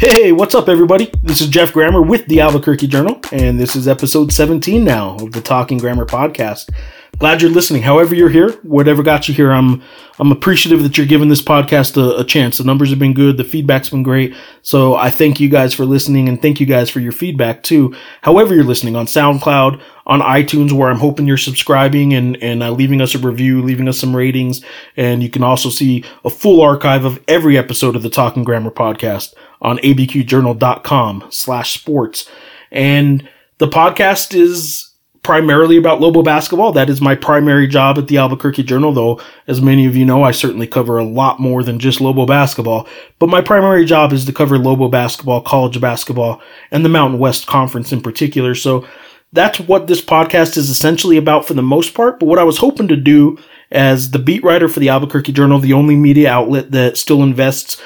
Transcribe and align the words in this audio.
Hey, 0.00 0.32
what's 0.32 0.54
up, 0.54 0.70
everybody? 0.70 1.12
This 1.22 1.42
is 1.42 1.48
Geoff 1.48 1.74
Grammer 1.74 2.00
with 2.00 2.24
the 2.24 2.40
Albuquerque 2.40 2.86
Journal, 2.86 3.20
and 3.32 3.60
this 3.60 3.76
is 3.76 3.86
episode 3.86 4.32
17 4.32 4.82
now 4.82 5.16
of 5.16 5.32
the 5.32 5.42
Talking 5.42 5.76
Grammar 5.76 6.06
podcast. 6.06 6.70
Glad 7.20 7.42
you're 7.42 7.50
listening. 7.50 7.82
However, 7.82 8.14
you're 8.14 8.30
here, 8.30 8.52
whatever 8.62 9.02
got 9.02 9.28
you 9.28 9.34
here, 9.34 9.52
I'm 9.52 9.82
I'm 10.18 10.32
appreciative 10.32 10.82
that 10.82 10.96
you're 10.96 11.06
giving 11.06 11.28
this 11.28 11.42
podcast 11.42 11.98
a, 11.98 12.20
a 12.20 12.24
chance. 12.24 12.56
The 12.56 12.64
numbers 12.64 12.88
have 12.88 12.98
been 12.98 13.12
good, 13.12 13.36
the 13.36 13.44
feedback's 13.44 13.90
been 13.90 14.02
great, 14.02 14.34
so 14.62 14.94
I 14.94 15.10
thank 15.10 15.38
you 15.38 15.50
guys 15.50 15.74
for 15.74 15.84
listening, 15.84 16.30
and 16.30 16.40
thank 16.40 16.60
you 16.60 16.66
guys 16.66 16.88
for 16.88 16.98
your 16.98 17.12
feedback 17.12 17.62
too. 17.62 17.94
However, 18.22 18.54
you're 18.54 18.64
listening 18.64 18.96
on 18.96 19.04
SoundCloud, 19.04 19.82
on 20.06 20.20
iTunes, 20.20 20.72
where 20.72 20.90
I'm 20.90 20.98
hoping 20.98 21.26
you're 21.26 21.36
subscribing 21.36 22.14
and 22.14 22.42
and 22.42 22.62
uh, 22.62 22.70
leaving 22.70 23.02
us 23.02 23.14
a 23.14 23.18
review, 23.18 23.60
leaving 23.60 23.86
us 23.86 24.00
some 24.00 24.16
ratings, 24.16 24.64
and 24.96 25.22
you 25.22 25.28
can 25.28 25.42
also 25.42 25.68
see 25.68 26.02
a 26.24 26.30
full 26.30 26.62
archive 26.62 27.04
of 27.04 27.22
every 27.28 27.58
episode 27.58 27.96
of 27.96 28.02
the 28.02 28.08
Talking 28.08 28.44
Grammar 28.44 28.70
podcast 28.70 29.34
on 29.60 29.76
abqjournal.com 29.80 31.26
slash 31.28 31.74
sports. 31.78 32.30
And 32.72 33.28
the 33.58 33.68
podcast 33.68 34.34
is 34.34 34.89
primarily 35.22 35.76
about 35.76 36.00
Lobo 36.00 36.22
basketball. 36.22 36.72
That 36.72 36.88
is 36.88 37.00
my 37.00 37.14
primary 37.14 37.66
job 37.66 37.98
at 37.98 38.08
the 38.08 38.16
Albuquerque 38.16 38.62
Journal, 38.62 38.92
though, 38.92 39.20
as 39.46 39.60
many 39.60 39.86
of 39.86 39.94
you 39.94 40.04
know, 40.04 40.22
I 40.22 40.30
certainly 40.30 40.66
cover 40.66 40.98
a 40.98 41.04
lot 41.04 41.38
more 41.38 41.62
than 41.62 41.78
just 41.78 42.00
Lobo 42.00 42.24
basketball. 42.26 42.88
But 43.18 43.28
my 43.28 43.42
primary 43.42 43.84
job 43.84 44.12
is 44.12 44.24
to 44.24 44.32
cover 44.32 44.58
Lobo 44.58 44.88
basketball, 44.88 45.42
college 45.42 45.80
basketball, 45.80 46.40
and 46.70 46.84
the 46.84 46.88
Mountain 46.88 47.18
West 47.18 47.46
Conference 47.46 47.92
in 47.92 48.00
particular. 48.00 48.54
So 48.54 48.86
that's 49.32 49.60
what 49.60 49.86
this 49.86 50.00
podcast 50.00 50.56
is 50.56 50.70
essentially 50.70 51.16
about 51.16 51.46
for 51.46 51.54
the 51.54 51.62
most 51.62 51.94
part. 51.94 52.18
But 52.18 52.26
what 52.26 52.38
I 52.38 52.44
was 52.44 52.58
hoping 52.58 52.88
to 52.88 52.96
do 52.96 53.38
as 53.70 54.10
the 54.10 54.18
beat 54.18 54.42
writer 54.42 54.68
for 54.68 54.80
the 54.80 54.88
Albuquerque 54.88 55.32
Journal, 55.32 55.58
the 55.58 55.74
only 55.74 55.96
media 55.96 56.30
outlet 56.30 56.70
that 56.72 56.96
still 56.96 57.22
invests 57.22 57.80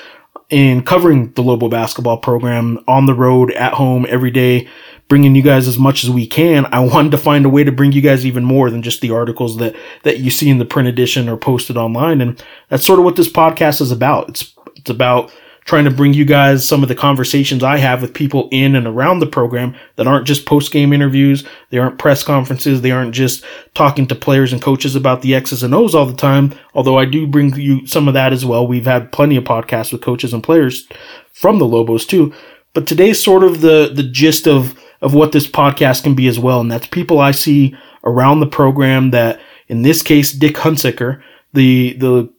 in 0.50 0.84
covering 0.84 1.32
the 1.32 1.42
Lobo 1.42 1.68
basketball 1.68 2.18
program 2.18 2.78
on 2.86 3.06
the 3.06 3.14
road, 3.14 3.50
at 3.52 3.74
home, 3.74 4.06
every 4.08 4.30
day, 4.30 4.68
bringing 5.08 5.34
you 5.34 5.42
guys 5.42 5.68
as 5.68 5.78
much 5.78 6.04
as 6.04 6.10
we 6.10 6.26
can. 6.26 6.66
I 6.66 6.80
wanted 6.80 7.10
to 7.12 7.18
find 7.18 7.44
a 7.44 7.50
way 7.50 7.64
to 7.64 7.72
bring 7.72 7.92
you 7.92 8.00
guys 8.00 8.24
even 8.24 8.44
more 8.44 8.70
than 8.70 8.82
just 8.82 9.00
the 9.00 9.10
articles 9.10 9.58
that, 9.58 9.76
that 10.02 10.20
you 10.20 10.30
see 10.30 10.48
in 10.48 10.58
the 10.58 10.64
print 10.64 10.88
edition 10.88 11.28
or 11.28 11.36
posted 11.36 11.76
online. 11.76 12.20
And 12.20 12.42
that's 12.68 12.86
sort 12.86 12.98
of 12.98 13.04
what 13.04 13.16
this 13.16 13.28
podcast 13.28 13.80
is 13.80 13.90
about. 13.90 14.28
It's, 14.30 14.54
it's 14.76 14.90
about 14.90 15.32
trying 15.64 15.84
to 15.84 15.90
bring 15.90 16.12
you 16.12 16.24
guys 16.24 16.66
some 16.66 16.82
of 16.82 16.88
the 16.88 16.94
conversations 16.94 17.62
I 17.62 17.78
have 17.78 18.02
with 18.02 18.12
people 18.12 18.48
in 18.52 18.74
and 18.74 18.86
around 18.86 19.18
the 19.18 19.26
program 19.26 19.74
that 19.96 20.06
aren't 20.06 20.26
just 20.26 20.46
post 20.46 20.72
game 20.72 20.92
interviews. 20.92 21.46
They 21.70 21.78
aren't 21.78 21.98
press 21.98 22.22
conferences. 22.22 22.82
They 22.82 22.90
aren't 22.90 23.14
just 23.14 23.44
talking 23.74 24.06
to 24.08 24.14
players 24.14 24.52
and 24.52 24.60
coaches 24.60 24.94
about 24.94 25.22
the 25.22 25.34
X's 25.34 25.62
and 25.62 25.74
O's 25.74 25.94
all 25.94 26.06
the 26.06 26.14
time. 26.14 26.54
Although 26.74 26.98
I 26.98 27.06
do 27.06 27.26
bring 27.26 27.54
you 27.56 27.86
some 27.86 28.08
of 28.08 28.14
that 28.14 28.32
as 28.32 28.44
well. 28.44 28.66
We've 28.66 28.84
had 28.84 29.12
plenty 29.12 29.36
of 29.36 29.44
podcasts 29.44 29.90
with 29.90 30.02
coaches 30.02 30.34
and 30.34 30.42
players 30.42 30.86
from 31.32 31.58
the 31.58 31.66
Lobos 31.66 32.04
too. 32.04 32.34
But 32.74 32.86
today's 32.86 33.22
sort 33.22 33.44
of 33.44 33.60
the, 33.60 33.90
the 33.92 34.02
gist 34.02 34.46
of, 34.46 34.78
of 35.00 35.14
what 35.14 35.32
this 35.32 35.46
podcast 35.46 36.02
can 36.02 36.14
be 36.14 36.26
as 36.26 36.38
well. 36.38 36.60
And 36.60 36.70
that's 36.70 36.86
people 36.86 37.20
I 37.20 37.32
see 37.32 37.76
around 38.04 38.40
the 38.40 38.46
program 38.46 39.10
that 39.10 39.40
in 39.68 39.82
this 39.82 40.02
case, 40.02 40.32
Dick 40.32 40.56
Hunsaker, 40.56 41.22
the, 41.52 41.94
the 41.94 42.32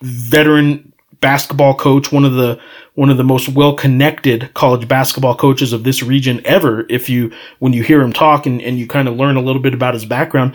veteran 0.00 0.92
basketball 1.20 1.74
coach, 1.74 2.12
one 2.12 2.24
of 2.24 2.34
the 2.34 2.60
one 2.94 3.08
of 3.08 3.16
the 3.16 3.24
most 3.24 3.48
well 3.48 3.74
connected 3.74 4.52
college 4.52 4.86
basketball 4.86 5.34
coaches 5.34 5.72
of 5.72 5.84
this 5.84 6.02
region 6.02 6.42
ever. 6.44 6.84
If 6.90 7.08
you 7.08 7.32
when 7.60 7.72
you 7.72 7.82
hear 7.82 8.02
him 8.02 8.12
talk 8.12 8.44
and, 8.44 8.60
and 8.60 8.78
you 8.78 8.86
kind 8.86 9.08
of 9.08 9.16
learn 9.16 9.36
a 9.36 9.40
little 9.40 9.62
bit 9.62 9.72
about 9.72 9.94
his 9.94 10.04
background, 10.04 10.54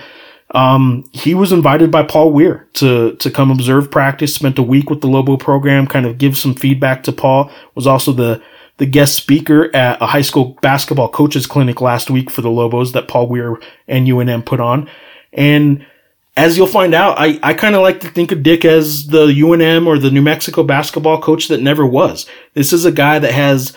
um, 0.52 1.04
he 1.14 1.34
was 1.34 1.52
invited 1.52 1.90
by 1.90 2.04
Paul 2.04 2.32
Weir 2.32 2.68
to 2.74 3.16
to 3.16 3.32
come 3.32 3.50
observe 3.50 3.90
practice. 3.90 4.36
Spent 4.36 4.60
a 4.60 4.64
week 4.64 4.90
with 4.92 5.02
the 5.02 5.08
Lobo 5.08 5.38
program, 5.38 5.88
kind 5.88 6.06
of 6.06 6.20
give 6.20 6.38
some 6.38 6.54
feedback 6.54 7.02
to 7.04 7.12
Paul. 7.12 7.50
Was 7.74 7.88
also 7.88 8.12
the 8.12 8.42
the 8.78 8.86
guest 8.86 9.16
speaker 9.16 9.76
at 9.76 10.02
a 10.02 10.08
high 10.08 10.22
school 10.22 10.58
basketball 10.62 11.10
coaches 11.10 11.48
clinic 11.48 11.82
last 11.82 12.10
week 12.10 12.30
for 12.30 12.42
the 12.42 12.50
Lobos 12.50 12.92
that 12.94 13.08
Paul 13.08 13.28
Weir 13.28 13.58
and 13.88 14.08
UNM 14.08 14.46
put 14.46 14.60
on, 14.60 14.90
and 15.34 15.86
as 16.38 16.56
you'll 16.56 16.68
find 16.68 16.94
out, 16.94 17.18
I, 17.18 17.40
I 17.42 17.56
kind 17.56 17.76
of 17.76 17.82
like 17.82 18.00
to 18.02 18.10
think 18.10 18.32
of 18.32 18.44
Dick 18.44 18.64
as 18.64 19.08
the 19.08 19.26
UNM 19.26 19.88
or 19.88 19.98
the 19.98 20.12
New 20.12 20.22
Mexico 20.22 20.62
basketball 20.62 21.20
coach 21.20 21.48
that 21.48 21.64
never 21.64 21.84
was. 21.86 22.28
This 22.54 22.72
is 22.72 22.86
a 22.86 22.92
guy 22.92 23.18
that 23.18 23.34
has 23.34 23.76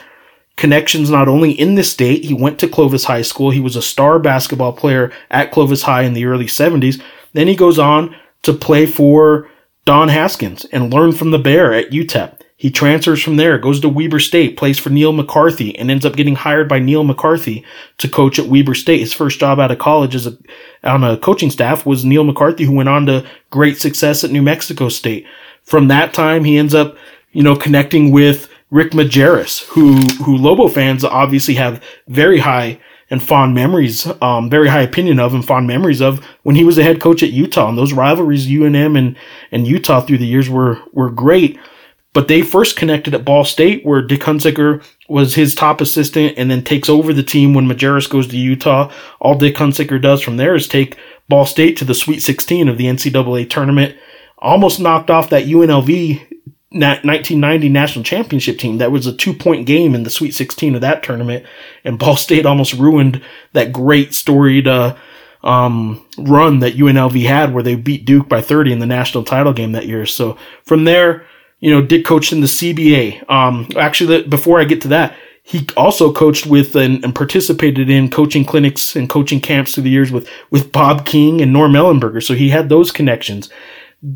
connections 0.57 1.09
not 1.09 1.27
only 1.27 1.53
in 1.53 1.75
the 1.75 1.83
state, 1.83 2.23
he 2.23 2.35
went 2.35 2.59
to 2.59 2.69
Clovis 2.69 3.05
High 3.05 3.23
School, 3.23 3.51
he 3.51 3.61
was 3.61 3.77
a 3.77 3.83
star 3.83 4.19
basketball 4.19 4.75
player 4.75 5.11
at 5.31 5.51
Clovis 5.51 5.83
High 5.83 6.03
in 6.03 6.13
the 6.13 6.27
early 6.27 6.45
70s. 6.45 7.03
Then 7.33 7.49
he 7.49 7.57
goes 7.57 7.79
on 7.79 8.15
to 8.43 8.53
play 8.53 8.85
for 8.85 9.49
Don 9.87 10.09
Haskins 10.09 10.67
and 10.67 10.93
learn 10.93 11.13
from 11.13 11.31
the 11.31 11.39
Bear 11.39 11.73
at 11.73 11.91
UTEP. 11.91 12.40
He 12.61 12.71
transfers 12.71 13.23
from 13.23 13.37
there, 13.37 13.57
goes 13.57 13.81
to 13.81 13.89
Weber 13.89 14.19
State, 14.19 14.59
plays 14.59 14.79
for 14.79 14.91
Neil 14.91 15.15
McCarthy, 15.15 15.75
and 15.79 15.91
ends 15.91 16.05
up 16.05 16.15
getting 16.15 16.35
hired 16.35 16.69
by 16.69 16.79
Neil 16.79 17.05
McCarthy 17.05 17.65
to 17.97 18.07
coach 18.07 18.39
at 18.39 18.49
Weber 18.49 18.75
State. 18.75 19.01
His 19.01 19.15
first 19.15 19.41
job 19.41 19.59
out 19.59 19.71
of 19.71 19.79
college 19.79 20.15
as 20.15 20.27
a, 20.27 20.37
on 20.85 21.03
a 21.03 21.17
coaching 21.17 21.49
staff 21.49 21.87
was 21.87 22.05
Neil 22.05 22.23
McCarthy, 22.23 22.65
who 22.65 22.75
went 22.75 22.91
on 22.91 23.07
to 23.07 23.27
great 23.49 23.79
success 23.79 24.25
at 24.25 24.31
New 24.31 24.43
Mexico 24.43 24.91
State. 24.91 25.27
From 25.63 25.89
that 25.89 26.13
time, 26.13 26.45
he 26.45 26.59
ends 26.59 26.75
up, 26.75 26.99
you 27.33 27.43
know, 27.43 27.57
connecting 27.57 28.11
with 28.11 28.51
Rick 28.71 28.91
Majerus, 28.91 29.65
who, 29.69 29.95
who 30.23 30.37
Lobo 30.37 30.69
fans 30.69 31.03
obviously 31.03 31.55
have 31.55 31.83
very 32.09 32.41
high 32.41 32.79
and 33.09 33.23
fond 33.23 33.55
memories, 33.55 34.07
um, 34.21 34.51
very 34.51 34.69
high 34.69 34.83
opinion 34.83 35.19
of 35.19 35.33
and 35.33 35.47
fond 35.47 35.67
memories 35.67 36.03
of 36.03 36.23
when 36.43 36.57
he 36.57 36.65
was 36.65 36.77
a 36.77 36.83
head 36.83 37.01
coach 37.01 37.23
at 37.23 37.31
Utah. 37.33 37.71
And 37.71 37.79
those 37.79 37.95
rivalries, 37.95 38.49
UNM 38.49 38.99
and, 38.99 39.17
and 39.51 39.67
Utah 39.67 40.03
through 40.03 40.19
the 40.19 40.27
years 40.27 40.51
were, 40.51 40.79
were 40.93 41.11
great. 41.11 41.59
But 42.13 42.27
they 42.27 42.43
first 42.43 42.77
connected 42.77 43.15
at 43.15 43.25
Ball 43.25 43.45
State, 43.45 43.85
where 43.87 44.03
Dick 44.03 44.21
Hunsaker 44.21 44.85
was 45.09 45.35
his 45.35 45.55
top 45.55 45.81
assistant 45.81 46.35
and 46.37 46.51
then 46.51 46.65
takes 46.65 46.89
over 46.89 47.13
the 47.13 47.23
team 47.23 47.55
when 47.55 47.67
Majerus 47.67 48.11
goes 48.11 48.27
to 48.29 48.37
Utah. 48.37 48.93
All 49.21 49.37
Dick 49.37 49.57
Hunsaker 49.57 50.01
does 50.01 50.21
from 50.21 50.37
there 50.37 50.55
is 50.55 50.67
take 50.67 50.99
Ball 51.29 51.47
State 51.47 51.77
to 51.77 51.85
the 51.85 51.95
Sweet 51.95 52.21
16 52.21 52.69
of 52.69 52.79
the 52.79 52.87
NCAA 52.87 53.49
tournament. 53.49 53.97
Almost 54.39 54.81
knocked 54.81 55.11
off 55.11 55.31
that 55.31 55.45
UNLV 55.45 56.19
1990 56.71 57.69
national 57.69 58.05
championship 58.05 58.59
team. 58.59 58.79
That 58.79 58.93
was 58.93 59.07
a 59.07 59.17
two 59.17 59.35
point 59.35 59.67
game 59.67 59.95
in 59.95 60.03
the 60.03 60.11
Sweet 60.11 60.35
16 60.35 60.75
of 60.75 60.81
that 60.81 61.03
tournament. 61.03 61.45
And 61.85 61.99
Ball 61.99 62.17
State 62.17 62.47
almost 62.47 62.75
ruined 62.75 63.23
that 63.53 63.73
great 63.73 64.15
storied, 64.15 64.67
uh, 64.67 64.97
um, 65.43 66.05
run 66.19 66.59
that 66.61 66.75
UNLV 66.75 67.25
had 67.25 67.55
where 67.55 67.63
they 67.63 67.75
beat 67.75 68.05
Duke 68.05 68.29
by 68.29 68.43
30 68.43 68.73
in 68.73 68.79
the 68.79 68.87
national 68.87 69.25
title 69.25 69.53
game 69.53 69.73
that 69.73 69.87
year. 69.87 70.07
So 70.07 70.37
from 70.65 70.85
there, 70.85 71.27
you 71.61 71.71
know, 71.71 71.83
Dick 71.83 72.05
coached 72.05 72.33
in 72.33 72.41
the 72.41 72.47
CBA. 72.47 73.31
Um, 73.31 73.69
actually, 73.77 74.23
before 74.23 74.61
I 74.61 74.65
get 74.65 74.81
to 74.83 74.89
that, 74.89 75.15
he 75.43 75.67
also 75.77 76.13
coached 76.13 76.47
with 76.47 76.77
and, 76.77 77.03
and, 77.05 77.15
participated 77.15 77.91
in 77.91 78.11
coaching 78.11 78.45
clinics 78.45 78.95
and 78.95 79.09
coaching 79.09 79.41
camps 79.41 79.75
through 79.75 79.83
the 79.85 79.91
years 79.91 80.13
with, 80.13 80.29
with 80.51 80.71
Bob 80.71 81.07
King 81.07 81.41
and 81.41 81.53
Norm 81.53 81.73
Ellenberger. 81.73 82.23
So 82.23 82.35
he 82.35 82.51
had 82.51 82.69
those 82.69 82.93
connections. 82.93 83.51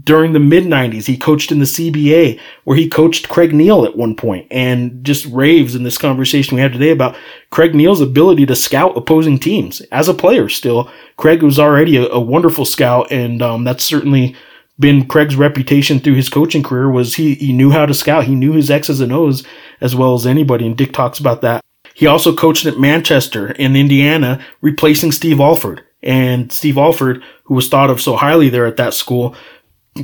During 0.04 0.32
the 0.32 0.40
mid 0.40 0.64
90s, 0.64 1.06
he 1.06 1.18
coached 1.18 1.50
in 1.50 1.58
the 1.58 1.64
CBA 1.64 2.40
where 2.64 2.76
he 2.76 2.88
coached 2.88 3.28
Craig 3.28 3.52
Neal 3.52 3.84
at 3.84 3.96
one 3.96 4.16
point 4.16 4.46
and 4.50 5.04
just 5.04 5.26
raves 5.26 5.74
in 5.74 5.82
this 5.82 5.98
conversation 5.98 6.54
we 6.54 6.62
had 6.62 6.72
today 6.72 6.90
about 6.90 7.16
Craig 7.50 7.74
Neal's 7.74 8.00
ability 8.00 8.46
to 8.46 8.56
scout 8.56 8.96
opposing 8.96 9.38
teams 9.38 9.80
as 9.92 10.08
a 10.08 10.14
player 10.14 10.48
still. 10.48 10.90
Craig 11.16 11.42
was 11.42 11.58
already 11.58 11.96
a, 11.96 12.06
a 12.08 12.20
wonderful 12.20 12.64
scout 12.64 13.10
and, 13.10 13.42
um, 13.42 13.64
that's 13.64 13.84
certainly, 13.84 14.36
been 14.78 15.06
Craig's 15.06 15.36
reputation 15.36 16.00
through 16.00 16.14
his 16.14 16.28
coaching 16.28 16.62
career 16.62 16.90
was 16.90 17.14
he, 17.14 17.34
he 17.34 17.52
knew 17.52 17.70
how 17.70 17.86
to 17.86 17.94
scout. 17.94 18.24
He 18.24 18.34
knew 18.34 18.52
his 18.52 18.70
X's 18.70 19.00
and 19.00 19.12
O's 19.12 19.44
as 19.80 19.94
well 19.94 20.14
as 20.14 20.26
anybody. 20.26 20.66
And 20.66 20.76
Dick 20.76 20.92
talks 20.92 21.18
about 21.18 21.42
that. 21.42 21.60
He 21.94 22.06
also 22.06 22.34
coached 22.34 22.66
at 22.66 22.80
Manchester 22.80 23.52
in 23.52 23.76
Indiana, 23.76 24.44
replacing 24.60 25.12
Steve 25.12 25.40
Alford. 25.40 25.84
And 26.02 26.50
Steve 26.50 26.76
Alford, 26.76 27.22
who 27.44 27.54
was 27.54 27.68
thought 27.68 27.88
of 27.88 28.00
so 28.00 28.16
highly 28.16 28.48
there 28.48 28.66
at 28.66 28.76
that 28.78 28.94
school, 28.94 29.36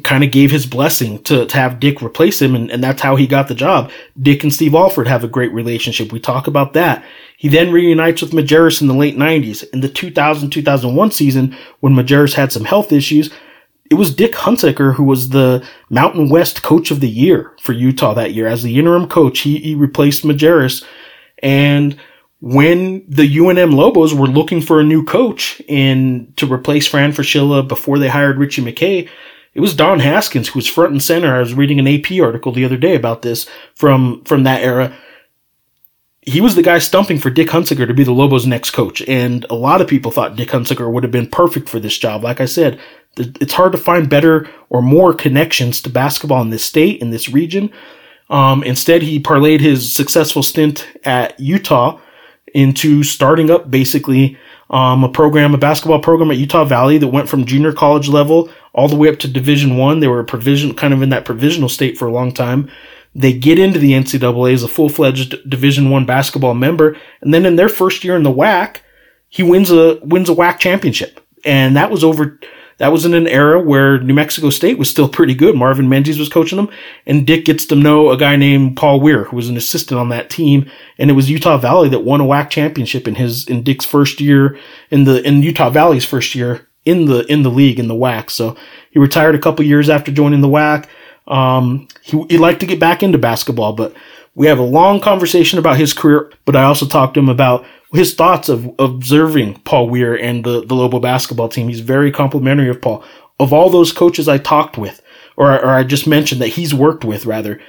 kind 0.05 0.23
of 0.23 0.31
gave 0.31 0.53
his 0.53 0.67
blessing 0.67 1.21
to, 1.25 1.47
to 1.47 1.57
have 1.57 1.81
Dick 1.81 2.01
replace 2.01 2.41
him. 2.41 2.55
And, 2.55 2.71
and 2.71 2.83
that's 2.83 3.03
how 3.03 3.17
he 3.17 3.27
got 3.27 3.49
the 3.49 3.57
job. 3.57 3.91
Dick 4.23 4.45
and 4.45 4.55
Steve 4.55 4.75
Alford 4.75 5.09
have 5.09 5.25
a 5.25 5.29
great 5.29 5.53
relationship. 5.53 6.13
We 6.13 6.21
talk 6.21 6.47
about 6.47 6.75
that. 6.75 7.05
He 7.37 7.49
then 7.49 7.73
reunites 7.73 8.23
with 8.23 8.31
Majerus 8.31 8.81
in 8.81 8.87
the 8.87 8.95
late 8.95 9.17
90s. 9.17 9.69
In 9.73 9.81
the 9.81 9.89
2000-2001 9.89 11.13
season, 11.13 11.57
when 11.81 11.95
Majerus 11.95 12.35
had 12.35 12.53
some 12.53 12.65
health 12.65 12.93
issues, 12.93 13.31
it 13.91 13.95
was 13.95 14.15
Dick 14.15 14.33
Hunsaker 14.33 14.95
who 14.95 15.03
was 15.03 15.31
the 15.31 15.67
Mountain 15.91 16.29
West 16.29 16.63
Coach 16.63 16.93
of 16.93 17.01
the 17.01 17.09
Year 17.09 17.53
for 17.61 17.73
Utah 17.73 18.15
that 18.15 18.33
year. 18.33 18.47
As 18.47 18.63
the 18.63 18.79
interim 18.79 19.09
coach, 19.09 19.41
he, 19.41 19.59
he 19.59 19.75
replaced 19.75 20.23
Majerus. 20.23 20.85
And 21.43 21.99
when 22.41 23.05
the 23.09 23.37
UNM 23.37 23.75
Lobos 23.75 24.15
were 24.15 24.29
looking 24.29 24.63
for 24.63 24.81
a 24.81 24.85
new 24.85 25.05
coach 25.05 25.61
and 25.69 26.35
to 26.37 26.51
replace 26.51 26.87
Fran 26.87 27.13
Fraschilla 27.13 27.67
before 27.67 27.99
they 27.99 28.09
hired 28.09 28.39
Ritchie 28.39 28.63
McKay, 28.63 29.09
it 29.55 29.61
was 29.61 29.75
Don 29.75 29.99
Haskins 29.99 30.49
who 30.49 30.61
was 30.61 30.69
front 30.69 30.93
and 30.93 31.03
center. 31.03 31.35
I 31.35 31.41
was 31.41 31.55
reading 31.55 31.81
an 31.81 31.89
AP 31.89 32.13
article 32.23 32.53
the 32.53 32.65
other 32.65 32.77
day 32.77 32.95
about 32.95 33.23
this 33.23 33.49
from, 33.75 34.23
from 34.25 34.45
that 34.45 34.63
era 34.63 34.97
he 36.23 36.41
was 36.41 36.55
the 36.55 36.63
guy 36.63 36.79
stumping 36.79 37.19
for 37.19 37.31
Dick 37.31 37.49
Hunsaker 37.49 37.87
to 37.87 37.95
be 37.95 38.05
the 38.05 38.13
Lobos' 38.13 38.47
next 38.47 38.73
coach. 38.73 39.01
And 39.03 39.47
a 39.49 39.55
lot 39.55 39.81
of 39.81 39.89
people 39.89 40.11
thought 40.11 40.37
Dick 40.37 40.51
Hunsaker 40.51 40.93
would 40.93 41.03
have 41.03 41.13
been 41.13 41.29
perfect 41.29 41.69
for 41.69 41.81
this 41.81 41.97
job. 41.97 42.23
Like 42.23 42.41
I 42.41 42.45
said, 42.45 42.79
it's 43.17 43.53
hard 43.53 43.73
to 43.73 43.79
find 43.79 44.09
better 44.09 44.49
or 44.69 44.83
more 44.83 45.13
connections 45.13 45.81
to 45.83 45.91
basketball 45.91 46.43
in 46.43 46.51
this 46.51 46.65
state, 46.65 47.01
in 47.01 47.11
this 47.11 47.29
region. 47.29 47.71
Um, 48.31 48.63
instead, 48.63 49.03
he 49.03 49.21
parlayed 49.21 49.61
his 49.61 49.95
successful 49.95 50.43
stint 50.43 50.87
at 51.05 51.39
Utah 51.41 52.01
into 52.55 53.03
starting 53.03 53.51
up 53.51 53.71
basically 53.71 54.39
um, 54.71 55.03
a 55.03 55.09
program, 55.09 55.55
a 55.55 55.59
basketball 55.59 56.01
program 56.01 56.31
at 56.31 56.37
Utah 56.37 56.65
Valley 56.65 56.99
that 56.99 57.09
went 57.09 57.29
from 57.29 57.45
junior 57.45 57.73
college 57.73 58.09
level 58.09 58.49
all 58.73 58.89
the 58.89 58.97
way 58.97 59.09
up 59.09 59.19
to 59.21 59.29
Division 59.29 59.77
One. 59.77 60.01
They 60.01 60.09
were 60.09 60.21
a 60.21 60.25
provision, 60.25 60.75
kind 60.75 60.95
of 60.95 61.03
in 61.03 61.11
that 61.11 61.25
provisional 61.25 61.69
state 61.69 61.99
for 61.99 62.07
a 62.07 62.13
long 62.13 62.33
time. 62.33 62.71
They 63.13 63.33
get 63.33 63.59
into 63.59 63.81
the 63.81 63.93
NCAA 63.93 64.55
as 64.55 64.63
a 64.63 64.69
full 64.69 64.89
fledged 64.89 65.37
Division 65.49 65.91
One 65.91 66.07
basketball 66.07 66.55
member, 66.55 66.97
and 67.21 67.35
then 67.35 67.45
in 67.45 67.57
their 67.57 67.69
first 67.69 68.05
year 68.05 68.15
in 68.15 68.23
the 68.23 68.33
WAC, 68.33 68.77
he 69.29 69.43
wins 69.43 69.73
a 69.73 69.99
wins 70.03 70.29
a 70.29 70.35
WAC 70.35 70.61
championship, 70.61 71.21
and 71.45 71.77
that 71.77 71.91
was 71.91 72.05
over 72.05 72.39
that 72.81 72.93
was 72.93 73.05
in 73.05 73.13
an 73.13 73.29
era 73.29 73.61
where 73.61 74.01
New 74.01 74.15
Mexico 74.15 74.49
State 74.49 74.79
was 74.79 74.89
still 74.89 75.07
pretty 75.07 75.35
good. 75.35 75.55
Marvin 75.55 75.91
Menzies 75.91 76.19
was 76.19 76.31
coaching 76.31 76.57
them, 76.57 76.71
and 77.07 77.27
Dick 77.27 77.45
gets 77.45 77.67
to 77.67 77.77
know 77.77 78.11
a 78.11 78.17
guy 78.17 78.37
named 78.37 78.79
Paul 78.79 79.01
Weir, 79.01 79.25
who 79.25 79.37
was 79.37 79.51
an 79.51 79.59
assistant 79.59 80.01
on 80.01 80.09
that 80.09 80.31
team, 80.31 80.69
and 80.97 81.11
it 81.11 81.13
was 81.13 81.29
Utah 81.29 81.59
Valley 81.59 81.91
that 81.91 82.05
won 82.05 82.23
a 82.23 82.25
WAC 82.25 82.49
championship 82.49 83.07
in 83.07 83.17
his 83.17 83.47
in 83.47 83.63
Dick's 83.63 83.85
first 83.85 84.19
year 84.19 84.59
in 84.91 85.05
the 85.05 85.23
in 85.29 85.43
Utah 85.43 85.69
Valley's 85.69 86.07
first 86.07 86.35
year 86.35 86.67
in 86.87 87.05
the 87.05 87.31
in 87.31 87.43
the 87.43 87.51
league 87.51 87.79
in 87.79 87.87
the 87.87 87.95
WAC. 87.95 88.31
So 88.31 88.57
he 88.91 88.99
retired 88.99 89.35
a 89.35 89.41
couple 89.41 89.63
years 89.63 89.91
after 89.91 90.11
joining 90.11 90.41
the 90.41 90.49
WAC. 90.49 90.89
Um, 91.27 91.87
he, 92.01 92.25
he 92.31 92.39
liked 92.39 92.61
to 92.61 92.67
get 92.67 92.81
back 92.81 93.03
into 93.03 93.19
basketball, 93.19 93.75
but 93.75 93.95
we 94.35 94.47
have 94.47 94.59
a 94.59 94.63
long 94.63 95.01
conversation 95.01 95.59
about 95.59 95.77
his 95.77 95.93
career. 95.93 96.33
But 96.45 96.57
I 96.57 96.65
also 96.65 96.87
talked 96.87 97.15
to 97.15 97.21
him 97.21 97.29
about 97.29 97.67
his 97.93 98.15
thoughts 98.15 98.49
of 98.49 98.71
observing 98.79 99.61
Paul 99.61 99.89
Weir 99.89 100.15
and 100.15 100.45
the, 100.45 100.65
the 100.65 100.75
Lobo 100.75 101.01
basketball 101.01 101.49
team. 101.49 101.69
He's 101.69 101.81
very 101.81 102.13
complimentary 102.13 102.69
of 102.69 102.81
Paul. 102.81 103.05
Of 103.39 103.53
all 103.53 103.71
those 103.71 103.93
coaches 103.93 104.29
I 104.29 104.39
talked 104.39 104.79
with, 104.79 105.01
or, 105.37 105.53
or 105.53 105.71
I 105.71 105.83
just 105.83 106.07
mentioned 106.07 106.41
that 106.41 106.49
he's 106.49 106.75
worked 106.75 107.05
with, 107.05 107.27
rather, 107.27 107.61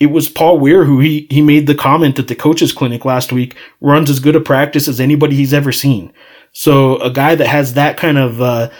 it 0.00 0.06
was 0.06 0.28
Paul 0.28 0.58
Weir 0.58 0.84
who 0.84 0.98
he, 1.00 1.26
he 1.30 1.40
made 1.40 1.66
the 1.66 1.74
comment 1.74 2.18
at 2.18 2.26
the 2.28 2.34
coaches 2.34 2.72
clinic 2.72 3.04
last 3.04 3.32
week 3.32 3.54
runs 3.80 4.10
as 4.10 4.18
good 4.18 4.34
a 4.34 4.40
practice 4.40 4.88
as 4.88 4.98
anybody 4.98 5.36
he's 5.36 5.54
ever 5.54 5.72
seen. 5.72 6.12
So 6.52 6.96
a 6.98 7.10
guy 7.10 7.34
that 7.34 7.46
has 7.46 7.74
that 7.74 7.96
kind 7.96 8.18
of 8.18 8.40
uh, 8.40 8.70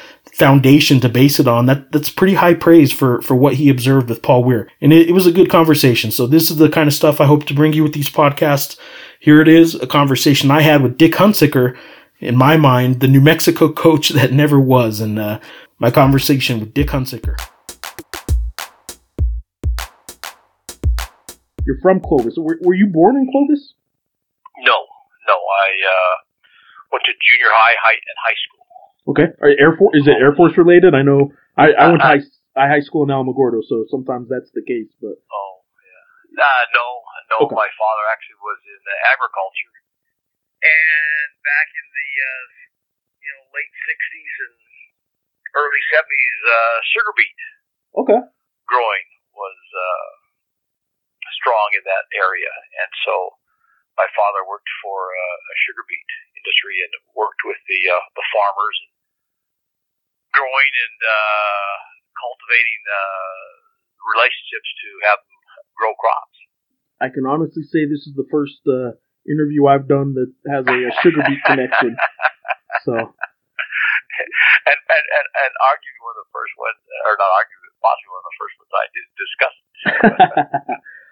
foundation 0.40 0.98
to 1.00 1.08
base 1.08 1.38
it 1.38 1.46
on, 1.46 1.66
that 1.66 1.92
that's 1.92 2.08
pretty 2.08 2.34
high 2.34 2.54
praise 2.54 2.90
for 2.90 3.20
for 3.22 3.36
what 3.36 3.54
he 3.54 3.68
observed 3.68 4.08
with 4.08 4.22
Paul 4.22 4.42
Weir. 4.42 4.68
And 4.80 4.92
it, 4.92 5.10
it 5.10 5.12
was 5.12 5.26
a 5.26 5.32
good 5.32 5.50
conversation. 5.50 6.10
So 6.10 6.26
this 6.26 6.50
is 6.50 6.56
the 6.56 6.70
kind 6.70 6.88
of 6.88 6.94
stuff 6.94 7.20
I 7.20 7.26
hope 7.26 7.44
to 7.46 7.54
bring 7.54 7.74
you 7.74 7.82
with 7.82 7.92
these 7.92 8.08
podcasts. 8.08 8.78
Here 9.20 9.42
it 9.42 9.48
is, 9.48 9.74
a 9.74 9.86
conversation 9.86 10.50
I 10.50 10.62
had 10.62 10.82
with 10.82 10.96
Dick 10.96 11.12
Hunsaker, 11.12 11.76
in 12.20 12.36
my 12.36 12.56
mind, 12.56 13.00
the 13.00 13.08
New 13.08 13.20
Mexico 13.20 13.70
coach 13.70 14.08
that 14.18 14.32
never 14.32 14.58
was, 14.58 15.00
and 15.00 15.18
uh, 15.18 15.40
my 15.78 15.90
conversation 15.90 16.58
with 16.58 16.74
Dick 16.74 16.88
Hunsaker. 16.88 17.36
You're 21.66 21.80
from 21.82 22.00
Clovis. 22.00 22.34
Were, 22.38 22.58
were 22.62 22.74
you 22.74 22.86
born 22.86 23.16
in 23.16 23.30
Clovis? 23.30 23.74
No, 24.64 24.72
no. 25.28 25.34
I 25.34 25.68
uh, 25.86 26.14
went 26.90 27.04
to 27.04 27.12
junior 27.12 27.52
high, 27.52 27.76
high, 27.82 27.92
and 27.92 28.18
high 28.24 28.38
school. 28.48 28.59
Okay. 29.08 29.28
Are 29.40 29.48
Air 29.48 29.76
Force? 29.78 29.96
Is 29.96 30.06
it 30.06 30.20
Air 30.20 30.34
Force 30.36 30.56
related? 30.56 30.94
I 30.94 31.02
know. 31.02 31.32
I, 31.56 31.72
I 31.72 31.88
went 31.88 32.02
uh, 32.02 32.16
high 32.16 32.22
I 32.56 32.68
high 32.68 32.84
school 32.84 33.06
in 33.06 33.10
Alamogordo, 33.10 33.62
so 33.64 33.86
sometimes 33.88 34.28
that's 34.28 34.50
the 34.52 34.64
case. 34.66 34.90
But 35.00 35.16
oh 35.16 35.54
yeah, 35.80 36.42
uh, 36.42 36.64
no, 36.76 36.86
no. 37.32 37.36
Okay. 37.46 37.56
My 37.56 37.70
father 37.78 38.04
actually 38.12 38.40
was 38.42 38.60
in 38.66 38.82
agriculture, 39.08 39.74
and 40.60 41.28
back 41.40 41.68
in 41.72 41.86
the 41.88 42.10
uh, 42.20 42.44
you 43.24 43.30
know 43.32 43.42
late 43.56 43.74
'60s 43.88 44.34
and 44.46 44.56
early 45.56 45.82
'70s, 45.94 46.40
uh, 46.44 46.76
sugar 46.92 47.14
beet. 47.16 47.40
Okay. 47.96 48.20
Growing 48.68 49.06
was 49.34 49.60
uh, 49.74 50.10
strong 51.40 51.72
in 51.74 51.82
that 51.88 52.06
area, 52.12 52.52
and 52.82 52.90
so 53.06 53.40
my 53.98 54.06
father 54.14 54.42
worked 54.46 54.70
for 54.84 55.10
uh, 55.10 55.36
a 55.52 55.56
sugar 55.66 55.84
beet 55.88 56.10
industry 56.40 56.80
and 56.82 56.92
worked 57.14 57.42
with 57.46 57.58
the 57.68 57.80
uh, 57.90 58.04
the 58.16 58.26
farmers 58.32 58.76
and 58.86 58.89
growing 60.32 60.72
and 60.74 60.98
uh, 61.02 61.74
cultivating 62.18 62.82
uh, 62.86 63.48
relationships 64.14 64.68
to 64.84 64.88
have 65.10 65.20
them 65.20 65.40
grow 65.76 65.92
crops. 65.96 66.38
I 67.00 67.08
can 67.08 67.24
honestly 67.24 67.64
say 67.64 67.88
this 67.88 68.04
is 68.04 68.12
the 68.12 68.28
first 68.28 68.60
uh, 68.68 68.92
interview 69.24 69.66
I've 69.66 69.88
done 69.88 70.12
that 70.20 70.30
has 70.52 70.68
a, 70.68 70.76
a 70.88 70.92
sugar 71.00 71.24
beet 71.24 71.40
connection. 71.48 71.96
So, 72.84 72.92
and, 72.96 73.08
and 74.68 75.04
and 75.04 75.26
and 75.26 75.52
arguably 75.64 76.00
one 76.04 76.16
of 76.20 76.24
the 76.28 76.32
first 76.32 76.54
ones, 76.60 76.80
or 77.08 77.16
not 77.16 77.30
arguably, 77.32 77.70
possibly 77.80 78.10
one 78.12 78.20
of 78.20 78.28
the 78.28 78.38
first 78.40 78.54
ones 78.60 78.72
I 78.72 78.86
did 78.92 79.06
discuss. 79.16 79.56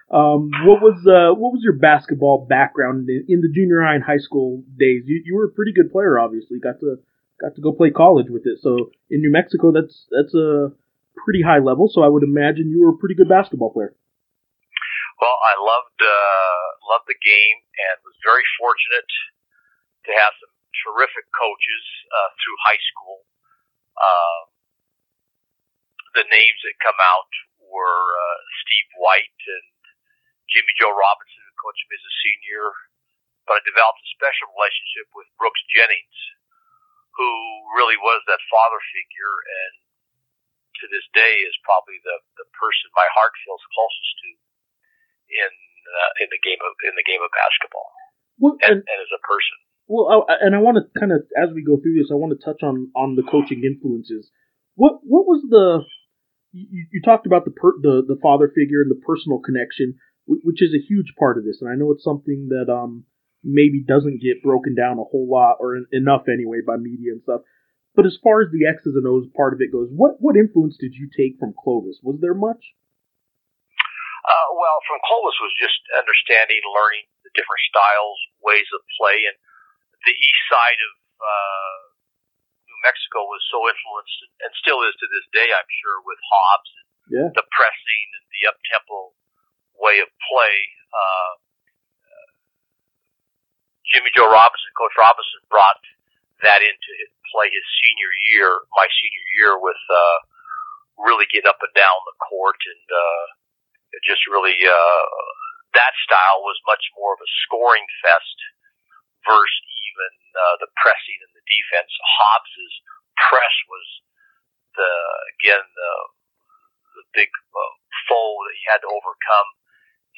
um, 0.19 0.39
what 0.69 0.79
was 0.81 0.97
uh, 1.09 1.33
what 1.33 1.51
was 1.57 1.61
your 1.65 1.77
basketball 1.77 2.45
background 2.45 3.09
in, 3.09 3.25
in, 3.27 3.41
the 3.41 3.49
junior 3.49 3.81
high 3.81 3.97
and 3.97 4.05
high 4.05 4.21
school 4.21 4.61
days? 4.77 5.09
You 5.09 5.21
you 5.25 5.35
were 5.35 5.49
a 5.49 5.53
pretty 5.53 5.73
good 5.73 5.91
player, 5.91 6.21
obviously. 6.21 6.61
Got 6.61 6.79
to 6.85 7.01
got 7.39 7.55
to 7.55 7.61
go 7.61 7.71
play 7.71 7.89
college 7.89 8.27
with 8.29 8.43
it. 8.45 8.59
So 8.61 8.91
in 9.09 9.21
New 9.21 9.31
Mexico, 9.31 9.71
that's 9.71 10.07
that's 10.11 10.35
a 10.35 10.71
pretty 11.23 11.41
high 11.41 11.59
level. 11.59 11.89
So 11.91 12.03
I 12.03 12.11
would 12.11 12.23
imagine 12.23 12.69
you 12.69 12.83
were 12.83 12.95
a 12.95 12.99
pretty 12.99 13.15
good 13.15 13.29
basketball 13.29 13.71
player. 13.71 13.95
Well, 15.19 15.35
I 15.35 15.55
loved 15.59 15.99
uh, 15.99 16.65
loved 16.87 17.07
the 17.11 17.19
game 17.19 17.59
and 17.59 17.95
was 18.07 18.15
very 18.23 18.45
fortunate 18.55 19.11
to 20.07 20.11
have 20.15 20.31
some 20.39 20.53
terrific 20.85 21.27
coaches 21.35 21.85
uh, 22.07 22.29
through 22.39 22.57
high 22.63 22.79
school. 22.79 23.27
Uh, 23.99 24.39
the 26.15 26.25
names 26.31 26.59
that 26.63 26.75
come 26.79 26.97
out 27.03 27.31
were 27.59 28.03
uh, 28.15 28.39
Steve 28.63 28.89
White 28.97 29.39
and 29.43 29.67
Jimmy 30.49 30.73
Joe 30.79 30.95
Robinson, 30.95 31.43
who 31.45 31.53
coached 31.61 31.85
me 31.91 31.99
as 31.99 32.05
a 32.07 32.15
senior. 32.23 32.65
But 33.45 33.61
I 33.61 33.61
developed 33.65 34.01
a 34.01 34.15
special 34.15 34.49
relationship 34.55 35.09
with 35.13 35.27
Brooks 35.35 35.61
Jennings, 35.73 36.17
who 37.19 37.31
really 37.75 37.99
was 37.99 38.23
that 38.31 38.39
father 38.47 38.79
figure, 38.95 39.35
and 39.43 39.73
to 40.79 40.85
this 40.87 41.03
day 41.11 41.43
is 41.43 41.51
probably 41.67 41.99
the 42.07 42.17
the 42.39 42.47
person 42.55 42.87
my 42.95 43.07
heart 43.11 43.35
feels 43.43 43.59
closest 43.75 44.13
to 44.23 44.29
in 45.43 45.51
uh, 45.83 46.11
in 46.23 46.27
the 46.31 46.39
game 46.39 46.63
of 46.63 46.71
in 46.87 46.95
the 46.95 47.03
game 47.03 47.19
of 47.19 47.27
basketball, 47.35 47.91
well, 48.39 48.55
and, 48.63 48.79
and, 48.79 48.87
and 48.87 48.99
as 49.03 49.11
a 49.11 49.21
person. 49.27 49.57
Well, 49.91 50.23
I, 50.31 50.39
and 50.47 50.55
I 50.55 50.63
want 50.63 50.79
to 50.79 50.87
kind 50.95 51.11
of 51.11 51.27
as 51.35 51.51
we 51.51 51.59
go 51.59 51.75
through 51.75 51.99
this, 51.99 52.07
I 52.07 52.15
want 52.15 52.31
to 52.31 52.39
touch 52.39 52.63
on 52.63 52.95
on 52.95 53.19
the 53.19 53.27
coaching 53.27 53.67
influences. 53.67 54.31
What 54.79 55.03
what 55.03 55.27
was 55.27 55.43
the 55.43 55.83
you, 56.55 56.87
you 56.93 57.01
talked 57.03 57.27
about 57.27 57.43
the 57.43 57.51
per, 57.51 57.75
the 57.81 58.01
the 58.07 58.19
father 58.21 58.47
figure 58.47 58.79
and 58.79 58.91
the 58.91 59.01
personal 59.03 59.43
connection, 59.43 59.99
which 60.23 60.61
is 60.61 60.71
a 60.71 60.79
huge 60.79 61.13
part 61.19 61.37
of 61.37 61.43
this, 61.43 61.59
and 61.59 61.69
I 61.69 61.75
know 61.75 61.91
it's 61.91 62.03
something 62.03 62.49
that 62.55 62.71
um 62.71 63.05
maybe 63.43 63.83
doesn't 63.83 64.21
get 64.21 64.43
broken 64.43 64.75
down 64.75 64.99
a 64.99 65.07
whole 65.07 65.27
lot 65.29 65.57
or 65.59 65.79
enough 65.91 66.27
anyway 66.27 66.59
by 66.65 66.75
media 66.75 67.15
and 67.15 67.23
stuff. 67.23 67.41
But 67.95 68.05
as 68.05 68.19
far 68.21 68.41
as 68.43 68.51
the 68.51 68.67
X's 68.67 68.95
and 68.95 69.07
O's 69.07 69.27
part 69.35 69.53
of 69.53 69.59
it 69.59 69.71
goes, 69.73 69.89
what 69.91 70.19
what 70.19 70.37
influence 70.37 70.77
did 70.79 70.93
you 70.93 71.09
take 71.09 71.39
from 71.39 71.57
Clovis? 71.57 71.99
Was 72.03 72.21
there 72.21 72.37
much? 72.37 72.61
Uh, 74.29 74.49
well, 74.55 74.77
from 74.85 75.01
Clovis 75.09 75.39
was 75.41 75.55
just 75.57 75.79
understanding, 75.97 76.61
learning 76.69 77.09
the 77.25 77.33
different 77.33 77.63
styles, 77.65 78.19
ways 78.45 78.67
of 78.77 78.83
play, 78.99 79.25
and 79.25 79.35
the 80.05 80.13
east 80.13 80.43
side 80.47 80.79
of 80.79 80.93
uh, 81.17 81.79
New 82.69 82.79
Mexico 82.85 83.25
was 83.25 83.41
so 83.49 83.57
influenced, 83.65 84.19
and 84.45 84.51
still 84.61 84.85
is 84.85 84.93
to 85.01 85.07
this 85.09 85.27
day, 85.33 85.49
I'm 85.49 85.71
sure, 85.81 85.99
with 86.05 86.21
Hobbs 86.21 86.71
and 86.77 86.87
yeah. 87.09 87.29
the 87.33 87.45
pressing 87.49 88.05
and 88.21 88.25
the 88.29 88.41
up 88.53 88.59
tempo 88.69 89.17
way 89.81 89.97
of 90.03 90.11
play. 90.29 90.55
Uh, 90.93 91.31
Jimmy 93.93 94.11
Joe 94.13 94.29
Robinson, 94.29 94.71
Coach 94.77 94.93
Robinson, 94.99 95.41
brought 95.49 95.81
that 96.45 96.61
into 96.61 96.91
play 97.33 97.49
his 97.49 97.65
senior 97.81 98.11
year, 98.33 98.49
my 98.77 98.87
senior 98.89 99.25
year, 99.41 99.53
with 99.59 99.81
uh, 99.89 100.17
really 101.01 101.25
getting 101.29 101.49
up 101.49 101.61
and 101.61 101.73
down 101.73 101.97
the 102.05 102.17
court 102.21 102.57
and. 102.65 102.87
Uh, 102.89 103.25
just 104.05 104.21
really 104.29 104.55
uh, 104.61 105.05
that 105.73 105.93
style 106.05 106.45
was 106.45 106.57
much 106.69 106.83
more 106.93 107.13
of 107.17 107.21
a 107.21 107.29
scoring 107.47 107.85
fest 108.05 108.37
versus 109.25 109.69
even 109.89 110.13
uh, 110.37 110.55
the 110.61 110.69
pressing 110.77 111.19
and 111.25 111.33
the 111.33 111.45
defense. 111.49 111.89
Hobbs's 112.19 112.73
press 113.17 113.55
was 113.67 113.87
the 114.77 114.91
again 115.37 115.65
the 115.65 115.93
the 117.01 117.05
big 117.17 117.31
uh, 117.31 117.73
foe 118.09 118.35
that 118.45 118.55
he 118.57 118.63
had 118.69 118.81
to 118.85 118.89
overcome, 118.91 119.49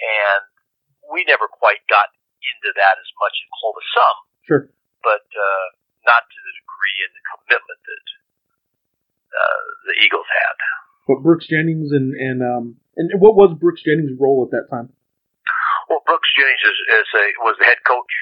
and 0.02 0.44
we 1.12 1.24
never 1.28 1.48
quite 1.48 1.84
got 1.88 2.12
into 2.42 2.74
that 2.78 2.96
as 2.98 3.10
much 3.22 3.36
in 3.38 3.48
Clovis. 3.54 3.88
Some, 3.94 4.18
sure, 4.46 4.64
but 5.06 5.26
uh, 5.30 5.66
not 6.10 6.26
to 6.26 6.40
the 6.42 6.54
degree 6.58 6.98
and 7.06 7.12
the 7.14 7.24
commitment 7.30 7.82
that 7.86 8.08
uh, 9.32 9.64
the 9.92 9.96
Eagles 10.02 10.30
had. 10.30 10.58
But 11.08 11.26
Brooks 11.26 11.46
Jennings 11.50 11.94
and 11.94 12.14
and 12.14 12.40
um, 12.42 12.66
and 12.98 13.10
what 13.22 13.34
was 13.38 13.58
Brooks 13.58 13.82
Jennings' 13.86 14.18
role 14.20 14.46
at 14.46 14.52
that 14.54 14.70
time? 14.70 14.94
Well, 15.90 16.04
Brooks 16.08 16.30
Jennings 16.38 16.64
is, 16.64 16.78
is 17.04 17.10
a, 17.20 17.26
was 17.44 17.58
the 17.60 17.68
head 17.68 17.82
coach. 17.84 18.14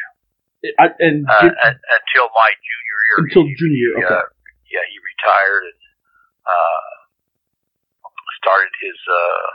I, 0.75 0.91
and 0.99 1.23
uh, 1.23 1.53
until 1.55 2.27
my 2.35 2.51
junior 2.51 2.97
year. 3.07 3.17
Until 3.23 3.45
he, 3.47 3.55
junior 3.55 3.79
year, 3.79 3.95
okay. 4.03 4.19
Uh, 4.19 4.27
yeah, 4.67 4.83
he 4.91 4.97
retired 4.99 5.71
and 5.71 5.81
uh, 6.43 6.89
started 8.43 8.71
his 8.83 8.99
uh, 9.07 9.47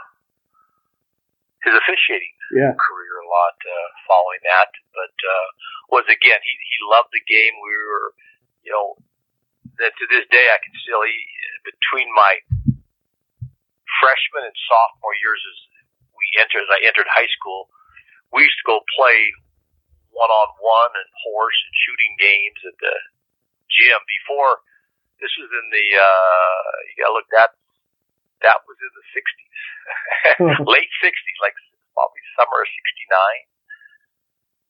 his 1.65 1.73
officiating 1.73 2.33
yeah. 2.53 2.73
career 2.77 3.13
a 3.19 3.27
lot 3.27 3.57
uh, 3.57 3.89
following 4.05 4.41
that. 4.45 4.69
But 4.93 5.15
uh, 5.17 5.47
was 5.89 6.05
again, 6.07 6.39
he 6.45 6.53
he 6.53 6.77
loved 6.87 7.09
the 7.09 7.25
game. 7.25 7.53
We 7.57 7.73
were, 7.73 8.07
you 8.61 8.71
know, 8.71 9.01
that 9.81 9.97
to 9.97 10.05
this 10.07 10.29
day 10.29 10.45
I 10.53 10.61
can 10.61 10.73
still 10.85 11.01
he, 11.03 11.17
between 11.65 12.07
my 12.13 12.39
freshman 13.99 14.45
and 14.45 14.57
sophomore 14.69 15.17
years 15.19 15.41
as 15.41 15.57
we 16.13 16.25
entered 16.37 16.63
as 16.63 16.71
I 16.71 16.79
entered 16.85 17.09
high 17.09 17.29
school, 17.33 17.73
we 18.29 18.45
used 18.45 18.59
to 18.61 18.69
go 18.69 18.85
play 18.93 19.19
one 20.13 20.31
on 20.31 20.49
one 20.61 20.93
and 20.95 21.09
horse 21.27 21.59
and 21.67 21.73
shooting 21.75 22.13
games 22.21 22.59
at 22.63 22.77
the 22.79 22.95
gym 23.67 23.99
before 24.05 24.63
this 25.19 25.31
was 25.35 25.51
in 25.51 25.67
the 25.73 25.87
uh 25.97 26.69
you 26.87 26.93
gotta 27.03 27.15
look 27.15 27.27
that 27.35 27.51
that 28.43 28.63
was 28.67 28.77
in 28.81 28.91
the 28.91 29.05
sixties. 29.15 29.55
Late 30.75 30.91
sixties, 30.99 31.39
like 31.39 31.55
probably 31.95 32.23
summer 32.35 32.59
of 32.63 32.69
sixty 32.71 33.05
nine. 33.07 33.43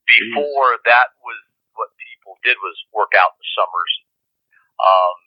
Before 0.06 0.78
that 0.86 1.18
was 1.26 1.40
what 1.74 1.90
people 1.98 2.38
did 2.46 2.62
was 2.62 2.78
work 2.94 3.18
out 3.18 3.34
in 3.34 3.40
the 3.42 3.50
summers. 3.58 3.94
Um 4.78 5.18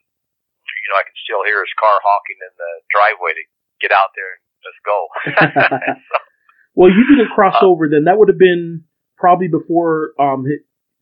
you 0.68 0.88
know, 0.94 0.98
I 1.02 1.04
can 1.04 1.18
still 1.26 1.42
hear 1.42 1.58
his 1.60 1.74
car 1.76 1.96
honking 2.00 2.38
in 2.38 2.54
the 2.54 2.72
driveway 2.88 3.34
to 3.34 3.44
get 3.82 3.90
out 3.90 4.14
there 4.14 4.38
and 4.38 4.42
let's 4.62 4.80
go. 4.86 4.98
so, 6.08 6.16
well, 6.78 6.90
you 6.90 7.02
didn't 7.10 7.34
cross 7.34 7.58
uh, 7.58 7.66
over 7.66 7.90
then. 7.90 8.06
That 8.06 8.16
would 8.16 8.30
have 8.30 8.40
been 8.40 8.86
probably 9.18 9.48
before 9.48 10.14
um 10.18 10.46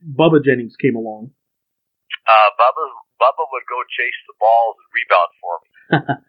Bubba 0.00 0.42
Jennings 0.44 0.76
came 0.80 0.96
along. 0.96 1.30
Uh, 2.26 2.50
Bubba 2.58 2.84
Bubba 3.20 3.44
would 3.52 3.66
go 3.68 3.78
chase 3.94 4.20
the 4.26 4.36
balls 4.40 4.76
and 4.80 4.88
rebound 4.96 5.30
for 5.40 5.54
me. 5.60 5.68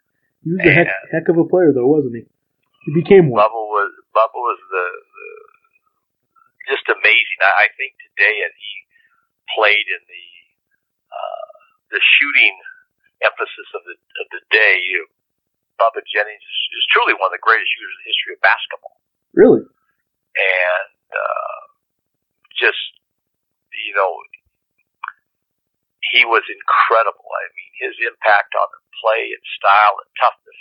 he 0.44 0.54
was 0.54 0.62
a 0.62 0.70
heck, 0.70 0.88
heck 1.10 1.26
of 1.28 1.36
a 1.36 1.46
player, 1.46 1.74
though, 1.74 1.86
wasn't 1.86 2.14
he? 2.14 2.24
He 2.86 2.90
became 2.94 3.28
one. 3.28 3.42
Bubba 3.42 3.62
was 3.68 3.90
Bubba 4.14 4.38
was 4.38 4.60
the, 4.70 4.86
the 4.86 5.28
just 6.72 6.86
amazing. 6.88 7.38
I, 7.42 7.64
I 7.64 7.74
think 7.76 7.98
today, 8.00 8.46
as 8.46 8.54
he 8.54 8.72
played 9.58 9.86
in 9.92 10.02
the 10.08 10.26
uh, 11.10 11.52
the 11.92 12.00
shooting 12.00 12.56
emphasis 13.20 13.68
of 13.74 13.82
the 13.84 13.96
of 13.98 14.26
the 14.30 14.42
day, 14.54 14.78
you, 14.88 15.10
Bubba 15.76 16.00
Jennings 16.06 16.44
is, 16.44 16.60
is 16.80 16.84
truly 16.94 17.18
one 17.18 17.28
of 17.28 17.36
the 17.36 17.44
greatest 17.44 17.68
shooters 17.74 17.92
in 17.92 18.00
the 18.00 18.08
history 18.08 18.32
of 18.32 18.40
basketball. 18.40 18.96
Really, 19.34 19.64
and 19.66 20.92
uh, 21.12 21.60
just 22.56 22.96
you 23.74 23.92
know 23.92 24.10
he 26.12 26.24
was 26.24 26.44
incredible. 26.48 27.28
I 27.28 27.44
mean, 27.52 27.72
his 27.84 27.96
impact 28.04 28.56
on 28.56 28.68
the 28.68 28.82
play 29.02 29.32
and 29.32 29.44
style 29.60 29.96
and 30.00 30.10
toughness, 30.16 30.60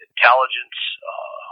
intelligence. 0.00 0.78
Uh, 1.00 1.44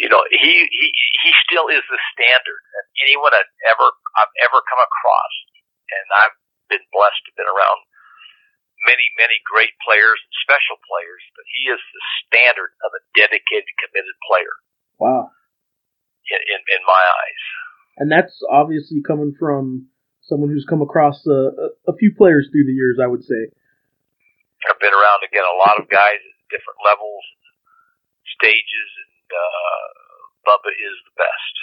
you 0.00 0.08
know, 0.08 0.22
he 0.32 0.52
he 0.66 0.86
he 1.22 1.30
still 1.46 1.68
is 1.70 1.84
the 1.86 2.00
standard. 2.16 2.62
And 2.78 2.84
anyone 3.06 3.32
I've 3.36 3.54
ever 3.70 3.88
I've 4.18 4.34
ever 4.48 4.58
come 4.66 4.82
across, 4.82 5.34
and 5.90 6.06
I've 6.24 6.36
been 6.72 6.84
blessed 6.90 7.22
to 7.26 7.32
been 7.38 7.50
around 7.50 7.80
many 8.88 9.06
many 9.20 9.38
great 9.46 9.74
players 9.84 10.18
and 10.18 10.34
special 10.42 10.80
players, 10.82 11.22
but 11.36 11.46
he 11.52 11.70
is 11.70 11.78
the 11.78 12.04
standard 12.26 12.72
of 12.82 12.90
a 12.96 13.02
dedicated, 13.14 13.70
committed 13.78 14.16
player. 14.26 14.54
Wow. 14.98 15.30
In 16.30 16.40
in, 16.42 16.60
in 16.74 16.82
my 16.86 16.98
eyes. 17.00 17.42
And 18.00 18.08
that's 18.08 18.40
obviously 18.48 19.04
coming 19.04 19.36
from 19.36 19.89
someone 20.30 20.48
who's 20.48 20.64
come 20.70 20.80
across 20.80 21.26
a, 21.26 21.74
a 21.90 21.94
few 21.98 22.14
players 22.14 22.48
through 22.50 22.64
the 22.64 22.72
years, 22.72 23.02
I 23.02 23.10
would 23.10 23.26
say. 23.26 23.50
I've 24.70 24.78
been 24.78 24.94
around 24.94 25.26
again 25.26 25.42
a 25.42 25.58
lot 25.58 25.82
of 25.82 25.90
guys 25.90 26.22
at 26.22 26.36
different 26.48 26.78
levels, 26.86 27.24
stages, 28.38 28.90
and 29.02 29.28
uh, 29.34 29.86
Bubba 30.46 30.70
is 30.70 30.96
the 31.10 31.14
best. 31.18 31.54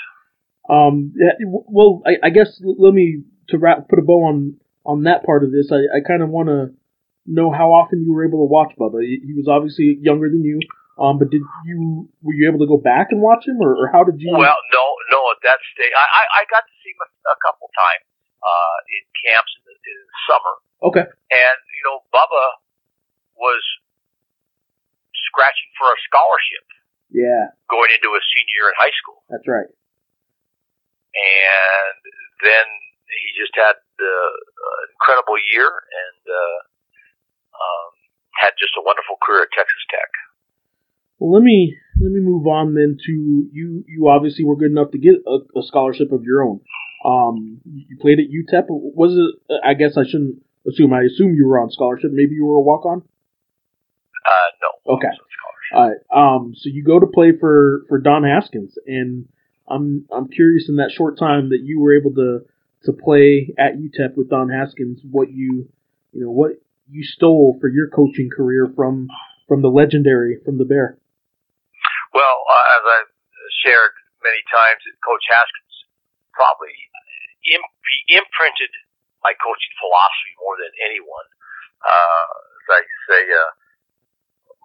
Um, 0.68 0.96
yeah, 1.16 1.36
well, 1.48 2.04
I, 2.06 2.28
I 2.28 2.30
guess 2.30 2.60
let 2.60 2.94
me 2.94 3.24
to 3.50 3.58
wrap, 3.58 3.88
put 3.88 4.00
a 4.00 4.02
bow 4.02 4.28
on 4.28 4.60
on 4.84 5.04
that 5.04 5.24
part 5.24 5.44
of 5.44 5.52
this. 5.52 5.72
I, 5.72 5.88
I 5.96 6.00
kind 6.04 6.22
of 6.22 6.30
want 6.30 6.50
to 6.50 6.76
know 7.26 7.52
how 7.52 7.72
often 7.72 8.04
you 8.04 8.12
were 8.12 8.28
able 8.28 8.44
to 8.44 8.50
watch 8.52 8.74
Bubba. 8.80 9.04
He, 9.04 9.20
he 9.24 9.34
was 9.34 9.48
obviously 9.48 10.00
younger 10.02 10.28
than 10.30 10.44
you. 10.44 10.60
Um, 10.98 11.22
but 11.22 11.30
did 11.30 11.46
you 11.70 12.10
were 12.26 12.34
you 12.34 12.50
able 12.50 12.60
to 12.66 12.68
go 12.68 12.82
back 12.82 13.14
and 13.14 13.22
watch 13.22 13.46
him, 13.46 13.62
or, 13.62 13.78
or 13.78 13.94
how 13.94 14.04
did 14.04 14.18
you? 14.18 14.34
Well, 14.34 14.58
no, 14.74 14.86
no. 15.14 15.20
At 15.30 15.46
that 15.46 15.62
stage, 15.78 15.94
I 15.94 16.02
I, 16.02 16.24
I 16.42 16.44
got 16.50 16.66
to 16.66 16.74
see 16.82 16.90
him 16.90 17.00
a, 17.06 17.10
a 17.32 17.38
couple 17.46 17.70
times 17.78 18.17
uh, 18.48 18.78
in 18.88 19.04
camps 19.28 19.52
in 19.60 19.64
the, 19.68 19.76
in 19.76 19.98
the 20.08 20.20
summer. 20.32 20.54
Okay. 20.88 21.06
And 21.06 21.58
you 21.76 21.84
know, 21.84 22.08
Bubba 22.16 22.48
was 23.36 23.62
scratching 25.28 25.70
for 25.76 25.92
a 25.92 26.00
scholarship. 26.08 26.66
Yeah. 27.12 27.52
Going 27.68 27.92
into 27.92 28.12
his 28.16 28.24
senior 28.32 28.56
year 28.56 28.68
in 28.72 28.76
high 28.80 28.96
school. 28.96 29.24
That's 29.32 29.48
right. 29.48 29.70
And 31.18 32.00
then 32.44 32.66
he 33.10 33.30
just 33.40 33.56
had 33.56 33.80
the 33.98 34.16
uh, 34.16 34.82
incredible 34.94 35.40
year 35.54 35.68
and 35.68 36.22
uh, 36.28 36.60
um, 37.58 37.92
had 38.38 38.54
just 38.60 38.76
a 38.78 38.84
wonderful 38.84 39.18
career 39.24 39.48
at 39.48 39.52
Texas 39.56 39.84
Tech. 39.90 40.12
Well, 41.18 41.34
let 41.34 41.42
me 41.42 41.74
let 41.98 42.12
me 42.12 42.22
move 42.22 42.46
on 42.46 42.76
then 42.76 42.98
to 42.98 43.14
you. 43.52 43.84
You 43.88 44.08
obviously 44.08 44.46
were 44.46 44.56
good 44.56 44.70
enough 44.70 44.92
to 44.92 45.00
get 45.00 45.18
a, 45.26 45.38
a 45.58 45.64
scholarship 45.66 46.12
of 46.12 46.22
your 46.24 46.44
own. 46.44 46.62
Um, 47.06 47.62
you 47.66 47.98
played 48.00 48.20
at 48.20 48.26
UTEP. 48.30 48.66
Was 48.70 49.14
it? 49.14 49.60
I 49.64 49.74
guess 49.74 49.98
I 49.98 50.04
shouldn't 50.04 50.42
assume. 50.68 50.94
I 50.94 51.02
assume 51.04 51.36
you 51.36 51.48
were 51.48 51.60
on 51.60 51.70
scholarship. 51.72 52.12
Maybe 52.12 52.36
you 52.36 52.46
were 52.46 52.56
a 52.56 52.62
walk 52.62 52.86
on. 52.86 53.04
Uh, 54.26 54.50
no. 54.62 54.96
Okay. 54.96 55.08
All 55.74 55.90
right. 55.90 55.98
Um, 56.14 56.54
so 56.56 56.70
you 56.70 56.84
go 56.84 57.00
to 57.00 57.08
play 57.08 57.34
for 57.38 57.84
for 57.88 58.00
Don 58.00 58.24
Haskins, 58.24 58.78
and 58.86 59.28
I'm 59.68 60.06
I'm 60.12 60.28
curious 60.30 60.70
in 60.70 60.78
that 60.78 60.92
short 60.92 61.20
time 61.20 61.50
that 61.50 61.60
you 61.64 61.80
were 61.80 61.98
able 61.98 62.14
to 62.16 62.40
to 62.86 62.94
play 62.94 63.54
at 63.58 63.76
UTEP 63.76 64.16
with 64.16 64.30
Don 64.30 64.50
Haskins, 64.50 65.00
what 65.10 65.30
you 65.32 65.68
you 66.14 66.24
know 66.24 66.32
what 66.32 66.52
you 66.90 67.04
stole 67.04 67.58
for 67.60 67.68
your 67.68 67.90
coaching 67.90 68.30
career 68.30 68.72
from 68.76 69.08
from 69.48 69.62
the 69.62 69.70
legendary 69.70 70.40
from 70.44 70.58
the 70.58 70.66
Bear. 70.66 70.98
Well, 72.14 72.38
uh, 72.50 72.66
as 72.80 72.84
I've 72.88 73.12
shared 73.66 73.92
many 74.24 74.42
times, 74.52 74.80
Coach 75.04 75.24
Haskins 75.30 75.76
probably 76.32 76.72
imp- 77.48 77.78
imprinted 78.12 78.72
my 79.24 79.34
coaching 79.42 79.74
philosophy 79.82 80.34
more 80.40 80.56
than 80.60 80.72
anyone. 80.84 81.28
Uh, 81.82 82.32
as 82.64 82.68
I 82.78 82.82
say, 83.10 83.22
uh, 83.32 83.52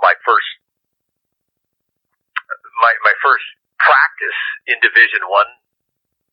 my 0.02 0.14
first, 0.26 0.50
my, 2.82 2.92
my 3.06 3.14
first 3.22 3.46
practice 3.78 4.40
in 4.66 4.78
Division 4.82 5.26
One 5.26 5.50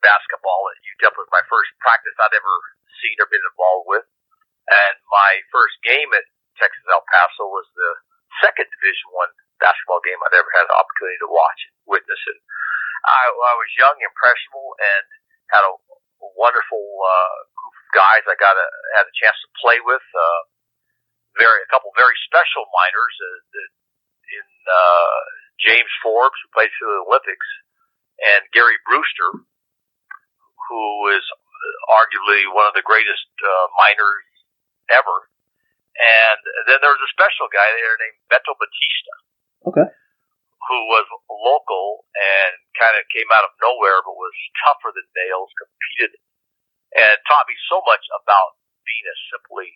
basketball 0.01 0.71
at 0.71 0.79
UTEP 0.95 1.13
was 1.15 1.29
my 1.31 1.43
first 1.51 1.71
practice 1.83 2.15
I'd 2.17 2.35
ever 2.35 2.55
seen 3.03 3.15
or 3.19 3.27
been 3.27 3.43
involved 3.43 3.87
with. 3.87 4.05
And 4.69 4.95
my 5.09 5.41
first 5.49 5.81
game 5.81 6.13
at 6.13 6.25
Texas 6.59 6.85
El 6.91 7.03
Paso 7.09 7.49
was 7.49 7.67
the 7.73 7.91
second 8.45 8.69
Division 8.69 9.09
One 9.11 9.31
basketball 9.59 9.99
game 10.05 10.19
I'd 10.23 10.37
ever 10.39 10.51
had 10.55 10.69
an 10.69 10.77
opportunity 10.77 11.19
to 11.25 11.29
watch 11.29 11.59
and 11.67 11.75
witness. 11.89 12.21
And 12.29 12.39
I, 13.05 13.23
I 13.27 13.53
was 13.57 13.69
young, 13.79 13.97
impressionable, 13.99 14.77
and 14.77 15.05
had 15.51 15.63
a 15.65 15.73
wonderful 16.35 16.81
uh, 16.81 17.37
group 17.55 17.75
of 17.75 17.87
guys 17.95 18.23
I 18.27 18.35
got 18.39 18.55
a 18.55 18.67
had 18.99 19.05
a 19.07 19.15
chance 19.15 19.37
to 19.43 19.49
play 19.59 19.79
with. 19.83 20.03
Uh, 20.03 20.41
very 21.37 21.61
a 21.63 21.69
couple 21.71 21.93
very 21.95 22.17
special 22.27 22.67
Miners 22.73 23.15
uh, 23.15 23.63
in 24.35 24.47
uh, 24.67 25.19
James 25.61 25.93
Forbes 26.03 26.35
who 26.43 26.47
played 26.51 26.73
for 26.75 26.89
the 26.89 26.99
Olympics 27.07 27.49
and 28.19 28.43
Gary 28.51 28.75
Brewster 28.83 29.45
who 30.67 30.83
is 31.15 31.25
arguably 31.91 32.45
one 32.51 32.67
of 32.67 32.75
the 32.75 32.85
greatest 32.85 33.29
uh, 33.41 33.65
Miners 33.79 34.27
ever. 34.91 35.17
And 35.99 36.39
then 36.71 36.79
there 36.79 36.93
was 36.93 37.03
a 37.03 37.11
special 37.11 37.51
guy 37.51 37.67
there 37.67 37.95
named 37.99 38.19
Beto 38.31 38.55
Batista. 38.55 39.15
Okay 39.67 39.87
who 40.67 40.79
was 40.91 41.05
local 41.31 42.03
and 42.13 42.51
kind 42.75 42.95
of 42.99 43.07
came 43.13 43.29
out 43.31 43.47
of 43.47 43.53
nowhere, 43.63 44.03
but 44.03 44.15
was 44.15 44.35
tougher 44.65 44.91
than 44.91 45.07
nails, 45.15 45.49
competed, 45.55 46.11
and 46.95 47.15
taught 47.25 47.47
me 47.47 47.55
so 47.71 47.79
much 47.87 48.03
about 48.11 48.59
being 48.83 49.05
a 49.07 49.15
simply 49.31 49.69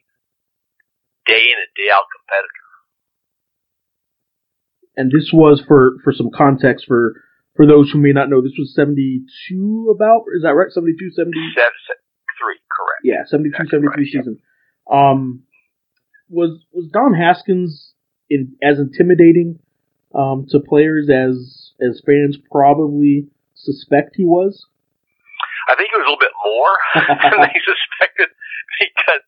day 1.26 1.44
in 1.54 1.58
and 1.60 1.72
day 1.78 1.88
out 1.88 2.08
competitor. 2.12 2.68
And 4.96 5.10
this 5.10 5.32
was 5.34 5.64
for 5.66 5.98
for 6.04 6.14
some 6.14 6.30
context 6.30 6.86
for 6.86 7.18
for 7.56 7.66
those 7.66 7.90
who 7.90 7.98
may 7.98 8.14
not 8.14 8.30
know. 8.30 8.42
This 8.42 8.58
was 8.58 8.76
seventy 8.76 9.26
two 9.50 9.90
about 9.90 10.30
is 10.36 10.44
that 10.44 10.54
right? 10.54 10.70
72, 10.70 10.94
70? 11.18 11.34
three, 12.38 12.60
correct? 12.70 13.02
Yeah, 13.04 13.26
72, 13.26 13.50
exactly 13.50 13.90
73 13.90 13.90
right, 13.90 14.06
season. 14.06 14.38
Yeah. 14.38 14.94
Um, 14.94 15.44
was 16.30 16.62
was 16.72 16.90
Don 16.92 17.14
Haskins 17.14 17.94
in 18.30 18.56
as 18.62 18.80
intimidating 18.80 19.60
um, 20.14 20.46
to 20.50 20.60
players 20.60 21.10
as 21.10 21.74
as 21.82 22.02
fans 22.06 22.38
probably 22.52 23.28
suspect 23.56 24.16
he 24.16 24.26
was? 24.26 24.66
I 25.68 25.76
think 25.76 25.90
it 25.90 25.98
was 25.98 26.06
a 26.06 26.10
little 26.12 26.22
bit 26.22 26.38
more 26.44 26.74
than 27.24 27.36
they 27.40 27.58
suspected 27.64 28.30
because 28.80 29.24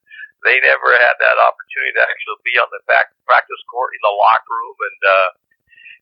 they 0.45 0.61
never 0.61 0.93
had 0.93 1.17
that 1.17 1.37
opportunity 1.41 1.93
to 1.97 2.03
actually 2.05 2.39
be 2.45 2.55
on 2.61 2.69
the 2.69 2.83
back 2.85 3.09
practice 3.25 3.61
court 3.71 3.97
in 3.97 4.01
the 4.05 4.13
locker 4.13 4.53
room, 4.53 4.77
and 4.77 5.01
uh, 5.01 5.29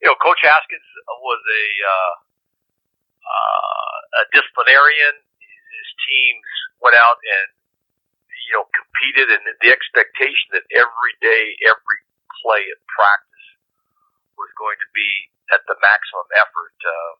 you 0.03 0.11
know, 0.11 0.19
Coach 0.19 0.43
Haskins 0.43 0.83
was 1.07 1.41
a 1.41 1.65
uh, 1.79 2.13
uh, 3.23 3.97
a 4.19 4.23
disciplinarian. 4.35 5.15
His 5.15 5.89
teams 6.03 6.49
went 6.83 6.99
out 6.99 7.23
and 7.23 7.49
you 8.49 8.51
know 8.59 8.67
competed, 8.75 9.31
and 9.31 9.47
the 9.63 9.71
expectation 9.71 10.59
that 10.59 10.67
every 10.75 11.13
day, 11.23 11.55
every 11.63 11.99
play 12.43 12.67
at 12.67 12.79
practice 12.91 13.32
was 14.43 14.51
going 14.59 14.75
to 14.83 14.89
be 14.91 15.09
at 15.55 15.63
the 15.71 15.79
maximum 15.79 16.27
effort 16.35 16.75
uh, 16.83 17.13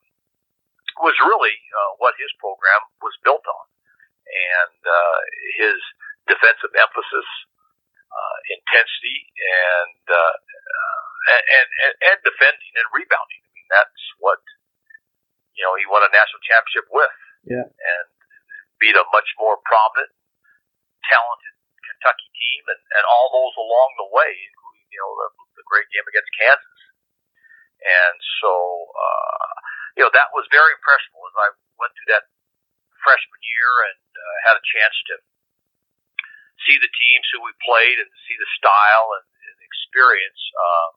was 1.00 1.16
really 1.24 1.56
uh, 1.72 1.90
what 2.04 2.12
his 2.20 2.28
program 2.36 2.84
was 3.00 3.16
built 3.24 3.42
on, 3.42 3.66
and 4.28 4.80
uh, 4.84 5.18
his 5.56 5.80
defensive 6.28 6.72
emphasis, 6.76 7.28
uh, 8.12 8.36
intensity, 8.52 9.18
and, 9.32 10.04
uh, 10.12 10.36
and 11.32 11.68
and 11.88 11.94
and 12.12 12.18
defending 12.20 12.72
and 12.76 12.86
rebounding. 12.92 13.40
I 13.40 13.50
mean, 13.56 13.68
that's 13.72 14.04
what 14.20 14.44
you 15.54 15.62
know, 15.62 15.74
he 15.78 15.86
won 15.86 16.02
a 16.02 16.10
national 16.10 16.42
championship 16.44 16.86
with. 16.90 17.14
Yeah. 17.46 17.66
And 17.66 18.06
beat 18.82 18.98
a 18.98 19.06
much 19.14 19.30
more 19.38 19.58
prominent, 19.62 20.10
talented 21.06 21.54
Kentucky 21.86 22.28
team 22.34 22.62
and, 22.66 22.82
and 22.98 23.04
all 23.06 23.30
those 23.30 23.54
along 23.54 23.90
the 24.02 24.10
way, 24.10 24.30
including, 24.34 24.86
you 24.90 25.00
know, 25.00 25.12
the, 25.14 25.28
the 25.62 25.64
great 25.70 25.86
game 25.94 26.06
against 26.10 26.30
Kansas. 26.34 26.80
And 27.84 28.16
so, 28.40 28.52
uh, 28.88 29.48
you 29.96 30.02
know, 30.02 30.12
that 30.16 30.32
was 30.32 30.48
very 30.48 30.72
impressionable 30.72 31.28
as 31.28 31.36
I 31.36 31.48
went 31.76 31.92
through 31.92 32.10
that 32.16 32.24
freshman 33.04 33.42
year 33.44 33.72
and 33.92 34.00
uh, 34.16 34.36
had 34.48 34.56
a 34.56 34.64
chance 34.64 34.96
to 35.12 35.14
see 36.64 36.80
the 36.80 36.88
teams 36.88 37.26
who 37.28 37.44
we 37.44 37.52
played 37.60 38.00
and 38.00 38.08
see 38.24 38.36
the 38.40 38.50
style 38.56 39.08
and, 39.20 39.26
and 39.28 39.56
experience. 39.60 40.40
Um, 40.56 40.90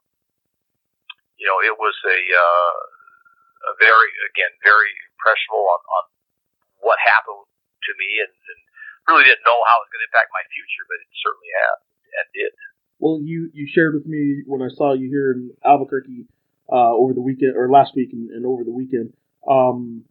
you 1.35 1.45
know, 1.45 1.59
it 1.59 1.75
was 1.75 1.95
a, 2.07 2.19
uh, 2.31 2.79
a 3.67 3.73
very, 3.83 4.09
again, 4.31 4.53
very 4.63 4.89
impressionable 5.11 5.67
on, 5.67 5.81
on 5.83 6.05
what 6.79 6.97
happened 7.03 7.45
to 7.45 7.91
me 7.99 8.09
and, 8.23 8.31
and 8.31 8.59
really 9.11 9.27
didn't 9.27 9.43
know 9.43 9.59
how 9.67 9.75
it 9.83 9.83
was 9.85 9.91
going 9.91 10.03
to 10.07 10.09
impact 10.09 10.31
my 10.31 10.45
future, 10.55 10.83
but 10.87 10.97
it 11.03 11.09
certainly 11.19 11.51
has 11.67 11.77
and 12.17 12.27
did. 12.31 12.51
Well, 12.97 13.21
you, 13.21 13.51
you 13.53 13.69
shared 13.69 13.93
with 13.93 14.07
me 14.09 14.41
when 14.49 14.63
I 14.65 14.73
saw 14.73 14.97
you 14.97 15.11
here 15.11 15.35
in 15.35 15.53
Albuquerque 15.61 16.25
uh, 16.71 16.93
over 16.93 17.13
the 17.13 17.21
weekend 17.21 17.55
or 17.55 17.69
last 17.69 17.95
week 17.95 18.09
and, 18.11 18.29
and 18.31 18.45
over 18.45 18.63
the 18.63 18.71
weekend. 18.71 19.13
Um, 19.47 20.03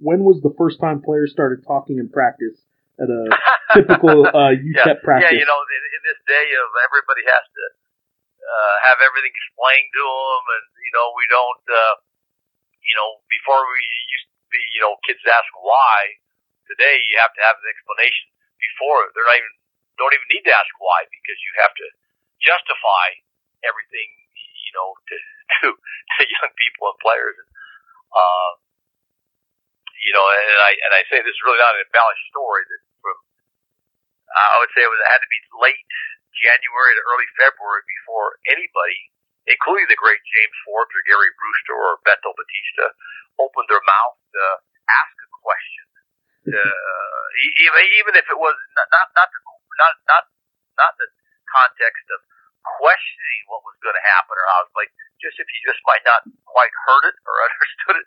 when 0.00 0.24
was 0.24 0.40
the 0.42 0.54
first 0.56 0.80
time 0.80 1.02
players 1.02 1.30
started 1.30 1.66
talking 1.66 1.98
in 1.98 2.08
practice 2.08 2.56
at 2.98 3.10
a 3.10 3.22
typical 3.74 4.26
uh, 4.26 4.54
UTEP 4.54 4.74
yeah, 4.74 4.98
practice? 5.04 5.30
Yeah, 5.30 5.38
you 5.38 5.46
know, 5.46 5.58
in, 5.58 5.82
in 5.98 6.02
this 6.06 6.20
day 6.24 6.46
of 6.56 6.68
everybody 6.88 7.26
has 7.28 7.44
to 7.44 7.64
uh, 8.48 8.76
have 8.88 8.98
everything 9.04 9.34
explained 9.34 9.90
to 9.92 10.02
them, 10.02 10.42
and 10.56 10.66
you 10.80 10.92
know, 10.96 11.06
we 11.14 11.24
don't. 11.28 11.64
Uh, 11.68 11.94
you 12.88 12.96
know, 12.96 13.20
before 13.28 13.60
we 13.68 13.84
used 14.08 14.28
to 14.32 14.40
be, 14.48 14.60
you 14.72 14.80
know, 14.80 14.96
kids 15.04 15.20
ask 15.28 15.52
why. 15.60 16.16
Today 16.72 17.00
you 17.12 17.16
have 17.20 17.32
to 17.36 17.42
have 17.44 17.56
an 17.60 17.68
explanation 17.68 18.32
before. 18.56 19.12
They're 19.12 19.28
not 19.28 19.36
even 19.36 19.54
don't 20.00 20.14
even 20.14 20.28
need 20.32 20.44
to 20.48 20.54
ask 20.54 20.72
why 20.80 21.04
because 21.10 21.38
you 21.42 21.52
have 21.60 21.74
to 21.74 21.86
justify 22.40 23.18
everything, 23.66 24.08
you 24.36 24.72
know, 24.72 24.94
to 24.94 25.16
to, 25.60 25.66
to 26.16 26.20
young 26.22 26.52
people 26.56 26.92
and 26.92 27.00
players. 27.00 27.36
And, 27.36 27.50
uh, 28.12 28.50
you 30.04 30.12
know, 30.14 30.24
and 30.24 30.60
I 30.62 30.72
and 30.78 30.92
I 30.94 31.02
say 31.10 31.20
this 31.20 31.34
is 31.34 31.44
really 31.44 31.60
not 31.60 31.74
an 31.74 31.84
embellished 31.84 32.26
story. 32.30 32.62
That 32.64 32.82
from 33.02 33.18
I 34.32 34.56
would 34.62 34.72
say 34.72 34.86
it 34.86 34.90
was 34.92 35.00
it 35.02 35.10
had 35.10 35.20
to 35.20 35.30
be 35.32 35.40
late 35.58 35.88
January 36.38 36.92
to 36.94 37.02
early 37.02 37.28
February 37.34 37.82
before 37.82 38.38
anybody 38.48 39.10
including 39.48 39.88
the 39.88 39.96
great 39.96 40.20
James 40.20 40.56
Forbes 40.68 40.92
or 40.92 41.02
Gary 41.08 41.32
Brewster 41.40 41.76
or 41.76 41.92
Beto 42.04 42.30
Batista, 42.36 42.92
opened 43.40 43.68
their 43.72 43.82
mouth 43.82 44.16
to 44.36 44.44
ask 44.92 45.14
a 45.16 45.28
question. 45.42 45.84
Uh, 46.48 47.24
even 47.60 47.82
even 48.00 48.14
if 48.16 48.24
it 48.24 48.40
was 48.40 48.56
not 48.72 48.88
not 48.88 49.06
not 49.12 49.28
the, 49.28 49.40
not 49.76 49.94
not 50.08 50.24
not 50.80 50.92
the 50.96 51.08
context 51.44 52.08
of 52.08 52.24
questioning 52.76 53.42
what 53.48 53.64
was 53.64 53.76
going 53.80 53.96
to 53.96 54.06
happen 54.06 54.34
or 54.36 54.46
how 54.52 54.68
it's 54.68 54.76
like 54.76 54.92
just 55.22 55.40
if 55.40 55.48
you 55.48 55.60
just 55.66 55.82
might 55.88 56.04
not 56.06 56.22
quite 56.46 56.72
heard 56.86 57.08
it 57.08 57.16
or 57.24 57.34
understood 57.48 57.96
it. 58.02 58.06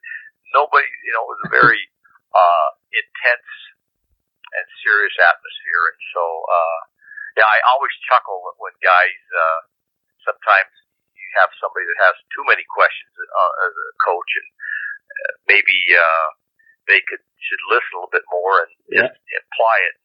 Nobody, 0.52 0.88
you 1.08 1.14
know, 1.16 1.24
it 1.26 1.32
was 1.32 1.44
a 1.48 1.52
very 1.52 1.82
uh, 2.42 2.70
intense 2.92 3.52
and 4.52 4.68
serious 4.84 5.16
atmosphere, 5.16 5.84
and 5.96 6.00
so 6.12 6.24
uh, 6.52 6.80
yeah, 7.40 7.48
I 7.48 7.58
always 7.72 7.96
chuckle 8.12 8.44
when 8.60 8.76
guys 8.84 9.22
uh, 9.32 9.62
sometimes 10.28 10.72
you 11.16 11.28
have 11.40 11.48
somebody 11.64 11.88
that 11.88 12.12
has 12.12 12.16
too 12.36 12.44
many 12.44 12.68
questions 12.68 13.16
uh, 13.16 13.54
as 13.64 13.72
a 13.72 13.90
coach, 14.04 14.32
and 14.36 14.50
uh, 14.52 15.34
maybe 15.48 15.78
uh, 15.96 16.30
they 16.92 17.00
could 17.08 17.24
should 17.40 17.64
listen 17.72 17.96
a 17.96 17.98
little 18.04 18.12
bit 18.12 18.28
more 18.28 18.68
and 18.68 18.72
yeah. 18.92 19.08
just 19.08 19.24
apply 19.48 19.78
it. 19.88 19.96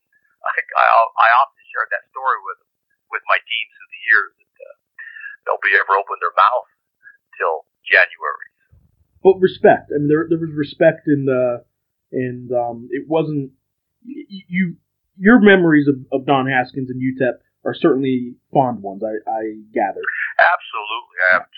I 0.47 0.55
I, 0.79 0.87
I 0.87 1.29
often 1.43 1.63
share 1.75 1.87
that 1.91 2.07
story 2.15 2.39
with 2.47 2.63
with 3.11 3.25
my 3.27 3.43
teams 3.43 3.71
through 3.75 3.91
the 3.91 4.05
years 4.07 4.46
nobody 5.47 5.79
ever 5.79 5.95
opened 5.97 6.21
their 6.21 6.35
mouth 6.37 6.69
until 7.33 7.65
January. 7.87 8.49
But 9.23 9.41
respect. 9.41 9.91
I 9.95 9.99
mean, 9.99 10.11
there 10.11 10.27
there 10.29 10.43
was 10.43 10.55
respect 10.55 11.07
in 11.07 11.27
the 11.27 11.65
and 12.13 12.51
um, 12.53 12.87
it 12.91 13.07
wasn't 13.09 13.55
you, 14.03 14.43
you 14.47 14.65
your 15.17 15.41
memories 15.41 15.89
of, 15.89 15.97
of 16.13 16.29
Don 16.29 16.47
Haskins 16.47 16.93
and 16.93 17.01
UTEP 17.01 17.41
are 17.67 17.75
certainly 17.75 18.39
fond 18.55 18.79
ones, 18.79 19.03
I, 19.03 19.19
I 19.27 19.43
gather. 19.75 20.05
Absolutely. 20.39 21.17
I 21.27 21.29
have, 21.41 21.51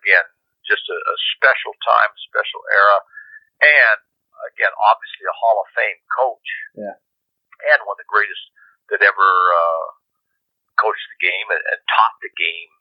again, 0.00 0.26
just 0.64 0.86
a, 0.88 0.96
a 0.96 1.16
special 1.36 1.76
time, 1.84 2.10
special 2.24 2.62
era, 2.72 2.98
and 3.60 3.98
again, 4.54 4.72
obviously 4.88 5.28
a 5.28 5.36
Hall 5.36 5.60
of 5.60 5.68
Fame 5.76 6.00
coach. 6.08 6.48
Yeah. 6.72 6.96
And 7.68 7.78
one 7.84 8.00
of 8.00 8.02
the 8.02 8.08
greatest 8.08 8.42
that 8.90 9.04
ever 9.04 9.28
uh, 9.28 9.86
coached 10.80 11.06
the 11.14 11.20
game 11.20 11.46
and, 11.52 11.62
and 11.62 11.80
taught 11.84 12.16
the 12.24 12.32
game 12.32 12.72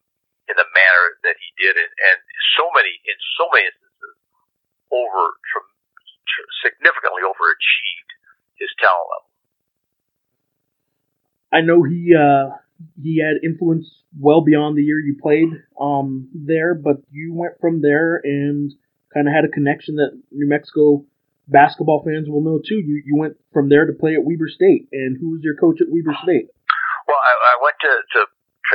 in 0.49 0.55
the 0.57 0.69
manner 0.73 1.05
that 1.25 1.37
he 1.37 1.49
did, 1.59 1.77
and, 1.77 1.91
and 1.91 2.17
so 2.57 2.69
many, 2.73 2.93
in 3.05 3.17
so 3.37 3.45
many 3.53 3.69
instances, 3.69 4.15
over 4.91 5.21
significantly 6.63 7.23
overachieved 7.23 8.11
his 8.55 8.69
talent 8.79 9.07
level. 9.11 9.29
I 11.51 11.59
know 11.61 11.83
he 11.83 12.15
uh, 12.15 12.55
he 13.01 13.19
had 13.19 13.43
influence 13.43 13.85
well 14.17 14.41
beyond 14.41 14.77
the 14.77 14.83
year 14.83 14.99
you 14.99 15.17
played 15.21 15.49
um, 15.79 16.29
there, 16.33 16.73
but 16.73 17.03
you 17.11 17.33
went 17.33 17.59
from 17.59 17.81
there 17.81 18.19
and 18.23 18.71
kind 19.13 19.27
of 19.27 19.33
had 19.33 19.45
a 19.45 19.51
connection 19.51 19.95
that 19.95 20.15
New 20.31 20.47
Mexico 20.47 21.03
basketball 21.47 22.03
fans 22.07 22.29
will 22.29 22.41
know 22.41 22.59
too. 22.63 22.79
You 22.79 23.03
you 23.05 23.15
went 23.17 23.35
from 23.51 23.67
there 23.67 23.85
to 23.85 23.93
play 23.93 24.15
at 24.15 24.23
Weber 24.23 24.47
State, 24.47 24.87
and 24.91 25.19
who 25.19 25.35
was 25.35 25.41
your 25.43 25.55
coach 25.55 25.81
at 25.81 25.91
Weber 25.91 26.15
State? 26.23 26.47
Well, 27.07 27.19
I, 27.19 27.33
I 27.51 27.55
went 27.59 27.75
to, 27.83 27.91
to 27.91 28.19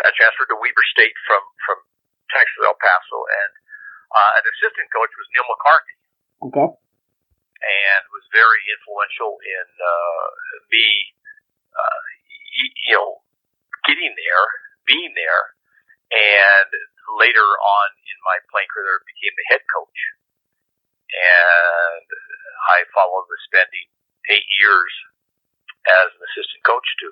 I 0.05 0.13
transferred 0.13 0.53
to 0.53 0.61
Weber 0.61 0.86
State 0.97 1.17
from 1.29 1.45
from 1.69 1.79
Texas 2.33 2.65
El 2.65 2.75
Paso, 2.81 3.21
and 3.29 3.53
uh, 4.17 4.31
an 4.41 4.45
assistant 4.49 4.89
coach 4.89 5.13
was 5.13 5.29
Neil 5.37 5.45
McCarthy. 5.45 5.97
Okay. 6.49 6.69
And 6.73 8.03
was 8.13 8.25
very 8.33 8.65
influential 8.73 9.37
in 9.45 9.67
uh, 9.77 10.29
me 10.73 11.17
uh, 11.77 12.01
you 12.57 12.95
know, 12.97 13.21
getting 13.85 14.13
there, 14.17 14.47
being 14.89 15.13
there, 15.13 15.45
and 16.13 16.71
later 17.21 17.45
on 17.45 17.89
in 18.09 18.19
my 18.25 18.41
playing 18.49 18.71
career 18.73 19.05
became 19.05 19.35
the 19.37 19.47
head 19.53 19.65
coach. 19.69 20.01
And 21.13 22.09
I 22.73 22.89
followed 22.91 23.29
with 23.29 23.43
spending 23.47 23.87
eight 24.33 24.49
years 24.59 24.93
as 25.87 26.09
an 26.11 26.23
assistant 26.33 26.63
coach 26.67 26.89
to 27.05 27.09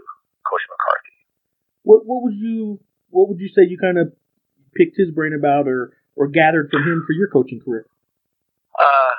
Coach 0.48 0.64
McCarthy. 0.66 1.18
What 1.84 2.08
what 2.08 2.24
would 2.26 2.36
you 2.36 2.80
what 3.14 3.30
would 3.30 3.38
you 3.38 3.46
say 3.54 3.62
you 3.62 3.78
kind 3.78 3.94
of 3.94 4.10
picked 4.74 4.98
his 4.98 5.14
brain 5.14 5.30
about 5.38 5.70
or 5.70 5.94
or 6.18 6.26
gathered 6.26 6.66
from 6.70 6.82
him 6.82 7.06
for 7.06 7.14
your 7.14 7.30
coaching 7.30 7.62
career? 7.62 7.86
Uh, 8.74 9.14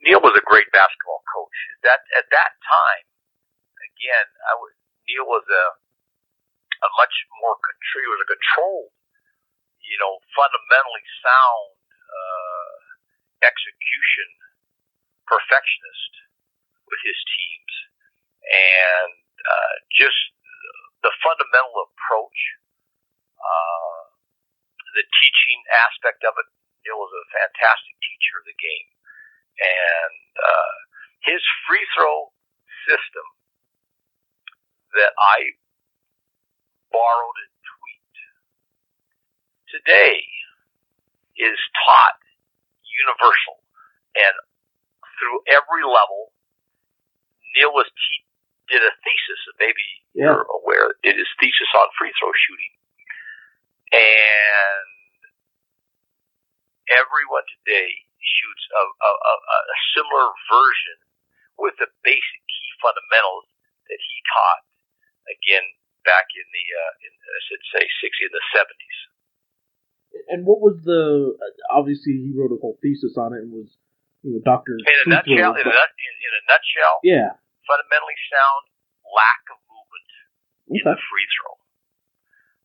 Neil 0.00 0.24
was 0.24 0.32
a 0.32 0.44
great 0.48 0.72
basketball 0.72 1.20
coach. 1.28 1.56
That 1.84 2.00
at 2.16 2.24
that 2.32 2.52
time, 2.64 3.04
again, 3.84 4.26
I 4.48 4.56
was 4.56 4.72
Neil 5.04 5.28
was 5.28 5.44
a 5.44 5.64
a 5.76 6.88
much 6.96 7.14
more. 7.44 7.60
He 8.00 8.08
was 8.08 8.24
a 8.24 8.28
controlled, 8.28 8.92
you 9.84 9.96
know, 10.00 10.20
fundamentally 10.32 11.04
sound 11.20 11.76
uh, 11.84 12.76
execution 13.44 14.28
perfectionist 15.28 16.12
with 16.86 17.00
his 17.02 17.18
teams, 17.28 17.74
and 18.46 19.12
uh, 19.42 19.74
just 19.96 20.35
the 21.06 21.14
fundamental 21.22 21.86
approach, 21.86 22.40
uh, 23.38 24.02
the 24.98 25.06
teaching 25.22 25.60
aspect 25.86 26.26
of 26.26 26.34
it. 26.34 26.48
Neil 26.82 26.98
was 26.98 27.14
a 27.14 27.26
fantastic 27.34 27.94
teacher 28.02 28.34
of 28.42 28.46
the 28.50 28.58
game 28.58 28.86
and 29.60 30.16
uh, 30.36 30.76
his 31.24 31.40
free 31.68 31.84
throw 31.96 32.32
system 32.88 33.26
that 34.94 35.12
I 35.16 35.56
borrowed 36.92 37.38
and 37.40 37.54
tweaked 37.64 38.20
today 39.72 40.18
is 41.40 41.58
taught 41.84 42.20
universal 42.84 43.60
and 44.16 44.34
through 45.20 45.40
every 45.52 45.84
level. 45.84 46.32
Neil 47.56 47.72
was 47.72 47.88
te- 47.88 48.25
did 48.68 48.82
a 48.82 48.92
thesis, 49.04 49.40
maybe 49.62 49.86
Yeah. 50.14 50.34
you're 50.34 50.46
aware, 50.62 50.94
did 51.02 51.16
his 51.16 51.30
thesis 51.38 51.70
on 51.78 51.86
free 51.98 52.12
throw 52.18 52.32
shooting, 52.34 52.74
and 53.94 54.88
everyone 56.90 57.46
today 57.62 57.90
shoots 58.20 58.64
a, 58.74 58.82
a, 58.82 59.10
a, 59.10 59.34
a 59.54 59.78
similar 59.94 60.26
version 60.50 60.98
with 61.58 61.74
the 61.78 61.88
basic 62.04 62.40
key 62.50 62.70
fundamentals 62.82 63.46
that 63.88 63.98
he 64.02 64.16
taught 64.30 64.62
again 65.30 65.66
back 66.06 66.26
in 66.34 66.46
the 66.46 66.64
uh, 66.74 66.92
in 67.06 67.12
I 67.14 67.40
should 67.50 67.64
say 67.74 67.82
60 67.82 68.30
and 68.30 68.34
the 68.34 68.44
70s. 68.54 68.98
And 70.32 70.40
what 70.46 70.62
was 70.64 70.80
the? 70.86 71.36
Obviously, 71.70 72.14
he 72.24 72.32
wrote 72.34 72.54
a 72.54 72.58
whole 72.60 72.78
thesis 72.80 73.18
on 73.20 73.34
it 73.36 73.42
and 73.44 73.52
was, 73.52 73.68
you 74.22 74.32
know, 74.32 74.40
Doctor. 74.46 74.78
In 74.80 74.96
a 75.06 75.06
nutshell, 75.12 75.52
in 75.58 75.66
a, 75.66 75.74
in, 75.76 76.14
in 76.24 76.32
a 76.32 76.42
nutshell, 76.48 76.96
yeah. 77.04 77.30
Fundamentally 77.66 78.16
sound 78.30 78.62
lack 79.12 79.42
of 79.52 79.58
movement 79.66 80.10
in 80.70 80.82
the 80.82 80.98
free 81.10 81.28
throw. 81.36 81.54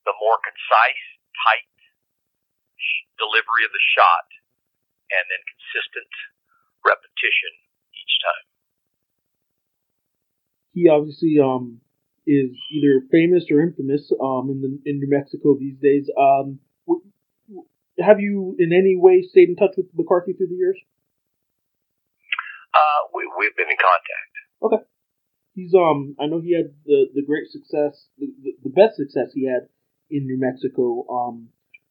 The 0.06 0.16
more 0.18 0.42
concise, 0.42 1.04
tight 1.46 1.70
sh- 2.78 3.06
delivery 3.22 3.66
of 3.66 3.74
the 3.74 3.86
shot, 3.94 4.28
and 5.14 5.24
then 5.30 5.42
consistent 5.46 6.10
repetition 6.82 7.52
each 7.94 8.14
time. 8.22 8.46
He 10.74 10.90
obviously 10.90 11.38
um 11.38 11.82
is 12.26 12.54
either 12.72 13.06
famous 13.12 13.46
or 13.52 13.62
infamous 13.62 14.10
um 14.22 14.50
in 14.50 14.62
the 14.62 14.72
in 14.90 15.02
New 15.02 15.10
Mexico 15.10 15.58
these 15.58 15.78
days. 15.82 16.10
Um, 16.18 16.62
have 18.00 18.20
you 18.20 18.56
in 18.58 18.74
any 18.74 18.96
way 18.98 19.22
stayed 19.22 19.50
in 19.50 19.56
touch 19.56 19.76
with 19.78 19.88
McCarthy 19.94 20.34
through 20.34 20.48
the 20.48 20.56
years? 20.56 20.80
Uh, 22.74 23.02
we, 23.14 23.28
we've 23.38 23.56
been 23.56 23.70
in 23.70 23.76
contact. 23.76 24.31
He's 25.54 25.74
um 25.76 26.15
I 26.19 26.28
know 26.28 26.39
he 26.39 26.56
had 26.56 26.71
the 26.86 27.12
the 27.13 27.24
great 27.24 27.52
success 27.52 28.08
the, 28.17 28.32
the, 28.41 28.52
the 28.63 28.74
best 28.74 28.95
success 28.95 29.34
he 29.34 29.47
had 29.47 29.67
in 30.10 30.28
New 30.28 30.39
Mexico. 30.39 31.06
Um, 31.12 31.50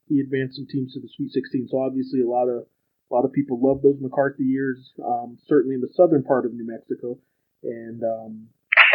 he 0.09 0.21
advanced 0.21 0.57
some 0.57 0.67
teams 0.67 0.95
to 0.95 1.01
the 1.01 1.09
Sweet 1.17 1.31
16, 1.33 1.69
so 1.71 1.81
obviously 1.81 2.21
a 2.21 2.29
lot 2.29 2.49
of 2.49 2.65
a 2.65 3.11
lot 3.13 3.25
of 3.25 3.33
people 3.33 3.61
love 3.61 3.83
those 3.83 4.01
McCarthy 4.01 4.45
years. 4.45 4.93
Um, 4.99 5.39
certainly 5.47 5.75
in 5.75 5.81
the 5.81 5.93
southern 5.93 6.25
part 6.25 6.47
of 6.47 6.55
New 6.55 6.67
Mexico, 6.67 7.19
and 7.63 8.01
um, 8.03 8.49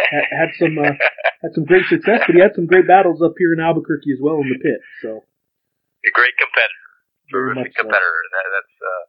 had, 0.10 0.26
had 0.34 0.50
some 0.58 0.76
uh, 0.82 0.98
had 1.46 1.54
some 1.54 1.66
great 1.66 1.86
success, 1.86 2.26
but 2.26 2.34
he 2.34 2.42
had 2.42 2.58
some 2.58 2.66
great 2.66 2.88
battles 2.90 3.22
up 3.22 3.38
here 3.38 3.54
in 3.54 3.62
Albuquerque 3.62 4.12
as 4.12 4.22
well 4.22 4.42
in 4.42 4.50
the 4.50 4.58
pit. 4.58 4.82
So 5.06 5.22
a 5.22 6.12
great 6.12 6.34
competitor, 6.42 6.90
very 7.30 7.54
much 7.54 7.70
terrific 7.70 7.78
so. 7.78 7.82
competitor, 7.86 8.18
and 8.26 8.32
that, 8.34 8.46
that's 8.50 8.76
uh, 8.82 9.04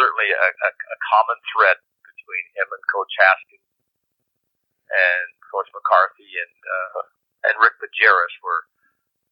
certainly 0.00 0.28
a, 0.32 0.48
a, 0.48 0.70
a 0.72 0.98
common 1.12 1.38
thread 1.52 1.76
between 2.36 2.48
him 2.52 2.68
and 2.68 2.82
Coach 2.92 3.12
Haskins 3.16 3.64
and 4.92 5.28
Coach 5.48 5.68
McCarthy 5.72 6.30
and 6.36 6.56
uh, 6.60 7.00
and 7.48 7.54
Rick 7.64 7.80
Majerus 7.80 8.34
were 8.44 8.68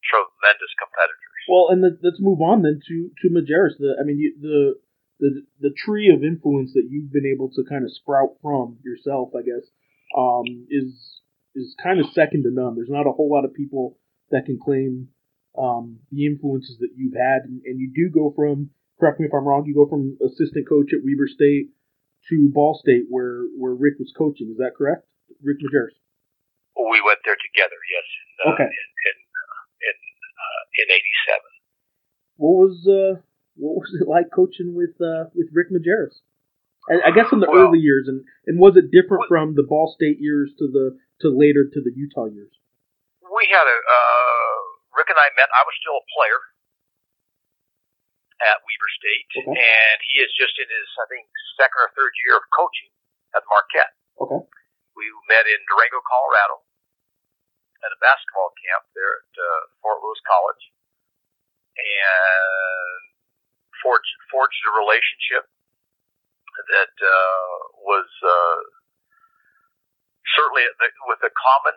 tremendous 0.01 0.73
competitors. 0.81 1.41
Well, 1.45 1.69
and 1.69 1.79
the, 1.85 1.91
let's 2.01 2.19
move 2.19 2.41
on 2.41 2.65
then 2.65 2.81
to 2.81 2.97
to 3.21 3.25
Majerus. 3.29 3.77
The 3.77 4.01
I 4.01 4.03
mean, 4.03 4.17
you, 4.17 4.33
the 4.41 4.81
the 5.21 5.31
the 5.69 5.73
tree 5.85 6.09
of 6.09 6.25
influence 6.25 6.73
that 6.73 6.89
you've 6.89 7.13
been 7.13 7.29
able 7.29 7.53
to 7.53 7.61
kind 7.69 7.85
of 7.85 7.93
sprout 7.93 8.41
from 8.41 8.81
yourself, 8.81 9.37
I 9.37 9.45
guess, 9.45 9.69
um, 10.17 10.65
is 10.73 11.21
is 11.53 11.77
kind 11.77 12.01
of 12.01 12.09
second 12.11 12.43
to 12.43 12.51
none. 12.51 12.75
There's 12.75 12.91
not 12.91 13.07
a 13.07 13.13
whole 13.13 13.29
lot 13.29 13.45
of 13.45 13.53
people 13.53 13.97
that 14.33 14.49
can 14.49 14.57
claim 14.57 15.13
um, 15.55 16.01
the 16.11 16.25
influences 16.25 16.81
that 16.81 16.91
you've 16.97 17.15
had, 17.15 17.45
and, 17.45 17.61
and 17.63 17.79
you 17.79 17.93
do 17.93 18.09
go 18.09 18.33
from. 18.35 18.71
Correct 18.99 19.19
me 19.19 19.27
if 19.27 19.33
I'm 19.33 19.43
wrong. 19.43 19.65
You 19.67 19.75
go 19.75 19.87
from 19.87 20.17
assistant 20.23 20.67
coach 20.67 20.95
at 20.95 21.03
Weber 21.03 21.27
State 21.27 21.75
to 22.29 22.49
Ball 22.53 22.79
State, 22.81 23.05
where 23.09 23.43
where 23.57 23.73
Rick 23.73 23.95
was 23.99 24.11
coaching. 24.17 24.49
Is 24.51 24.57
that 24.57 24.75
correct, 24.77 25.05
Rick 25.43 25.57
Majerus? 25.61 25.93
we 26.75 26.99
went 27.03 27.19
there 27.25 27.39
together, 27.39 27.75
yes. 27.91 28.05
In, 28.05 28.27
uh, 28.45 28.53
Okay. 28.55 28.69
In 28.69 28.87
in 29.07 29.17
uh, 29.17 29.63
in, 29.89 29.95
uh, 29.95 30.61
in 30.83 30.87
'87. 30.91 31.41
What 32.37 32.55
was 32.67 32.75
uh, 32.87 33.13
what 33.55 33.75
was 33.79 33.89
it 33.99 34.07
like 34.07 34.27
coaching 34.33 34.75
with 34.75 34.95
uh, 34.99 35.31
with 35.35 35.47
Rick 35.53 35.71
Majerus? 35.71 36.19
I, 36.91 37.09
I 37.09 37.11
guess 37.15 37.31
in 37.31 37.39
the 37.39 37.49
Well- 37.49 37.67
early 37.71 37.79
years, 37.79 38.07
and 38.07 38.23
and 38.45 38.59
was 38.59 38.75
it 38.77 38.91
different 38.91 39.25
Well- 39.25 39.31
from 39.31 39.55
the 39.55 39.63
Ball 39.63 39.91
State 39.95 40.19
years 40.19 40.51
to 40.59 40.67
the 40.67 40.97
to 41.21 41.29
later 41.31 41.63
to 41.65 41.79
the 41.81 41.91
Utah 41.95 42.27
years? 42.27 42.51
We 43.23 43.47
had 43.51 43.65
a 43.67 43.77
uh, 43.79 44.59
Rick 44.99 45.09
and 45.11 45.19
I 45.19 45.31
met. 45.35 45.49
I 45.51 45.63
was 45.67 45.75
still 45.79 45.97
a 45.99 46.05
player 46.15 46.39
at 48.43 48.59
Weber 48.67 48.91
State, 48.99 49.29
Okay. 49.39 49.55
and 49.55 49.97
he 50.11 50.19
is 50.19 50.31
just 50.35 50.55
in 50.59 50.67
his 50.67 50.87
I 50.99 51.05
think 51.07 51.27
second 51.55 51.79
or 51.79 51.91
third 51.95 52.11
year 52.27 52.35
of 52.39 52.45
coaching 52.51 52.91
at 53.35 53.43
Marquette. 53.47 53.95
Okay. 54.19 54.41
We 54.95 55.05
met 55.31 55.47
in 55.47 55.59
Durango, 55.67 55.99
Colorado, 56.03 56.63
at 57.83 57.91
a 57.91 57.99
basketball 57.99 58.51
camp 58.63 58.87
there 58.95 59.13
at 59.23 59.31
uh, 59.35 59.61
Fort 59.83 59.99
Lewis 60.03 60.19
College, 60.27 60.63
and 61.75 63.01
forged 63.83 64.15
forged 64.31 64.61
a 64.67 64.73
relationship 64.79 65.47
that 66.71 66.95
uh, 67.03 67.55
was 67.83 68.07
uh, 68.23 68.59
certainly 70.39 70.63
the, 70.79 70.87
with 71.11 71.19
the 71.23 71.31
common 71.35 71.75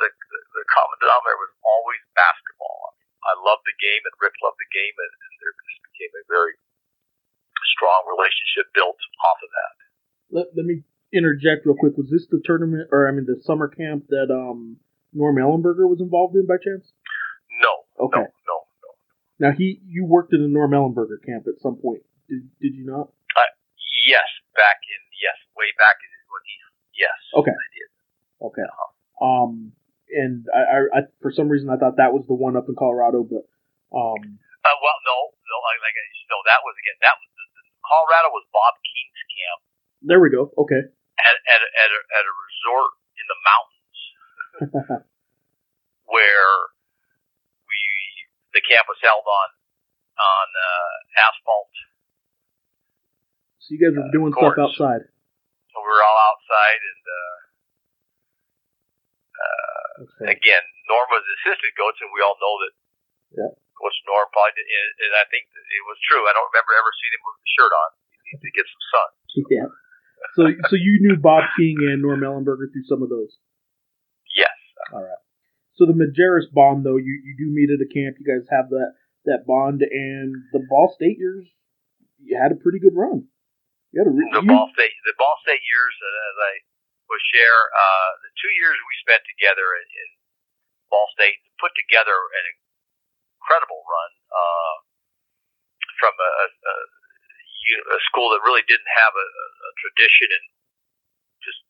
the, 0.00 0.08
the, 0.10 0.40
the 0.60 0.64
common 0.74 0.96
denominator 1.00 1.38
was 1.40 1.54
always 1.64 2.02
basketball. 2.18 2.92
I 3.24 3.32
loved 3.40 3.64
the 3.64 3.72
game, 3.80 4.04
and 4.04 4.12
Rick 4.20 4.36
loved 4.44 4.60
the 4.60 4.68
game, 4.74 4.92
and, 5.00 5.12
and 5.16 5.33
there 5.33 5.33
just 5.33 5.33
became 5.33 5.33
a 6.24 6.32
very 6.32 6.56
strong 7.76 8.00
relationship 8.08 8.72
built 8.74 8.96
off 8.96 9.38
of 9.44 9.50
that. 9.52 9.74
Let, 10.32 10.46
let 10.56 10.64
me 10.66 10.82
interject 11.12 11.66
real 11.66 11.76
quick. 11.76 11.96
Was 11.96 12.08
this 12.10 12.26
the 12.30 12.40
tournament, 12.44 12.88
or 12.92 13.08
I 13.08 13.12
mean, 13.12 13.26
the 13.26 13.40
summer 13.44 13.68
camp 13.68 14.08
that 14.08 14.32
um 14.32 14.78
Norm 15.12 15.36
Ellenberger 15.36 15.86
was 15.86 16.00
involved 16.00 16.34
in 16.36 16.46
by 16.46 16.56
chance? 16.58 16.90
No, 17.62 18.04
Okay. 18.10 18.18
no, 18.18 18.26
no, 18.26 18.56
no. 18.82 18.90
Now 19.38 19.52
he, 19.56 19.78
you 19.86 20.04
worked 20.04 20.32
in 20.34 20.42
the 20.42 20.48
Norm 20.50 20.72
Ellenberger 20.72 21.22
camp 21.24 21.46
at 21.46 21.60
some 21.62 21.76
point. 21.76 22.02
Did 22.28 22.48
did 22.60 22.74
you 22.74 22.86
not? 22.86 23.12
Yes, 24.04 24.26
back 24.52 24.84
in 24.84 25.00
yes, 25.16 25.36
way 25.56 25.70
back 25.80 25.96
in 25.96 26.10
when 26.28 26.42
he 26.44 26.54
yes. 27.00 27.16
Okay. 27.32 27.54
I 27.56 27.66
did. 27.72 27.88
Okay. 28.52 28.68
Um, 29.16 29.72
and 30.12 30.44
I, 30.52 30.60
I, 30.60 30.78
I 30.92 31.00
for 31.22 31.32
some 31.32 31.48
reason 31.48 31.70
I 31.70 31.76
thought 31.80 31.96
that 31.96 32.12
was 32.12 32.26
the 32.28 32.34
one 32.36 32.56
up 32.56 32.68
in 32.68 32.74
Colorado, 32.76 33.24
but 33.24 33.48
um, 33.96 34.20
Uh, 34.60 34.76
well, 34.82 34.98
no, 35.08 35.16
like, 35.64 35.80
like 35.80 35.96
that 36.46 36.60
was 36.60 36.74
again 36.76 36.96
that 37.00 37.16
was 37.16 37.28
Colorado 37.84 38.32
was 38.32 38.44
Bob 38.52 38.76
King's 38.84 39.20
camp 39.32 39.60
there 40.04 40.20
we 40.20 40.28
go. 40.28 40.52
Okay. 40.60 40.84
at 40.84 41.36
at 41.48 41.60
a, 41.64 41.68
at 41.80 41.90
a, 41.90 42.00
at 42.20 42.24
a 42.28 42.34
resort 42.44 42.90
in 43.16 43.24
the 43.24 43.38
mountains 43.40 43.98
where 46.12 46.52
we 47.64 47.80
the 48.52 48.62
camp 48.68 48.84
was 48.86 49.00
held 49.00 49.24
on 49.24 49.48
on 50.20 50.46
uh, 50.52 50.94
asphalt. 51.24 51.72
So 53.64 53.72
you 53.72 53.80
guys 53.80 53.96
were 53.96 54.12
doing 54.12 54.30
of 54.30 54.38
stuff 54.38 54.60
outside. 54.60 55.08
So 55.72 55.80
we 55.80 55.88
were 55.88 56.04
all 56.04 56.20
outside, 56.30 56.80
and 56.84 57.02
uh, 57.08 57.36
uh, 59.40 59.88
Okay. 60.04 60.36
again, 60.36 60.64
Norm 60.90 61.08
was 61.08 61.24
the 61.24 61.34
assistant 61.42 61.74
coach, 61.80 61.96
and 62.04 62.10
we 62.12 62.20
all 62.20 62.36
know 62.38 62.54
that 62.60 62.72
Yeah. 63.40 63.52
Coach 63.78 63.96
Norm 64.06 64.26
probably 64.32 64.54
did, 64.58 64.66
and- 64.70 64.94
and 65.04 65.12
I 65.18 65.24
think 65.30 65.44
it 65.50 65.84
was 65.90 65.98
true. 66.08 66.22
I 66.26 66.32
don't 66.32 66.48
remember 66.54 66.72
ever 66.78 66.92
seeing 67.00 67.14
him 67.14 67.22
with 67.26 67.38
the 67.42 67.50
shirt 67.58 67.72
on. 67.74 67.88
He 68.10 68.18
needs 68.32 68.42
to 68.42 68.50
get 68.54 68.66
some 68.70 68.84
sun. 68.94 69.08
Yeah. 69.50 69.68
So 70.38 70.42
so 70.72 70.74
you 70.78 71.02
knew 71.04 71.16
Bob 71.20 71.44
King 71.58 71.76
and 71.84 72.00
Norm 72.00 72.22
Ellenberger 72.24 72.70
through 72.72 72.88
some 72.88 73.02
of 73.04 73.10
those. 73.12 73.36
Yes. 74.34 74.54
All 74.94 75.02
right. 75.04 75.20
So 75.76 75.84
the 75.84 75.92
Majerus 75.92 76.48
bond 76.54 76.86
though, 76.86 76.96
you, 76.96 77.12
you 77.26 77.34
do 77.36 77.50
meet 77.50 77.68
at 77.68 77.82
a 77.82 77.90
camp. 77.90 78.16
You 78.22 78.24
guys 78.24 78.46
have 78.48 78.70
that 78.70 78.94
that 79.26 79.44
bond, 79.48 79.80
and 79.82 80.32
the 80.52 80.60
Ball 80.68 80.92
State 80.96 81.16
years, 81.18 81.48
you 82.22 82.36
had 82.36 82.52
a 82.52 82.60
pretty 82.60 82.78
good 82.78 82.94
run. 82.94 83.28
You 83.92 84.00
had 84.04 84.08
a 84.08 84.14
re- 84.14 84.28
the 84.32 84.44
Ball 84.48 84.68
State 84.76 84.94
the 85.04 85.16
Ball 85.18 85.36
State 85.44 85.60
years, 85.64 85.94
uh, 86.00 86.28
as 86.30 86.36
I 86.40 86.52
was 87.10 87.20
share, 87.34 87.60
uh, 87.74 88.10
the 88.24 88.32
two 88.40 88.52
years 88.56 88.76
we 88.80 88.94
spent 89.04 89.22
together 89.28 89.64
in, 89.76 89.84
in 89.84 90.08
Ball 90.88 91.04
State 91.16 91.36
put 91.60 91.72
together 91.76 92.16
an 92.16 92.44
incredible 93.44 93.84
run 93.84 94.10
uh, 94.32 94.76
from 96.00 96.16
a, 96.16 96.30
a, 96.48 96.74
a, 97.92 97.98
school 98.08 98.32
that 98.32 98.40
really 98.40 98.64
didn't 98.64 98.88
have 98.88 99.12
a, 99.12 99.28
a 99.28 99.70
tradition 99.84 100.32
and 100.32 100.44
just 101.44 101.60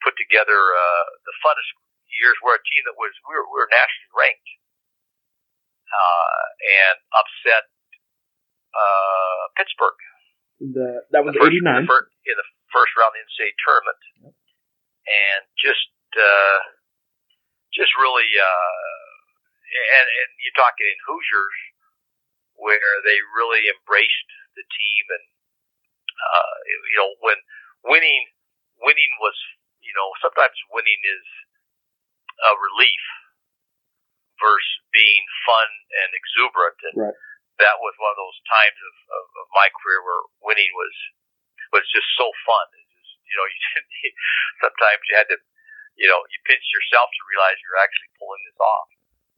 put 0.00 0.16
together 0.16 0.56
uh, 0.56 1.06
the 1.28 1.34
funnest 1.44 1.68
years. 2.16 2.36
Where 2.40 2.56
a 2.56 2.64
team 2.64 2.82
that 2.88 2.96
was 2.96 3.12
we 3.28 3.36
were, 3.36 3.44
we 3.52 3.60
were 3.60 3.68
nationally 3.68 4.12
ranked 4.16 4.50
uh, 5.92 6.44
and 6.64 6.96
upset 7.12 7.68
uh, 8.72 9.42
Pittsburgh 9.60 10.00
the, 10.62 11.02
that 11.10 11.26
was 11.26 11.34
the 11.34 11.42
first, 11.42 11.50
eighty 11.50 11.58
nine. 11.58 11.82
In 11.82 11.86
the, 11.86 11.90
first, 11.90 12.10
in 12.22 12.36
the 12.38 12.48
first 12.70 12.92
round 12.94 13.10
of 13.10 13.18
the 13.18 13.26
NCAA 13.26 13.50
tournament, 13.66 14.00
and 14.30 15.42
just 15.58 15.90
uh, 16.14 16.60
just 17.74 17.90
really, 17.98 18.30
uh, 18.38 19.11
and 19.72 20.06
and 20.06 20.30
you're 20.40 20.60
talking 20.60 20.86
in 20.86 21.00
Hoosiers 21.08 21.58
where 22.60 22.92
they 23.02 23.18
really 23.34 23.66
embraced 23.72 24.30
the 24.54 24.62
team 24.62 25.04
and 25.16 25.24
uh, 26.12 26.54
you 26.92 26.98
know 27.00 27.10
when 27.24 27.38
winning 27.88 28.28
winning 28.84 29.12
was 29.18 29.36
you 29.80 29.92
know 29.96 30.12
sometimes 30.20 30.54
winning 30.70 31.00
is 31.02 31.26
a 32.42 32.52
relief 32.58 33.04
versus 34.42 34.82
being 34.90 35.24
fun 35.46 35.68
and 36.02 36.10
exuberant. 36.10 36.78
And 36.90 36.96
Right. 37.08 37.18
that 37.62 37.78
was 37.78 37.94
one 38.02 38.10
of 38.10 38.18
those 38.18 38.40
times 38.50 38.74
of, 38.74 38.94
of, 39.14 39.24
of 39.44 39.46
my 39.54 39.70
career 39.78 40.02
where 40.02 40.22
winning 40.42 40.72
was 40.74 40.94
was 41.70 41.86
just 41.88 42.08
so 42.18 42.28
fun. 42.44 42.66
It 42.74 42.84
just 42.90 43.14
you 43.24 43.36
know 43.38 43.46
you 44.02 44.10
sometimes 44.60 45.02
you 45.08 45.14
had 45.16 45.30
to 45.30 45.38
you 45.96 46.08
know 46.10 46.20
you 46.28 46.38
pinch 46.44 46.66
yourself 46.74 47.08
to 47.14 47.22
realize 47.30 47.56
you're 47.62 47.80
actually 47.80 48.10
pulling 48.18 48.42
this 48.50 48.60
off 48.60 48.88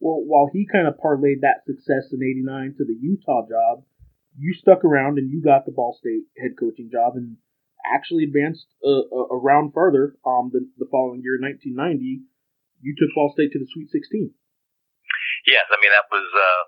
Well, 0.05 0.21
while 0.21 0.53
he 0.53 0.69
kind 0.69 0.85
of 0.85 1.01
parlayed 1.01 1.40
that 1.40 1.64
success 1.64 2.12
in 2.12 2.21
'89 2.21 2.77
to 2.77 2.85
the 2.85 2.93
Utah 2.93 3.49
job, 3.49 3.88
you 4.37 4.53
stuck 4.53 4.85
around 4.85 5.17
and 5.17 5.33
you 5.33 5.40
got 5.40 5.64
the 5.64 5.73
Ball 5.73 5.97
State 5.97 6.29
head 6.37 6.61
coaching 6.61 6.93
job 6.93 7.17
and 7.17 7.40
actually 7.88 8.29
advanced 8.29 8.69
a, 8.85 9.09
a, 9.09 9.21
a 9.33 9.38
round 9.40 9.73
further. 9.73 10.21
Um, 10.29 10.53
the, 10.53 10.69
the 10.77 10.93
following 10.93 11.25
year, 11.25 11.40
1990, 11.40 12.21
you 12.85 12.93
took 13.01 13.17
Ball 13.17 13.33
State 13.33 13.57
to 13.57 13.61
the 13.61 13.64
Sweet 13.73 13.88
16. 13.88 14.29
yes, 15.49 15.64
I 15.73 15.81
mean 15.81 15.88
that 15.88 16.12
was 16.12 16.29
uh, 16.29 16.62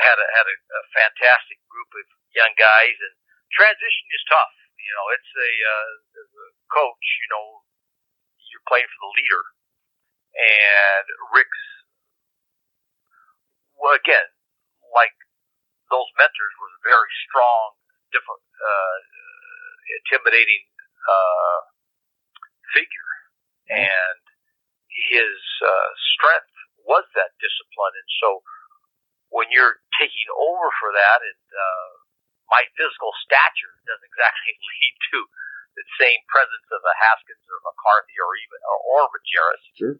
had 0.00 0.16
a 0.16 0.26
had 0.32 0.48
a, 0.48 0.56
a 0.56 0.82
fantastic 0.96 1.60
group 1.68 1.92
of 2.00 2.06
young 2.32 2.56
guys, 2.56 2.96
and 2.96 3.12
transition 3.52 4.08
is 4.16 4.24
tough. 4.24 4.56
You 4.80 4.92
know, 4.96 5.06
it's 5.12 5.32
a 5.36 5.50
uh, 5.52 5.92
as 6.16 6.30
a 6.32 6.48
coach. 6.72 7.06
You 7.20 7.28
know, 7.28 7.44
you're 8.56 8.64
playing 8.64 8.88
for 8.88 9.00
the 9.04 9.12
leader, 9.20 9.42
and 10.32 11.04
Rick's 11.36 11.77
well 13.78 13.94
again, 13.96 14.28
like 14.92 15.14
those 15.88 16.08
mentors, 16.20 16.54
was 16.60 16.72
a 16.76 16.82
very 16.84 17.10
strong, 17.30 17.66
different, 18.12 18.44
uh, 18.44 18.96
intimidating 20.02 20.64
uh, 21.08 21.60
figure, 22.76 23.10
and 23.72 24.20
his 25.08 25.38
uh, 25.64 25.90
strength 26.18 26.52
was 26.84 27.04
that 27.16 27.32
discipline, 27.40 27.94
and 27.96 28.10
so 28.20 28.28
when 29.32 29.48
you're 29.52 29.80
taking 30.00 30.28
over 30.36 30.68
for 30.80 30.90
that, 30.92 31.20
and 31.20 31.44
uh, 31.52 31.90
my 32.48 32.64
physical 32.76 33.12
stature 33.24 33.72
doesn't 33.88 34.08
exactly 34.12 34.52
lead 34.56 34.94
to 35.12 35.18
the 35.76 35.84
same 36.00 36.20
presence 36.26 36.68
of 36.74 36.82
a 36.82 36.94
Haskins 36.98 37.44
or 37.46 37.56
a 37.60 37.64
McCarthy 37.70 38.16
or 38.18 38.32
even 38.34 38.60
or 38.66 39.06
Majerus, 39.14 39.64
Sure. 39.78 39.96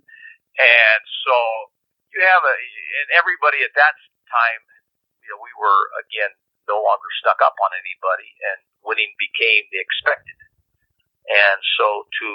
and 0.59 1.03
so 1.25 1.37
you 2.13 2.21
have 2.25 2.45
a 2.45 2.55
and 3.03 3.09
everybody 3.17 3.61
at 3.65 3.73
that 3.77 3.95
time, 4.29 4.63
you 5.25 5.29
know, 5.33 5.41
we 5.41 5.53
were 5.57 5.81
again 6.01 6.33
no 6.69 6.81
longer 6.81 7.09
stuck 7.21 7.41
up 7.41 7.57
on 7.61 7.71
anybody, 7.77 8.29
and 8.53 8.59
winning 8.85 9.13
became 9.17 9.65
the 9.73 9.81
expected, 9.81 10.39
and 11.29 11.59
so 11.81 12.05
to 12.23 12.29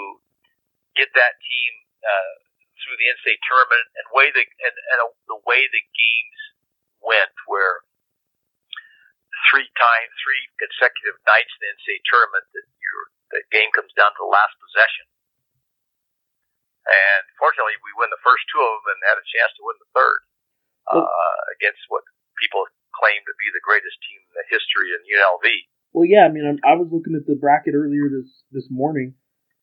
get 0.98 1.10
that 1.18 1.38
team 1.42 1.72
uh, 2.06 2.34
through 2.82 2.98
the 2.98 3.08
NCAA 3.18 3.38
tournament 3.50 3.86
and 3.98 4.06
way 4.14 4.30
the 4.34 4.46
and, 4.46 4.76
and 4.76 5.00
uh, 5.06 5.14
the 5.30 5.40
way 5.46 5.66
the 5.70 5.84
games 5.94 6.40
went, 7.02 7.34
where 7.50 7.86
three 9.50 9.70
time 9.76 10.10
three 10.22 10.44
consecutive 10.58 11.18
nights 11.26 11.52
in 11.58 11.60
the 11.66 11.70
NCAA 11.78 12.00
tournament 12.10 12.46
that 12.54 12.66
you 12.78 12.94
the 13.34 13.42
game 13.50 13.74
comes 13.74 13.90
down 13.98 14.14
to 14.14 14.22
the 14.22 14.30
last 14.30 14.54
possession. 14.62 15.06
And 16.84 17.24
fortunately, 17.40 17.80
we 17.80 17.96
win 17.96 18.12
the 18.12 18.26
first 18.26 18.44
two 18.52 18.60
of 18.60 18.84
them 18.84 18.96
and 18.96 19.08
had 19.08 19.20
a 19.20 19.32
chance 19.32 19.56
to 19.56 19.64
win 19.64 19.80
the 19.80 19.92
third 19.96 20.20
uh, 20.92 21.40
against 21.56 21.80
what 21.88 22.04
people 22.36 22.68
claim 22.92 23.24
to 23.24 23.36
be 23.40 23.48
the 23.56 23.64
greatest 23.64 23.96
team 24.04 24.20
in 24.20 24.34
the 24.36 24.48
history 24.52 24.92
in 24.92 25.00
UNLV. 25.08 25.48
Well, 25.96 26.10
yeah, 26.10 26.28
I 26.28 26.32
mean, 26.34 26.44
I'm, 26.44 26.60
I 26.66 26.76
was 26.76 26.92
looking 26.92 27.16
at 27.16 27.24
the 27.24 27.40
bracket 27.40 27.78
earlier 27.78 28.10
this 28.10 28.44
this 28.52 28.68
morning, 28.68 29.16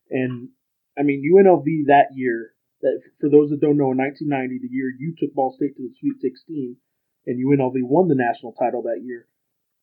and 0.09 0.49
I 0.97 1.03
mean, 1.03 1.21
UNLV 1.21 1.93
that 1.93 2.15
year. 2.15 2.55
That 2.81 3.05
for 3.21 3.29
those 3.29 3.53
that 3.53 3.61
don't 3.61 3.77
know, 3.77 3.93
in 3.93 4.01
1990, 4.01 4.33
the 4.57 4.73
year 4.73 4.89
you 4.89 5.13
took 5.13 5.37
Ball 5.37 5.53
State 5.53 5.77
to 5.77 5.85
the 5.85 5.93
Sweet 6.01 6.17
16, 6.25 6.81
and 7.27 7.37
UNLV 7.37 7.77
won 7.85 8.09
the 8.09 8.17
national 8.17 8.57
title 8.57 8.89
that 8.89 9.05
year. 9.05 9.29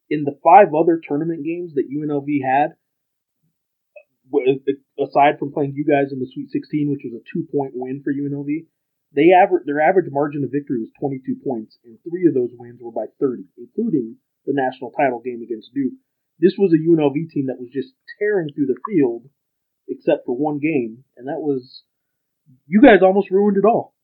In 0.09 0.23
the 0.23 0.39
five 0.41 0.73
other 0.73 0.97
tournament 0.97 1.45
games 1.45 1.75
that 1.75 1.91
UNLV 1.91 2.25
had, 2.41 2.73
aside 4.99 5.39
from 5.39 5.53
playing 5.53 5.73
you 5.75 5.85
guys 5.85 6.11
in 6.11 6.19
the 6.19 6.29
Sweet 6.31 6.49
16, 6.51 6.91
which 6.91 7.05
was 7.05 7.15
a 7.15 7.23
two 7.31 7.47
point 7.51 7.71
win 7.75 8.01
for 8.03 8.11
UNLV, 8.11 8.67
they 9.15 9.31
aver- 9.31 9.63
their 9.65 9.79
average 9.79 10.11
margin 10.11 10.43
of 10.43 10.51
victory 10.51 10.83
was 10.83 10.91
22 10.99 11.39
points, 11.43 11.79
and 11.85 11.97
three 12.03 12.27
of 12.27 12.33
those 12.35 12.51
wins 12.59 12.81
were 12.81 12.91
by 12.91 13.07
30, 13.19 13.47
including 13.57 14.17
the 14.45 14.53
national 14.53 14.91
title 14.91 15.21
game 15.23 15.41
against 15.41 15.73
Duke. 15.73 15.95
This 16.39 16.55
was 16.57 16.71
a 16.71 16.81
UNLV 16.81 17.17
team 17.31 17.47
that 17.47 17.59
was 17.59 17.71
just 17.71 17.95
tearing 18.19 18.51
through 18.53 18.67
the 18.67 18.79
field, 18.85 19.25
except 19.87 20.25
for 20.25 20.35
one 20.35 20.59
game, 20.59 21.03
and 21.15 21.27
that 21.27 21.41
was 21.41 21.83
you 22.67 22.79
guys 22.83 23.01
almost 23.01 23.31
ruined 23.31 23.57
it 23.57 23.67
all. 23.67 23.95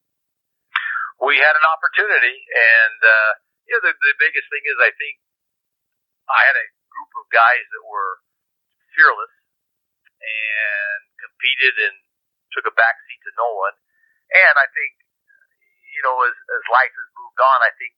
we 1.21 1.37
had 1.39 1.55
an 1.55 1.67
opportunity, 1.77 2.35
and 2.35 2.99
uh, 2.99 3.31
you 3.67 3.71
know 3.75 3.83
the, 3.87 3.93
the 3.95 4.15
biggest 4.19 4.47
thing 4.49 4.63
is 4.65 4.77
I 4.79 4.91
think 4.95 5.15
I 6.27 6.41
had 6.47 6.57
a 6.57 6.67
group 6.89 7.11
of 7.21 7.25
guys 7.31 7.65
that 7.69 7.83
were 7.85 8.13
fearless 8.95 9.32
and 10.23 11.01
competed 11.19 11.75
and 11.91 11.95
took 12.55 12.65
a 12.67 12.75
back 12.79 12.95
seat 13.05 13.21
to 13.27 13.31
no 13.35 13.49
one. 13.59 13.75
And 14.33 14.55
I 14.57 14.67
think 14.71 14.93
you 15.93 16.01
know 16.07 16.15
as 16.25 16.35
as 16.35 16.63
life 16.73 16.93
has 16.93 17.09
moved 17.19 17.39
on, 17.43 17.59
I 17.63 17.71
think 17.77 17.93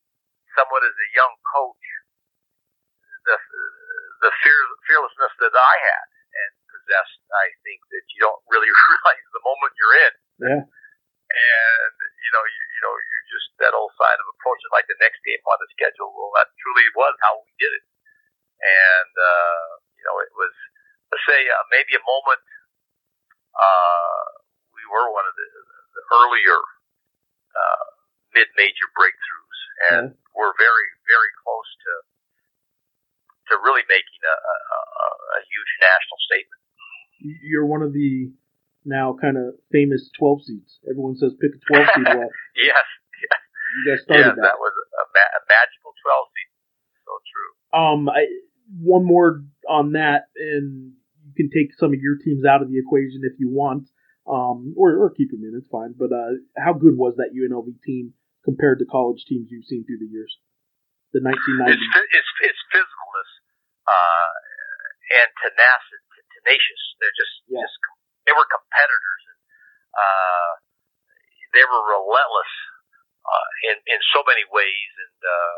somewhat 0.58 0.84
as 0.84 0.96
a 0.96 1.10
young 1.16 1.34
coach, 1.54 1.86
the 3.30 3.38
the 4.26 4.32
fear 4.42 4.60
fearlessness 4.90 5.34
that 5.44 5.54
I 5.56 5.76
had 5.82 6.08
and 6.36 6.52
possessed, 6.68 7.22
I 7.32 7.48
think 7.64 7.80
that 7.94 8.06
you 8.16 8.20
don't 8.24 8.42
really 8.52 8.70
realize 8.90 9.26
the 9.32 9.44
moment 9.46 9.74
you're 9.80 9.98
in 10.10 10.14
Yeah. 10.44 10.62
and 10.66 11.96
you 11.96 12.32
know, 12.34 12.44
you, 12.44 12.62
you 12.76 12.82
know, 12.84 12.94
you 12.96 13.18
just 13.32 13.48
that 13.62 13.76
old 13.76 13.94
sign 13.96 14.18
of 14.18 14.28
approaching 14.36 14.72
like 14.76 14.88
the 14.90 15.00
next 15.00 15.22
game 15.24 15.42
on 15.48 15.58
the 15.62 15.70
schedule. 15.76 16.12
Well, 16.12 16.34
that 16.40 16.52
truly 16.60 16.88
was 16.98 17.16
how 17.24 17.40
we 17.44 17.52
did 17.60 17.72
it, 17.72 17.86
and 18.62 19.14
uh, 19.16 19.68
you 19.96 20.04
know, 20.06 20.18
it 20.24 20.32
was 20.36 20.54
let's 21.16 21.24
say 21.32 21.48
uh, 21.48 21.64
maybe 21.72 21.96
a 21.96 22.04
moment. 22.04 22.44
Uh, 23.56 24.24
we 24.76 24.84
were 24.92 25.08
one 25.16 25.24
of 25.24 25.32
the, 25.40 25.48
the 25.96 26.04
earlier 26.12 26.60
uh, 27.56 27.88
mid-major 28.36 28.88
breakthroughs, 29.00 29.60
and 29.88 30.04
we're 30.36 30.52
very, 30.60 30.88
very 31.08 31.32
close 31.40 31.72
to 31.88 31.94
to 33.48 33.54
really 33.64 33.86
making 33.88 34.22
a, 34.26 34.36
a, 34.36 34.78
a, 35.38 35.40
huge 35.46 35.72
national 35.78 36.18
statement. 36.26 36.62
You're 37.46 37.70
one 37.70 37.86
of 37.86 37.94
the 37.94 38.34
now 38.90 39.14
kind 39.22 39.38
of 39.38 39.54
famous 39.70 40.10
12 40.18 40.50
seeds. 40.50 40.82
Everyone 40.90 41.14
says 41.14 41.38
pick 41.38 41.54
a 41.54 41.62
12 41.70 41.86
seed. 41.94 42.10
Well, 42.10 42.34
Yes, 42.58 42.82
you 43.22 43.30
guys 43.86 44.02
yes, 44.02 44.10
started 44.10 44.42
that 44.42 44.58
was 44.58 44.74
a, 44.74 45.06
ma- 45.14 45.34
a 45.38 45.42
magical 45.46 45.94
12 45.94 46.34
seed. 46.34 46.52
So 47.06 47.12
true. 47.22 47.52
Um, 47.70 48.10
I, 48.10 48.26
one 48.82 49.06
more 49.06 49.46
on 49.70 49.94
that, 49.94 50.34
and 50.36 50.94
can 51.36 51.50
take 51.52 51.76
some 51.78 51.92
of 51.94 52.00
your 52.00 52.18
teams 52.18 52.46
out 52.46 52.62
of 52.64 52.72
the 52.72 52.80
equation 52.80 53.22
if 53.24 53.38
you 53.40 53.50
want, 53.52 53.88
um, 54.28 54.74
or, 54.76 54.96
or 54.98 55.12
keep 55.12 55.32
them 55.32 55.44
in. 55.44 55.54
It's 55.56 55.70
fine. 55.70 55.94
But 55.94 56.12
uh, 56.12 56.40
how 56.58 56.74
good 56.74 56.98
was 56.98 57.16
that 57.18 57.36
UNLV 57.36 57.70
team 57.84 58.14
compared 58.44 58.80
to 58.80 58.86
college 58.86 59.24
teams 59.28 59.52
you've 59.52 59.68
seen 59.70 59.86
through 59.86 60.00
the 60.02 60.12
years? 60.12 60.32
The 61.14 61.22
1990s. 61.22 61.80
It's 61.80 61.88
it's, 62.12 62.32
it's 62.52 62.62
physicalness 62.76 63.32
uh, 63.88 64.32
and 65.22 65.30
tenacious, 65.48 66.04
tenacious. 66.42 66.82
They're 67.00 67.16
just 67.16 67.36
Yeah. 67.48 67.64
just 67.64 67.78
they 68.26 68.34
were 68.34 68.48
competitors 68.50 69.22
and 69.32 69.40
uh, 69.96 70.52
they 71.56 71.64
were 71.64 71.84
relentless 71.88 72.54
uh, 73.24 73.50
in 73.72 73.76
in 73.88 74.00
so 74.12 74.26
many 74.28 74.44
ways, 74.52 74.92
and 75.08 75.20
uh, 75.24 75.56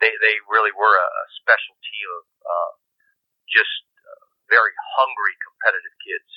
they 0.00 0.12
they 0.24 0.34
really 0.48 0.72
were 0.72 0.94
a, 0.94 1.08
a 1.08 1.24
special 1.42 1.76
team 1.84 2.06
of 2.16 2.24
uh, 2.48 2.72
just 3.50 3.84
very 4.54 4.74
hungry, 4.94 5.34
competitive 5.42 5.94
kids. 6.06 6.30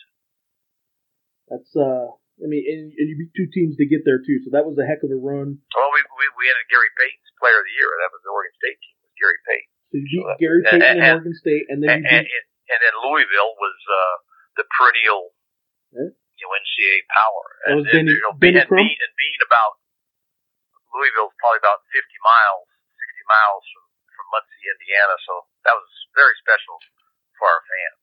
That's 1.54 1.72
uh, 1.78 2.10
I 2.42 2.46
mean, 2.50 2.66
and, 2.66 2.82
and 2.98 3.06
you 3.08 3.16
beat 3.22 3.34
two 3.38 3.48
teams 3.54 3.78
to 3.78 3.86
get 3.86 4.02
there 4.04 4.20
too, 4.20 4.42
so 4.44 4.52
that 4.58 4.66
was 4.66 4.76
a 4.82 4.86
heck 4.86 5.06
of 5.06 5.14
a 5.14 5.20
run. 5.22 5.62
Well, 5.78 5.90
we 5.94 6.02
we, 6.18 6.26
we 6.38 6.44
ended 6.50 6.68
Gary 6.74 6.90
Payton's 6.98 7.32
Player 7.40 7.62
of 7.62 7.66
the 7.70 7.76
Year. 7.78 7.90
That 8.02 8.12
was 8.12 8.22
the 8.26 8.32
Oregon 8.34 8.54
State 8.58 8.78
team. 8.82 8.96
Was 9.06 9.14
Gary 9.22 9.40
Payton. 9.46 9.72
So 9.88 9.94
you 10.02 10.06
beat 10.10 10.18
Sure. 10.18 10.36
Gary 10.42 10.60
And- 10.66 10.68
Payton 10.68 10.84
and, 10.84 10.98
and- 11.00 11.16
Oregon 11.22 11.36
State, 11.40 11.66
and 11.72 11.78
then 11.80 11.90
and, 11.94 12.02
you 12.04 12.12
and, 12.12 12.24
beat 12.28 12.46
and 12.74 12.80
then 12.84 12.94
Louisville 13.06 13.54
was 13.62 13.78
uh, 13.88 14.16
the 14.60 14.66
perennial 14.76 15.32
Yeah. 15.96 16.12
you 16.12 16.44
know, 16.44 16.52
NCAA 16.60 17.08
power. 17.08 17.46
And, 17.64 17.74
was 17.80 17.86
and, 17.96 17.96
Benny- 18.04 18.18
you 18.20 18.24
know, 18.28 18.36
Benny 18.36 18.60
and, 18.60 18.68
being, 18.68 19.00
and 19.00 19.14
being 19.16 19.40
about 19.48 19.80
Louisville's 20.92 21.32
probably 21.40 21.62
about 21.64 21.80
50 21.96 22.04
miles, 22.28 22.68
60 22.92 23.24
miles 23.32 23.64
from 23.72 23.84
from 24.18 24.26
Muncie, 24.34 24.68
Indiana. 24.68 25.16
So 25.30 25.34
that 25.64 25.78
was 25.78 25.90
very 26.18 26.34
special 26.44 26.76
for 27.40 27.46
our 27.48 27.62
fans. 27.64 27.97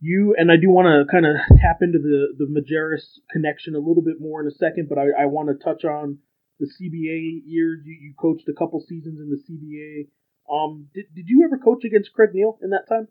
You 0.00 0.34
and 0.36 0.50
I 0.50 0.56
do 0.56 0.72
want 0.72 0.88
to 0.88 1.04
kind 1.12 1.28
of 1.28 1.36
tap 1.60 1.84
into 1.84 2.00
the 2.00 2.32
the 2.36 2.48
Majerus 2.48 3.20
connection 3.30 3.76
a 3.76 3.84
little 3.84 4.02
bit 4.02 4.16
more 4.18 4.40
in 4.40 4.48
a 4.48 4.56
second, 4.56 4.88
but 4.88 4.98
I, 4.98 5.24
I 5.24 5.26
want 5.28 5.52
to 5.52 5.56
touch 5.62 5.84
on 5.84 6.18
the 6.58 6.66
CBA 6.66 7.44
years. 7.44 7.84
You, 7.84 7.96
you 8.00 8.12
coached 8.18 8.48
a 8.48 8.56
couple 8.56 8.80
seasons 8.80 9.20
in 9.20 9.28
the 9.28 9.40
CBA. 9.44 10.08
Um, 10.48 10.88
did, 10.92 11.06
did 11.14 11.28
you 11.28 11.44
ever 11.44 11.60
coach 11.60 11.84
against 11.84 12.12
Craig 12.12 12.30
Neal 12.34 12.58
in 12.64 12.70
that 12.70 12.88
time? 12.88 13.06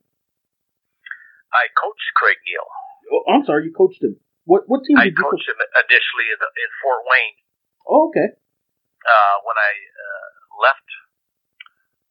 I 1.54 1.70
coached 1.78 2.10
Craig 2.18 2.38
Neal. 2.46 2.68
Oh, 3.14 3.24
I'm 3.32 3.46
sorry, 3.46 3.66
you 3.66 3.74
coached 3.74 4.02
him. 4.02 4.18
What 4.46 4.66
what 4.66 4.82
team 4.82 4.98
I 4.98 5.10
did 5.10 5.18
you 5.18 5.24
coached 5.24 5.46
coach? 5.46 5.54
him 5.54 5.62
initially 5.62 6.28
in, 6.34 6.38
the, 6.42 6.50
in 6.50 6.70
Fort 6.82 7.06
Wayne. 7.06 7.38
Oh, 7.86 8.10
okay. 8.10 8.30
Uh, 8.34 9.36
when 9.46 9.58
I 9.58 9.72
uh, 9.74 10.30
left 10.66 10.90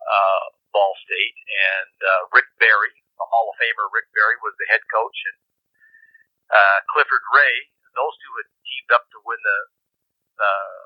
uh, 0.03 0.45
Ball 0.73 0.95
State, 1.05 1.39
and 1.39 1.95
uh, 1.99 2.23
Rick 2.33 2.49
Barry, 2.63 2.95
the 3.19 3.29
Hall 3.29 3.51
of 3.51 3.59
Famer 3.61 3.91
Rick 3.93 4.09
Barry, 4.15 4.39
was 4.41 4.55
the 4.57 4.71
head 4.71 4.83
coach, 4.89 5.19
and 5.35 5.39
uh, 6.55 6.79
Clifford 6.95 7.25
Ray. 7.35 7.55
Those 7.99 8.15
two 8.23 8.33
had 8.39 8.49
teamed 8.63 8.93
up 8.95 9.05
to 9.11 9.19
win 9.27 9.41
the 9.43 9.61
uh, 10.39 10.79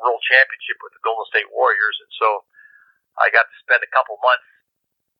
World 0.00 0.20
Championship 0.28 0.78
with 0.84 0.92
the 0.96 1.02
Golden 1.04 1.26
State 1.32 1.48
Warriors, 1.52 1.96
and 2.04 2.12
so 2.20 2.44
I 3.20 3.32
got 3.32 3.48
to 3.48 3.56
spend 3.64 3.80
a 3.84 3.90
couple 3.92 4.20
months 4.20 4.48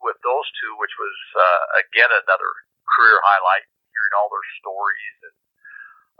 with 0.04 0.16
those 0.24 0.48
two, 0.60 0.72
which 0.80 0.92
was 1.00 1.16
uh, 1.36 1.64
again 1.84 2.08
another 2.12 2.50
career 2.96 3.20
highlight, 3.24 3.66
hearing 3.92 4.14
all 4.16 4.28
their 4.32 4.48
stories 4.60 5.16
and 5.28 5.36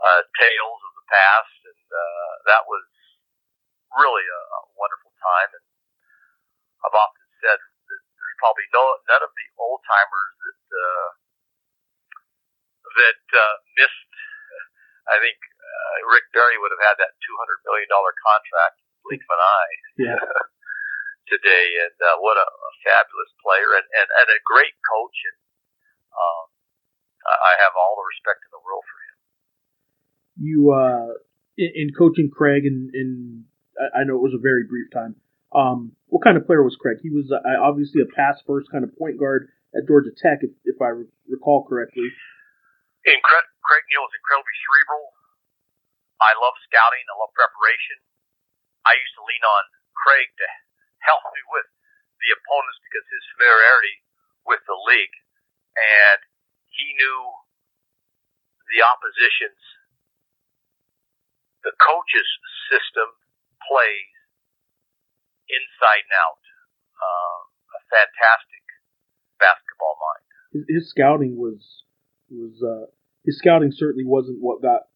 uh, 0.01 0.21
tales 0.37 0.81
of 0.85 0.93
the 0.97 1.07
past, 1.09 1.57
and 1.69 1.85
uh, 1.89 2.33
that 2.53 2.63
was 2.69 2.85
really 3.97 4.25
a, 4.25 4.41
a 4.41 4.61
wonderful 4.77 5.13
time. 5.21 5.51
And 5.53 5.65
I've 6.85 6.97
often 6.97 7.25
said 7.41 7.59
probably 8.41 8.65
no 8.73 8.81
none 9.05 9.21
of 9.21 9.29
the 9.31 9.47
old 9.61 9.85
timers 9.85 10.33
that 10.41 10.61
uh, 10.73 11.09
that 12.97 13.21
uh, 13.37 13.55
missed. 13.77 14.09
I 15.09 15.17
think 15.21 15.37
uh, 15.37 15.95
Rick 16.09 16.29
Barry 16.33 16.57
would 16.57 16.73
have 16.73 16.81
had 16.81 16.97
that 17.01 17.13
two 17.21 17.35
hundred 17.37 17.61
million 17.69 17.89
dollar 17.89 18.13
contract, 18.17 18.81
blink 19.05 19.21
of 19.21 19.31
an 19.33 19.41
eye 19.41 19.75
Yeah. 20.01 20.19
today, 21.31 21.67
and 21.85 21.95
uh, 22.01 22.17
what 22.19 22.35
a, 22.37 22.43
a 22.45 22.71
fabulous 22.83 23.31
player 23.39 23.77
and, 23.77 23.87
and, 23.87 24.09
and 24.09 24.27
a 24.29 24.39
great 24.49 24.75
coach. 24.83 25.17
And 25.31 25.37
um, 26.11 26.45
I 27.23 27.53
have 27.61 27.73
all 27.77 27.95
the 28.01 28.05
respect 28.09 28.41
in 28.45 28.51
the 28.51 28.61
world 28.65 28.83
for 28.83 28.97
him. 29.05 29.15
You 30.41 30.59
uh, 30.73 31.09
in, 31.57 31.71
in 31.75 31.87
coaching 31.93 32.29
Craig, 32.33 32.65
and 32.65 32.89
in, 32.93 33.45
I 33.77 34.01
I 34.01 34.03
know 34.03 34.17
it 34.17 34.25
was 34.25 34.35
a 34.37 34.41
very 34.41 34.65
brief 34.65 34.89
time. 34.93 35.20
Um, 35.51 35.91
what 36.07 36.23
kind 36.23 36.39
of 36.39 36.47
player 36.47 36.63
was 36.63 36.79
Craig? 36.79 37.03
He 37.03 37.11
was 37.11 37.27
uh, 37.27 37.43
obviously 37.59 37.99
a 37.99 38.09
pass 38.15 38.39
first 38.47 38.71
kind 38.71 38.87
of 38.87 38.95
point 38.95 39.19
guard 39.19 39.51
at 39.75 39.87
Georgia 39.87 40.11
Tech, 40.15 40.39
if, 40.43 40.51
if 40.63 40.79
I 40.79 40.95
re- 40.95 41.11
recall 41.27 41.67
correctly. 41.67 42.07
Incre- 43.03 43.51
Craig 43.63 43.83
Neal 43.91 44.07
is 44.07 44.15
incredibly 44.15 44.55
cerebral. 44.63 45.11
I 46.23 46.37
love 46.39 46.55
scouting. 46.69 47.03
I 47.07 47.15
love 47.19 47.33
preparation. 47.35 47.99
I 48.87 48.95
used 48.95 49.15
to 49.19 49.23
lean 49.25 49.43
on 49.43 49.63
Craig 50.05 50.29
to 50.39 50.47
help 51.03 51.23
me 51.33 51.41
with 51.51 51.67
the 52.21 52.29
opponents 52.37 52.79
because 52.85 53.05
his 53.09 53.25
familiarity 53.35 53.95
with 54.45 54.61
the 54.69 54.77
league, 54.77 55.15
and 55.75 56.19
he 56.69 56.93
knew 56.95 57.19
the 58.71 58.85
opposition's, 58.85 59.63
the 61.65 61.73
coach's 61.77 62.31
system 62.69 63.09
plays 63.65 64.10
inside 65.51 66.03
and 66.07 66.15
out. 66.15 66.41
Uh, 66.95 67.39
a 67.75 67.81
fantastic 67.91 68.63
basketball 69.39 69.95
mind. 69.99 70.25
His, 70.53 70.63
his 70.67 70.83
scouting 70.89 71.35
was 71.35 71.59
was 72.31 72.55
uh, 72.63 72.87
his 73.25 73.37
scouting 73.37 73.71
certainly 73.75 74.05
wasn't 74.05 74.39
what 74.39 74.61
got 74.61 74.87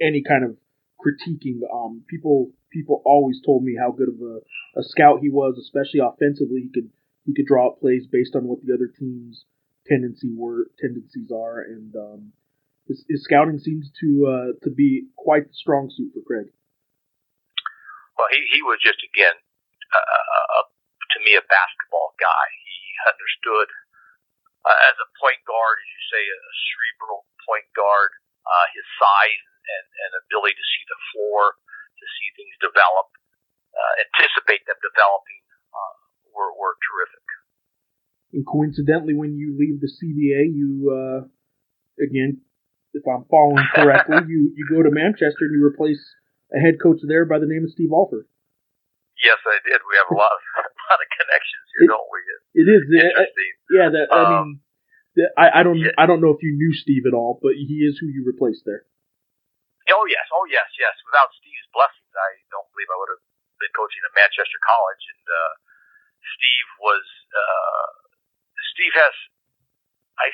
any 0.00 0.22
kind 0.22 0.44
of 0.44 0.56
critiquing. 1.00 1.64
Um, 1.72 2.02
people 2.08 2.52
people 2.70 3.02
always 3.04 3.40
told 3.44 3.64
me 3.64 3.76
how 3.78 3.92
good 3.92 4.08
of 4.08 4.20
a, 4.20 4.40
a 4.78 4.82
scout 4.82 5.20
he 5.22 5.30
was, 5.30 5.56
especially 5.58 6.00
offensively. 6.00 6.68
He 6.68 6.70
could 6.72 6.90
he 7.24 7.34
could 7.34 7.46
draw 7.46 7.68
up 7.68 7.80
plays 7.80 8.06
based 8.10 8.34
on 8.36 8.44
what 8.44 8.60
the 8.64 8.74
other 8.74 8.88
team's 8.88 9.44
tendency 9.86 10.32
were 10.34 10.70
tendencies 10.80 11.30
are, 11.30 11.60
and 11.60 11.94
um, 11.96 12.32
his, 12.88 13.04
his 13.08 13.24
scouting 13.24 13.58
seems 13.58 13.90
to 14.00 14.26
uh, 14.26 14.48
to 14.64 14.70
be 14.70 15.08
quite 15.16 15.48
the 15.48 15.54
strong 15.54 15.90
suit 15.94 16.12
for 16.12 16.20
Craig. 16.26 16.52
Well, 18.14 18.30
he, 18.30 18.38
he 18.54 18.62
was 18.62 18.78
just, 18.78 19.02
again, 19.02 19.34
uh, 19.98 20.64
to 21.14 21.18
me, 21.22 21.38
a 21.38 21.44
basketball 21.46 22.14
guy. 22.18 22.46
He 22.66 22.78
understood, 23.06 23.68
uh, 24.66 24.78
as 24.90 24.96
a 24.98 25.08
point 25.22 25.42
guard, 25.46 25.76
as 25.78 25.88
you 25.88 26.02
say, 26.10 26.22
a 26.26 26.40
cerebral 26.70 27.28
point 27.46 27.68
guard, 27.76 28.10
uh, 28.44 28.66
his 28.74 28.86
size 28.98 29.44
and, 29.64 29.86
and 30.06 30.10
ability 30.26 30.56
to 30.56 30.66
see 30.66 30.84
the 30.90 31.00
floor, 31.12 31.56
to 31.56 32.04
see 32.18 32.28
things 32.36 32.54
develop, 32.60 33.08
uh, 33.72 33.92
anticipate 34.10 34.66
them 34.66 34.78
developing, 34.82 35.42
uh, 35.72 35.94
were, 36.34 36.52
were 36.58 36.76
terrific. 36.90 37.24
And 38.34 38.42
coincidentally, 38.42 39.14
when 39.14 39.38
you 39.38 39.54
leave 39.54 39.78
the 39.78 39.86
CBA, 39.86 40.50
you 40.50 40.90
uh, 40.90 41.20
again, 42.02 42.42
if 42.92 43.06
I'm 43.06 43.24
following 43.30 43.62
correctly, 43.70 44.18
you 44.28 44.50
you 44.58 44.66
go 44.66 44.82
to 44.82 44.90
Manchester 44.90 45.46
and 45.46 45.54
you 45.54 45.62
replace 45.62 46.02
a 46.50 46.58
head 46.58 46.82
coach 46.82 46.98
there 47.06 47.24
by 47.24 47.38
the 47.38 47.46
name 47.46 47.62
of 47.62 47.70
Steve 47.70 47.94
Alford. 47.94 48.26
Yes, 49.24 49.40
I 49.48 49.56
did. 49.64 49.80
We 49.88 49.96
have 49.96 50.10
a 50.12 50.18
lot 50.20 50.28
of, 50.30 50.42
a 50.68 50.82
lot 50.92 51.00
of 51.00 51.08
connections 51.16 51.66
here, 51.72 51.88
don't 51.88 52.10
we? 52.12 52.20
It 52.60 52.66
is, 52.68 52.82
uh, 52.84 53.00
Interesting. 53.08 53.52
yeah. 53.72 53.88
That 53.88 54.06
I 54.12 54.20
Um, 54.20 54.60
mean, 55.16 55.28
I 55.40 55.46
I 55.58 55.60
don't 55.64 55.80
yeah. 55.80 55.96
I 55.96 56.04
don't 56.04 56.20
know 56.20 56.30
if 56.36 56.44
you 56.44 56.52
knew 56.54 56.72
Steve 56.76 57.08
at 57.08 57.16
all, 57.16 57.40
but 57.40 57.56
he 57.56 57.82
is 57.88 57.96
who 57.98 58.06
you 58.12 58.22
replaced 58.28 58.68
there. 58.68 58.84
Oh 59.88 60.04
yes, 60.08 60.24
oh 60.32 60.44
yes, 60.48 60.68
yes. 60.80 60.94
Without 61.08 61.32
Steve's 61.40 61.68
blessings, 61.72 62.12
I 62.12 62.30
don't 62.52 62.68
believe 62.72 62.88
I 62.92 62.98
would 63.00 63.12
have 63.16 63.24
been 63.60 63.72
coaching 63.76 64.00
at 64.04 64.12
Manchester 64.16 64.60
College. 64.64 65.04
And 65.12 65.24
uh, 65.28 65.52
Steve 66.36 66.68
was 66.84 67.04
uh, 67.32 67.88
Steve 68.76 68.94
has 68.96 69.14
I 70.20 70.28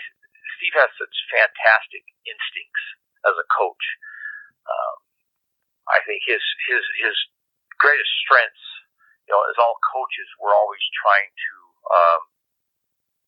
Steve 0.59 0.75
has 0.77 0.91
such 0.99 1.15
fantastic 1.35 2.05
instincts 2.27 2.85
as 3.27 3.35
a 3.39 3.47
coach. 3.55 3.85
Um, 4.71 4.97
I 5.91 5.99
think 6.07 6.23
his 6.25 6.43
his 6.71 6.85
his 7.03 7.17
greatest 7.83 8.13
strengths, 8.23 8.65
you 9.31 9.39
know, 9.39 9.47
as 9.47 9.63
all 9.63 9.79
coaches, 9.95 10.27
we're 10.43 10.59
always 10.59 10.83
trying 11.07 11.31
to 11.31 11.53
um, 11.87 12.23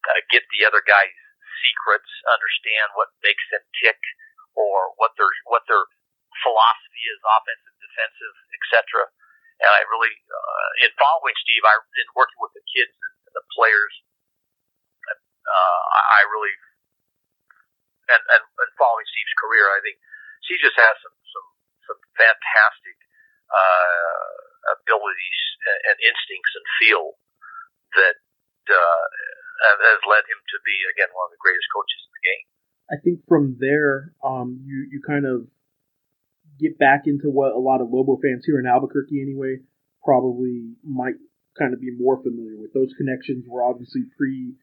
kind 0.02 0.18
of 0.18 0.26
get 0.34 0.42
the 0.50 0.66
other 0.66 0.82
guy's 0.82 1.14
secrets, 1.62 2.10
understand 2.26 2.90
what 2.98 3.14
makes 3.22 3.46
them 3.54 3.62
tick, 3.78 4.02
or 4.58 4.98
what 4.98 5.14
their 5.14 5.30
what 5.46 5.62
their 5.70 5.86
philosophy 6.42 7.06
is, 7.06 7.22
offensive, 7.22 7.76
defensive, 7.78 8.34
etc. 8.50 9.06
And 9.62 9.70
I 9.70 9.86
really, 9.94 10.10
uh, 10.10 10.70
in 10.82 10.90
following 10.98 11.38
Steve, 11.38 11.62
I 11.62 11.78
in 11.78 12.10
working 12.18 12.42
with 12.42 12.50
the 12.58 12.66
kids 12.66 12.98
and 12.98 13.38
the 13.38 13.46
players, 13.54 13.94
uh, 15.06 15.80
I 15.86 16.02
I 16.18 16.20
really, 16.34 16.54
and, 18.10 18.22
and 18.26 18.42
and 18.42 18.70
following 18.74 19.06
Steve's 19.06 19.38
career, 19.38 19.70
I 19.70 19.78
think 19.86 20.02
Steve 20.50 20.66
just 20.66 20.74
has 20.82 20.98
some 20.98 21.14
some 21.30 21.48
some 21.94 22.00
fantastic 22.18 22.98
uh, 23.54 24.74
abilities 24.82 25.41
and, 25.82 25.96
instincts 26.00 26.52
and 26.54 26.66
feel 26.78 27.04
that 27.98 28.16
uh, 28.70 29.06
has 29.62 30.00
led 30.06 30.24
him 30.26 30.40
to 30.40 30.56
be 30.62 30.76
again 30.94 31.10
one 31.12 31.28
of 31.30 31.34
the 31.34 31.42
greatest 31.42 31.68
coaches 31.70 32.00
in 32.06 32.12
the 32.14 32.24
game. 32.26 32.46
I 32.92 32.96
think 33.02 33.16
from 33.28 33.56
there, 33.58 34.14
um, 34.22 34.62
you 34.64 34.88
you 34.90 35.00
kind 35.02 35.26
of 35.26 35.46
get 36.58 36.78
back 36.78 37.06
into 37.06 37.30
what 37.30 37.52
a 37.52 37.58
lot 37.58 37.80
of 37.80 37.90
Lobo 37.90 38.18
fans 38.20 38.44
here 38.44 38.58
in 38.58 38.66
Albuquerque, 38.66 39.20
anyway, 39.20 39.62
probably 40.04 40.74
might 40.84 41.18
kind 41.58 41.74
of 41.74 41.80
be 41.80 41.92
more 41.92 42.22
familiar 42.22 42.56
with. 42.56 42.72
Those 42.72 42.94
connections 42.96 43.44
were 43.48 43.62
obviously 43.62 44.02
pre 44.16 44.54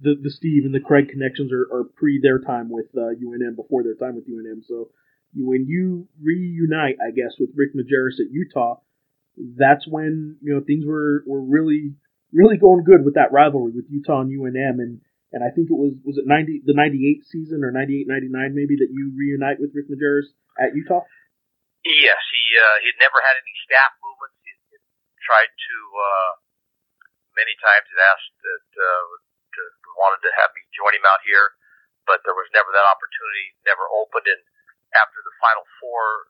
the 0.00 0.16
the 0.20 0.30
Steve 0.30 0.64
and 0.64 0.74
the 0.74 0.80
Craig 0.80 1.08
connections 1.08 1.52
are, 1.52 1.68
are 1.72 1.84
pre 1.96 2.20
their 2.20 2.38
time 2.38 2.70
with 2.70 2.86
uh, 2.96 3.12
UNM, 3.16 3.56
before 3.56 3.82
their 3.82 3.96
time 3.96 4.16
with 4.16 4.28
UNM. 4.28 4.64
So 4.66 4.90
when 5.34 5.66
you 5.66 6.08
reunite, 6.20 6.96
I 6.98 7.10
guess, 7.14 7.38
with 7.38 7.50
Rick 7.54 7.74
Majerus 7.74 8.18
at 8.18 8.32
Utah, 8.32 8.80
that's 9.36 9.86
when 9.88 10.36
you 10.42 10.54
know 10.54 10.62
things 10.64 10.84
were 10.86 11.22
were 11.26 11.42
really 11.42 11.94
really 12.32 12.56
going 12.56 12.84
good 12.84 13.04
with 13.04 13.14
that 13.14 13.32
rivalry 13.32 13.72
with 13.74 13.86
Utah 13.90 14.20
and 14.22 14.30
UNM 14.30 14.78
and 14.82 15.00
and 15.32 15.44
I 15.44 15.54
think 15.54 15.70
it 15.70 15.78
was 15.78 15.94
was 16.04 16.18
it 16.18 16.26
90 16.26 16.62
the 16.64 16.74
98 16.74 17.22
season 17.26 17.62
or 17.62 17.70
98 17.70 18.06
99 18.06 18.54
maybe 18.54 18.76
that 18.82 18.90
you 18.90 19.12
reunite 19.16 19.60
with 19.60 19.70
Rick 19.74 19.86
Majerus 19.90 20.30
at 20.58 20.74
Utah 20.74 21.06
Yes, 21.84 22.20
he 22.28 22.44
uh, 22.60 22.76
he'd 22.84 23.00
never 23.00 23.24
had 23.24 23.40
any 23.40 23.54
staff 23.64 23.96
movements. 24.04 24.36
He 24.44 24.52
he 24.52 25.16
tried 25.24 25.48
to 25.48 25.76
uh, 25.96 26.32
many 27.32 27.56
times. 27.56 27.88
Had 27.88 28.04
asked 28.04 28.36
that 28.36 28.68
uh, 28.76 29.08
to, 29.56 29.62
wanted 29.96 30.20
to 30.28 30.32
have 30.36 30.52
me 30.52 30.60
join 30.76 30.92
him 30.92 31.08
out 31.08 31.24
here, 31.24 31.56
but 32.04 32.20
there 32.28 32.36
was 32.36 32.52
never 32.52 32.68
that 32.68 32.84
opportunity. 32.84 33.56
Never 33.64 33.88
opened. 33.96 34.28
And 34.28 34.42
after 34.92 35.24
the 35.24 35.32
Final 35.40 35.64
Four, 35.80 36.28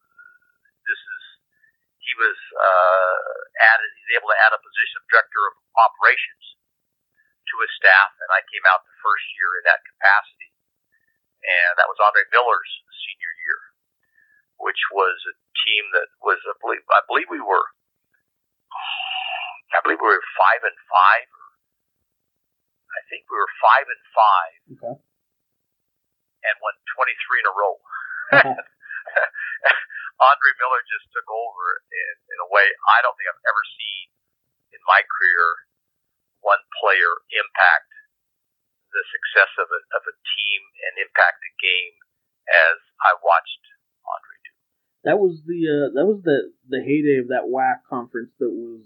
this 0.87 1.03
is 1.03 1.20
he 2.11 2.15
was 2.19 2.39
uh, 2.59 3.23
added. 3.63 3.87
He's 4.03 4.19
able 4.19 4.35
to 4.35 4.39
add 4.43 4.51
a 4.51 4.59
position 4.59 4.99
of 4.99 5.07
director 5.07 5.43
of 5.47 5.55
operations 5.79 6.59
to 7.47 7.55
his 7.63 7.71
staff, 7.79 8.11
and 8.19 8.31
I 8.35 8.43
came 8.51 8.67
out 8.67 8.83
the 8.83 8.99
first 8.99 9.27
year 9.39 9.51
in 9.63 9.65
that 9.71 9.81
capacity, 9.87 10.51
and 11.47 11.79
that 11.79 11.87
was 11.87 12.03
Andre 12.03 12.27
Miller's 12.35 12.73
senior 12.91 13.33
year 13.47 13.59
which 14.61 14.77
was 14.93 15.17
a 15.25 15.35
team 15.65 15.89
that 15.97 16.13
was, 16.21 16.37
I 16.45 16.53
believe, 16.61 16.85
I 16.93 17.01
believe 17.09 17.33
we 17.33 17.41
were 17.41 17.65
I 19.71 19.79
believe 19.87 20.03
we 20.03 20.11
were 20.11 20.25
five 20.35 20.63
and 20.67 20.79
five. 20.91 21.29
I 22.91 23.01
think 23.07 23.23
we 23.31 23.39
were 23.39 23.53
five 23.63 23.87
and 23.87 24.03
five. 24.11 24.59
Okay. 24.77 24.97
And 26.43 26.55
won 26.59 26.75
23 26.99 27.39
in 27.39 27.47
a 27.47 27.55
row. 27.55 27.75
Andre 30.21 30.53
Miller 30.61 30.85
just 30.85 31.09
took 31.17 31.29
over 31.29 31.65
in, 31.89 32.15
in 32.29 32.39
a 32.45 32.49
way 32.53 32.65
I 32.93 33.01
don't 33.01 33.17
think 33.17 33.29
I've 33.33 33.49
ever 33.49 33.65
seen 33.77 34.05
in 34.77 34.83
my 34.85 35.01
career 35.01 35.45
one 36.45 36.61
player 36.81 37.13
impact 37.33 37.91
the 38.93 39.05
success 39.07 39.53
of 39.61 39.69
a, 39.71 39.81
of 39.97 40.03
a 40.09 40.15
team 40.15 40.61
and 40.89 40.93
impact 41.05 41.41
a 41.47 41.53
game 41.61 41.97
as 42.51 42.77
I 43.01 43.15
watched 43.23 43.65
Andre 44.03 44.37
do. 44.45 44.53
That 45.07 45.19
was 45.23 45.41
the 45.47 45.61
uh, 45.65 45.89
that 45.95 46.07
was 46.07 46.21
the 46.27 46.53
the 46.69 46.83
heyday 46.83 47.23
of 47.23 47.31
that 47.31 47.49
WAC 47.49 47.87
conference. 47.89 48.35
That 48.43 48.51
was, 48.51 48.85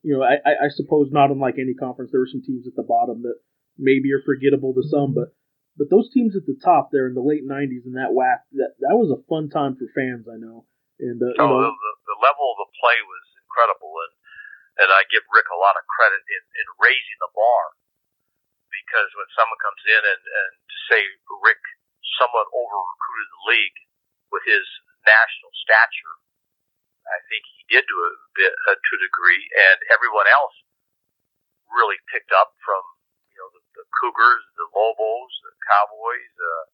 you 0.00 0.14
know, 0.16 0.22
I, 0.22 0.40
I 0.40 0.68
suppose 0.70 1.10
not 1.10 1.34
unlike 1.34 1.58
any 1.58 1.74
conference. 1.74 2.12
There 2.12 2.22
were 2.22 2.30
some 2.30 2.46
teams 2.46 2.66
at 2.66 2.76
the 2.76 2.86
bottom 2.86 3.22
that 3.26 3.36
maybe 3.76 4.12
are 4.12 4.22
forgettable 4.24 4.72
to 4.74 4.84
some, 4.86 5.12
but 5.12 5.34
but 5.76 5.88
those 5.88 6.12
teams 6.12 6.36
at 6.36 6.44
the 6.44 6.58
top 6.60 6.92
there 6.92 7.08
in 7.08 7.16
the 7.16 7.24
late 7.24 7.44
'90s 7.46 7.88
in 7.88 7.96
that 7.96 8.12
WAC, 8.12 8.44
that 8.60 8.76
that 8.84 8.96
was 8.96 9.08
a 9.08 9.24
fun 9.28 9.48
time 9.48 9.76
for 9.76 9.88
fans. 9.96 10.28
I 10.28 10.36
know, 10.36 10.68
and 11.00 11.16
uh, 11.16 11.32
oh, 11.40 11.48
know, 11.48 11.72
the, 11.72 11.92
the 12.06 12.18
level 12.20 12.46
of 12.52 12.58
the 12.60 12.70
play 12.76 12.98
was 13.00 13.24
incredible, 13.46 13.92
and 14.04 14.12
and 14.84 14.88
I 14.92 15.04
give 15.08 15.24
Rick 15.32 15.48
a 15.52 15.60
lot 15.60 15.76
of 15.76 15.84
credit 15.88 16.20
in, 16.24 16.42
in 16.44 16.66
raising 16.80 17.20
the 17.20 17.32
bar 17.32 17.76
because 18.72 19.10
when 19.16 19.28
someone 19.36 19.60
comes 19.60 19.82
in 19.84 20.02
and, 20.02 20.22
and 20.24 20.52
say 20.88 21.00
Rick 21.44 21.60
somewhat 22.16 22.48
over 22.52 22.76
recruited 22.76 23.28
the 23.28 23.44
league 23.52 23.78
with 24.32 24.44
his 24.48 24.64
national 25.04 25.52
stature, 25.60 26.16
I 27.04 27.20
think 27.28 27.44
he 27.44 27.62
did 27.68 27.84
to 27.84 27.96
a 28.08 28.10
bit 28.36 28.52
uh, 28.68 28.76
to 28.76 28.90
a 28.96 29.00
degree, 29.00 29.44
and 29.56 29.78
everyone 29.92 30.28
else 30.28 30.56
really 31.68 32.00
picked 32.12 32.32
up 32.32 32.56
from 32.64 32.80
you 33.32 33.38
know 33.40 33.48
the, 33.52 33.62
the 33.76 33.81
Cougars, 34.00 34.44
the 34.56 34.66
Lobos, 34.72 35.32
the 35.44 35.52
Cowboys, 35.68 36.32
uh, 36.38 36.64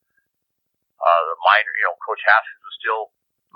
uh, 1.03 1.23
the 1.33 1.37
Miners. 1.43 1.77
You 1.79 1.87
know, 1.91 1.97
Coach 2.03 2.23
Haskins 2.23 2.63
was 2.63 2.77
still 2.79 3.03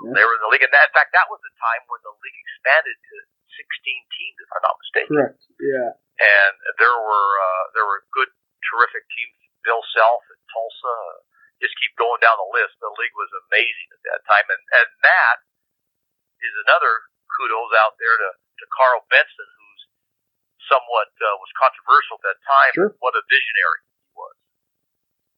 yeah. 0.01 0.13
they 0.17 0.23
were 0.25 0.35
in 0.35 0.43
the 0.43 0.51
league, 0.51 0.65
and 0.65 0.73
that, 0.73 0.89
in 0.89 0.95
fact, 0.95 1.13
that 1.13 1.29
was 1.29 1.39
the 1.43 1.53
time 1.61 1.83
when 1.87 2.01
the 2.01 2.13
league 2.23 2.39
expanded 2.49 2.97
to 2.97 3.15
16 3.53 4.15
teams, 4.17 4.37
if 4.41 4.49
I'm 4.49 4.63
not 4.65 4.75
mistaken. 4.81 5.13
Correct. 5.13 5.41
Yeah. 5.61 5.91
And 6.17 6.55
there 6.81 6.93
were 6.93 7.31
uh, 7.37 7.65
there 7.77 7.85
were 7.85 8.05
good, 8.13 8.29
terrific 8.69 9.05
teams. 9.13 9.33
Bill 9.63 9.81
Self 9.95 10.21
at 10.27 10.39
Tulsa. 10.51 10.97
Just 11.63 11.79
keep 11.79 11.95
going 11.95 12.19
down 12.19 12.35
the 12.35 12.51
list. 12.51 12.75
The 12.83 12.91
league 12.99 13.15
was 13.15 13.31
amazing 13.47 13.89
at 13.95 14.01
that 14.11 14.21
time, 14.27 14.45
and 14.51 14.63
and 14.83 14.89
that 15.07 15.37
is 16.43 16.53
another 16.67 17.07
kudos 17.31 17.71
out 17.79 17.95
there 17.97 18.13
to 18.19 18.29
to 18.35 18.65
Karl 18.75 19.07
Benson, 19.07 19.47
who's 19.47 19.62
somewhat 20.67 21.11
uh, 21.19 21.35
was 21.39 21.51
controversial 21.55 22.15
at 22.19 22.23
that 22.27 22.39
time. 22.43 22.73
Sure. 22.75 22.91
What 22.99 23.13
a 23.15 23.23
visionary 23.27 23.81
he 23.83 24.11
was. 24.15 24.35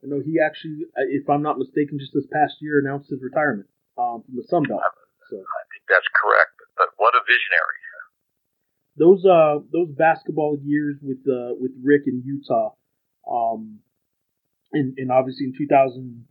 I 0.02 0.06
know 0.10 0.20
he 0.22 0.38
actually, 0.42 0.90
uh, 0.94 1.10
if 1.10 1.26
I'm 1.30 1.42
not 1.42 1.58
mistaken, 1.58 1.98
just 1.98 2.14
this 2.14 2.30
past 2.30 2.62
year 2.62 2.82
announced 2.82 3.10
his 3.10 3.22
retirement 3.22 3.70
um, 3.98 4.22
from 4.26 4.36
the 4.38 4.46
Sun 4.46 4.70
Belt. 4.70 4.82
So. 5.30 5.42
I 5.42 5.64
think 5.74 5.84
that's 5.90 6.06
correct. 6.14 6.54
But, 6.58 6.70
but 6.78 6.90
what 7.02 7.18
a 7.18 7.22
visionary 7.26 7.82
those 8.98 9.26
uh 9.26 9.60
those 9.72 9.90
basketball 9.92 10.58
years 10.64 10.98
with 11.02 11.20
uh 11.28 11.56
with 11.60 11.72
Rick 11.84 12.04
in 12.08 12.24
Utah, 12.26 12.74
um, 13.30 13.80
and 14.72 14.98
and 14.98 15.12
obviously 15.12 15.46
in 15.46 15.54
2000 15.58 16.26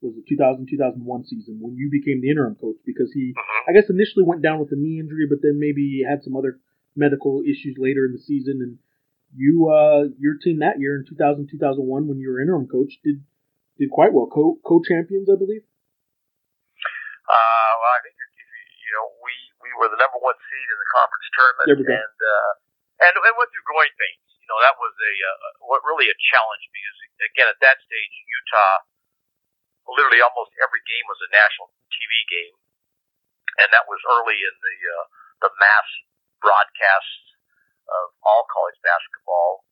was 0.00 0.14
it 0.16 0.24
2000 0.28 0.66
2001 0.70 1.24
season 1.26 1.58
when 1.60 1.74
you 1.74 1.90
became 1.90 2.20
the 2.20 2.30
interim 2.30 2.54
coach 2.54 2.76
because 2.86 3.10
he 3.12 3.34
uh-huh. 3.36 3.70
I 3.70 3.72
guess 3.72 3.90
initially 3.90 4.24
went 4.24 4.42
down 4.42 4.60
with 4.60 4.70
a 4.72 4.76
knee 4.76 5.00
injury 5.00 5.26
but 5.28 5.38
then 5.42 5.58
maybe 5.58 6.02
had 6.08 6.22
some 6.22 6.36
other 6.36 6.58
medical 6.98 7.40
issues 7.46 7.78
later 7.78 8.04
in 8.04 8.12
the 8.12 8.22
season. 8.22 8.58
And 8.60 8.78
you 9.32 9.70
uh 9.70 10.10
your 10.18 10.36
team 10.42 10.58
that 10.60 10.80
year 10.82 10.98
in 10.98 11.06
2000 11.06 11.46
2001 11.46 12.08
when 12.08 12.18
you 12.18 12.28
were 12.28 12.42
interim 12.42 12.66
coach 12.66 12.98
did 13.04 13.22
did 13.78 13.88
quite 13.94 14.12
well. 14.12 14.26
Co 14.26 14.58
co 14.66 14.82
champions 14.82 15.30
I 15.30 15.38
believe. 15.38 15.62
Uh, 17.28 17.72
well, 17.76 17.92
I 17.92 18.00
think 18.02 18.16
you 18.16 18.92
know 18.96 19.06
we 19.20 19.32
we 19.60 19.70
were 19.76 19.92
the 19.92 20.00
number 20.00 20.16
one 20.18 20.36
seed 20.48 20.68
in 20.68 20.78
the 20.80 20.90
conference 20.96 21.28
tournament, 21.36 21.66
and 21.92 22.16
uh, 22.18 22.52
and 23.04 23.12
and 23.20 23.34
went 23.36 23.48
through 23.52 23.68
growing 23.68 23.92
pains. 24.00 24.28
You 24.40 24.48
know, 24.48 24.58
that 24.64 24.80
was 24.80 24.96
a 24.96 25.12
uh, 25.12 25.48
what 25.68 25.84
really 25.84 26.08
a 26.08 26.16
challenge 26.32 26.64
because 26.72 26.98
again 27.28 27.52
at 27.52 27.60
that 27.60 27.76
stage 27.84 28.14
Utah, 28.24 28.80
literally 29.92 30.24
almost 30.24 30.56
every 30.64 30.80
game 30.88 31.04
was 31.04 31.20
a 31.20 31.30
national 31.36 31.68
TV 31.92 32.12
game, 32.32 32.56
and 33.60 33.68
that 33.76 33.84
was 33.84 34.00
early 34.08 34.40
in 34.40 34.54
the 34.56 34.76
uh, 34.88 35.04
the 35.44 35.50
mass 35.60 35.88
broadcast 36.40 37.22
of 37.88 38.06
all 38.24 38.44
college 38.50 38.78
basketball. 38.84 39.66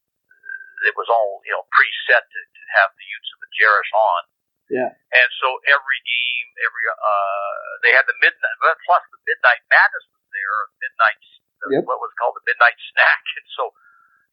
It 0.84 0.94
was 0.94 1.08
all 1.08 1.40
you 1.46 1.52
know 1.56 1.64
preset 1.72 2.24
to, 2.24 2.40
to 2.40 2.62
have 2.78 2.92
the 2.92 3.06
Utes 3.06 3.30
of 3.32 3.38
Majerus 3.42 3.90
on 3.92 4.22
yeah. 4.66 4.90
And 4.90 5.30
so 5.38 5.46
every 5.70 6.00
game, 6.02 6.48
every 6.58 6.84
uh, 6.90 7.62
they 7.86 7.94
had 7.94 8.06
the 8.10 8.18
midnight 8.18 8.58
plus 8.82 9.02
the 9.14 9.20
midnight 9.22 9.62
madness 9.70 10.06
was 10.10 10.24
there, 10.34 10.58
midnight 10.82 11.22
yep. 11.70 11.82
what 11.86 12.02
was 12.02 12.10
called 12.18 12.34
the 12.34 12.46
midnight 12.46 12.74
snack, 12.94 13.22
and 13.38 13.46
so 13.54 13.70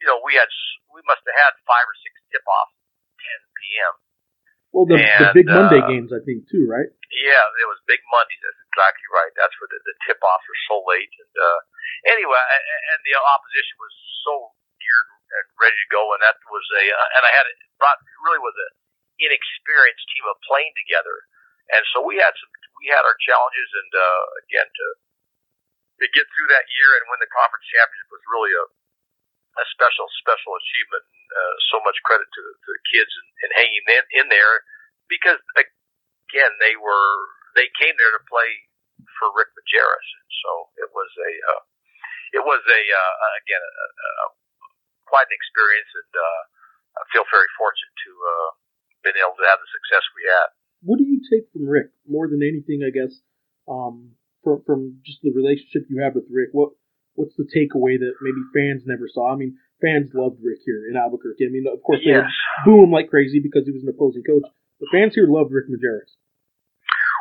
you 0.01 0.09
know 0.09 0.17
we 0.25 0.33
had 0.33 0.49
we 0.89 1.05
must 1.05 1.21
have 1.25 1.37
had 1.37 1.53
five 1.69 1.85
or 1.85 1.95
six 2.01 2.17
tip 2.33 2.45
offs, 2.49 2.77
10 3.45 3.61
p.m. 3.61 3.93
Well, 4.73 4.89
the, 4.89 4.97
and, 4.97 5.29
the 5.29 5.37
big 5.37 5.45
Monday 5.45 5.85
uh, 5.85 5.89
games, 5.89 6.09
I 6.09 6.17
think, 6.25 6.49
too, 6.49 6.65
right? 6.65 6.89
Yeah, 7.13 7.45
it 7.61 7.67
was 7.69 7.77
big 7.85 8.01
Mondays. 8.09 8.41
Exactly 8.73 9.05
right. 9.13 9.29
That's 9.37 9.53
where 9.61 9.69
the, 9.69 9.77
the 9.85 9.93
tip 10.09 10.17
offs 10.25 10.49
were 10.49 10.61
so 10.65 10.81
late. 10.89 11.13
And 11.21 11.33
uh, 11.37 11.59
anyway, 12.09 12.41
and 12.41 12.99
the 13.05 13.13
opposition 13.21 13.77
was 13.77 13.93
so 14.25 14.33
geared 14.81 15.09
and 15.13 15.45
ready 15.61 15.77
to 15.77 15.89
go, 15.93 16.09
and 16.17 16.25
that 16.25 16.41
was 16.49 16.65
a 16.73 16.83
uh, 16.89 17.09
and 17.13 17.21
I 17.21 17.31
had 17.37 17.45
it 17.45 17.57
brought 17.77 18.01
really 18.25 18.41
was 18.41 18.57
a 18.57 18.69
inexperienced 19.21 20.09
team 20.09 20.25
of 20.25 20.41
playing 20.49 20.73
together. 20.73 21.29
And 21.69 21.85
so 21.93 22.01
we 22.01 22.17
had 22.17 22.33
some, 22.33 22.49
we 22.81 22.89
had 22.89 23.05
our 23.05 23.13
challenges, 23.21 23.69
and 23.77 23.91
uh, 23.93 24.23
again 24.41 24.65
to 24.65 24.87
to 26.01 26.05
get 26.09 26.25
through 26.33 26.49
that 26.49 26.65
year 26.73 26.97
and 26.97 27.05
win 27.13 27.21
the 27.21 27.29
conference 27.29 27.69
championship 27.69 28.09
was 28.09 28.25
really 28.33 28.53
a 28.57 28.65
a 29.61 29.65
special 29.69 30.09
special 30.17 30.57
achievement. 30.57 31.05
And, 31.05 31.29
uh, 31.29 31.55
so 31.69 31.77
much 31.85 31.97
credit 32.05 32.25
to, 32.25 32.41
to 32.41 32.69
the 32.73 32.83
kids 32.89 33.09
and, 33.13 33.29
and 33.45 33.51
hanging 33.57 33.85
in, 33.85 34.05
in 34.21 34.27
there 34.33 34.65
because 35.09 35.37
again 35.57 36.53
they 36.57 36.73
were 36.73 37.13
they 37.55 37.69
came 37.77 37.95
there 37.97 38.13
to 38.13 38.23
play 38.29 38.49
for 39.19 39.33
Rick 39.33 39.53
Majerus, 39.53 40.07
and 40.19 40.29
so 40.43 40.51
it 40.79 40.89
was 40.93 41.09
a 41.17 41.31
uh, 41.53 41.61
it 42.39 42.43
was 42.43 42.61
a 42.65 42.81
uh, 42.81 43.15
again 43.45 43.61
a, 43.63 43.87
a, 43.87 44.25
quite 45.05 45.29
an 45.29 45.35
experience, 45.35 45.91
and 45.93 46.13
uh, 46.13 46.41
I 46.97 47.01
feel 47.13 47.25
very 47.29 47.49
fortunate 47.57 47.95
to 47.95 48.11
uh, 48.13 48.49
been 49.05 49.17
able 49.19 49.37
to 49.37 49.47
have 49.47 49.59
the 49.61 49.69
success 49.69 50.03
we 50.17 50.25
had. 50.25 50.47
What 50.83 50.97
do 50.99 51.05
you 51.07 51.21
take 51.23 51.47
from 51.53 51.69
Rick 51.69 51.93
more 52.09 52.27
than 52.27 52.43
anything? 52.43 52.83
I 52.83 52.91
guess 52.91 53.13
um, 53.69 54.17
from 54.43 54.63
from 54.65 54.99
just 55.05 55.21
the 55.21 55.31
relationship 55.31 55.87
you 55.89 56.01
have 56.03 56.15
with 56.15 56.27
Rick. 56.31 56.51
What 56.51 56.75
what's 57.15 57.35
the 57.37 57.47
takeaway 57.47 57.99
that 57.99 58.19
maybe 58.21 58.41
fans 58.51 58.83
never 58.85 59.07
saw? 59.07 59.31
I 59.31 59.37
mean, 59.37 59.57
fans 59.83 60.11
loved 60.15 60.41
Rick 60.41 60.65
here 60.65 60.89
in 60.89 60.97
Albuquerque. 60.97 61.45
I 61.45 61.51
mean, 61.51 61.65
of 61.69 61.83
course 61.83 62.01
they 62.01 62.17
yes. 62.17 62.31
boo 62.65 62.83
him 62.83 62.91
like 62.91 63.11
crazy 63.11 63.39
because 63.39 63.65
he 63.65 63.75
was 63.75 63.83
an 63.83 63.93
opposing 63.93 64.23
coach. 64.23 64.47
The 64.79 64.89
fans 64.91 65.15
here 65.15 65.29
loved 65.29 65.53
Rick 65.53 65.69
Majerus. 65.69 66.11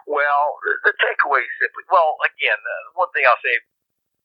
Well, 0.07 0.47
the, 0.67 0.91
the 0.91 0.95
takeaway 0.99 1.45
simply, 1.63 1.85
well, 1.91 2.19
again, 2.27 2.59
uh, 2.59 2.99
one 2.99 3.11
thing 3.15 3.23
I'll 3.27 3.41
say, 3.43 3.55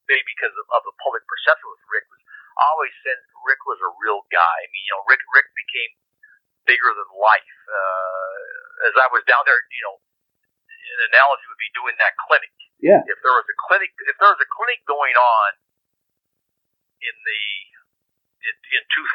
maybe 0.09 0.25
because 0.37 0.55
of, 0.55 0.65
of 0.73 0.81
the 0.87 0.95
public 1.03 1.23
perception 1.27 1.67
with 1.69 1.83
Rick 1.91 2.05
was, 2.09 2.21
I 2.57 2.63
always 2.73 2.95
said 3.05 3.17
Rick 3.45 3.61
was 3.69 3.77
a 3.85 3.91
real 4.01 4.25
guy. 4.33 4.57
I 4.65 4.67
mean, 4.73 4.83
you 4.89 4.93
know, 4.97 5.05
Rick 5.05 5.21
Rick 5.29 5.47
became 5.53 5.91
bigger 6.65 6.89
than 6.89 7.09
life. 7.13 7.53
Uh, 7.69 8.89
as 8.89 8.93
I 8.97 9.07
was 9.13 9.21
down 9.29 9.45
there, 9.45 9.61
you 9.69 9.83
know, 9.85 9.97
an 10.01 10.99
analogy 11.13 11.45
would 11.45 11.61
be 11.61 11.71
doing 11.77 11.95
that 12.01 12.17
clinic. 12.25 12.53
Yeah. 12.81 13.01
If 13.05 13.17
there 13.21 13.33
was 13.33 13.45
a 13.45 13.57
clinic, 13.69 13.93
if 14.09 14.17
there 14.17 14.29
was 14.33 14.41
a 14.41 14.49
clinic 14.49 14.81
going 14.89 15.13
on 15.17 15.49
in 17.01 17.15
the 17.25 17.41
in, 18.41 18.55
in 18.73 18.83
2000, 18.85 19.13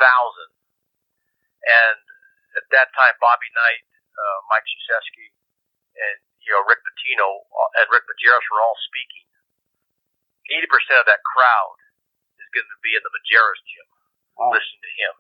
and 1.63 1.99
at 2.59 2.67
that 2.75 2.91
time 2.95 3.15
Bobby 3.23 3.51
Knight, 3.55 3.87
uh, 4.19 4.39
Mike 4.51 4.67
Krzyzewski, 4.67 5.31
and 5.95 6.19
you 6.45 6.53
know 6.55 6.63
Rick 6.67 6.83
Pitino 6.83 7.47
uh, 7.47 7.81
and 7.83 7.87
Rick 7.91 8.07
Majerus 8.07 8.47
were 8.51 8.63
all 8.63 8.79
speaking. 8.89 9.27
80% 10.51 11.01
of 11.01 11.07
that 11.07 11.23
crowd 11.23 11.79
is 12.37 12.51
going 12.51 12.67
to 12.67 12.81
be 12.83 12.99
in 12.99 13.03
the 13.07 13.15
Majerus 13.15 13.63
gym, 13.63 13.89
wow. 14.37 14.51
listening 14.51 14.83
to 14.83 14.93
him 14.99 15.15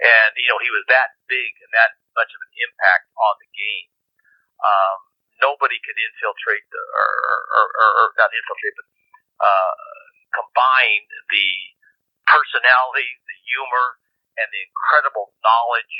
and 0.00 0.30
you 0.34 0.48
know 0.50 0.58
he 0.58 0.70
was 0.72 0.82
that 0.90 1.14
big 1.30 1.52
and 1.62 1.70
that 1.74 1.94
much 2.18 2.30
of 2.30 2.40
an 2.42 2.52
impact 2.62 3.10
on 3.18 3.34
the 3.42 3.50
game. 3.54 3.90
Um, 4.62 4.98
nobody 5.42 5.76
could 5.82 5.98
infiltrate 5.98 6.64
the, 6.70 6.78
or, 6.78 7.10
or, 7.58 7.66
or, 7.74 7.88
or 8.00 8.06
not 8.14 8.30
infiltrate, 8.30 8.74
but 8.78 8.88
uh, 9.42 9.74
combine 10.30 11.04
the 11.28 11.48
personality, 12.30 13.18
the 13.26 13.38
humor, 13.50 13.98
and 14.38 14.46
the 14.54 14.62
incredible 14.62 15.34
knowledge, 15.42 15.94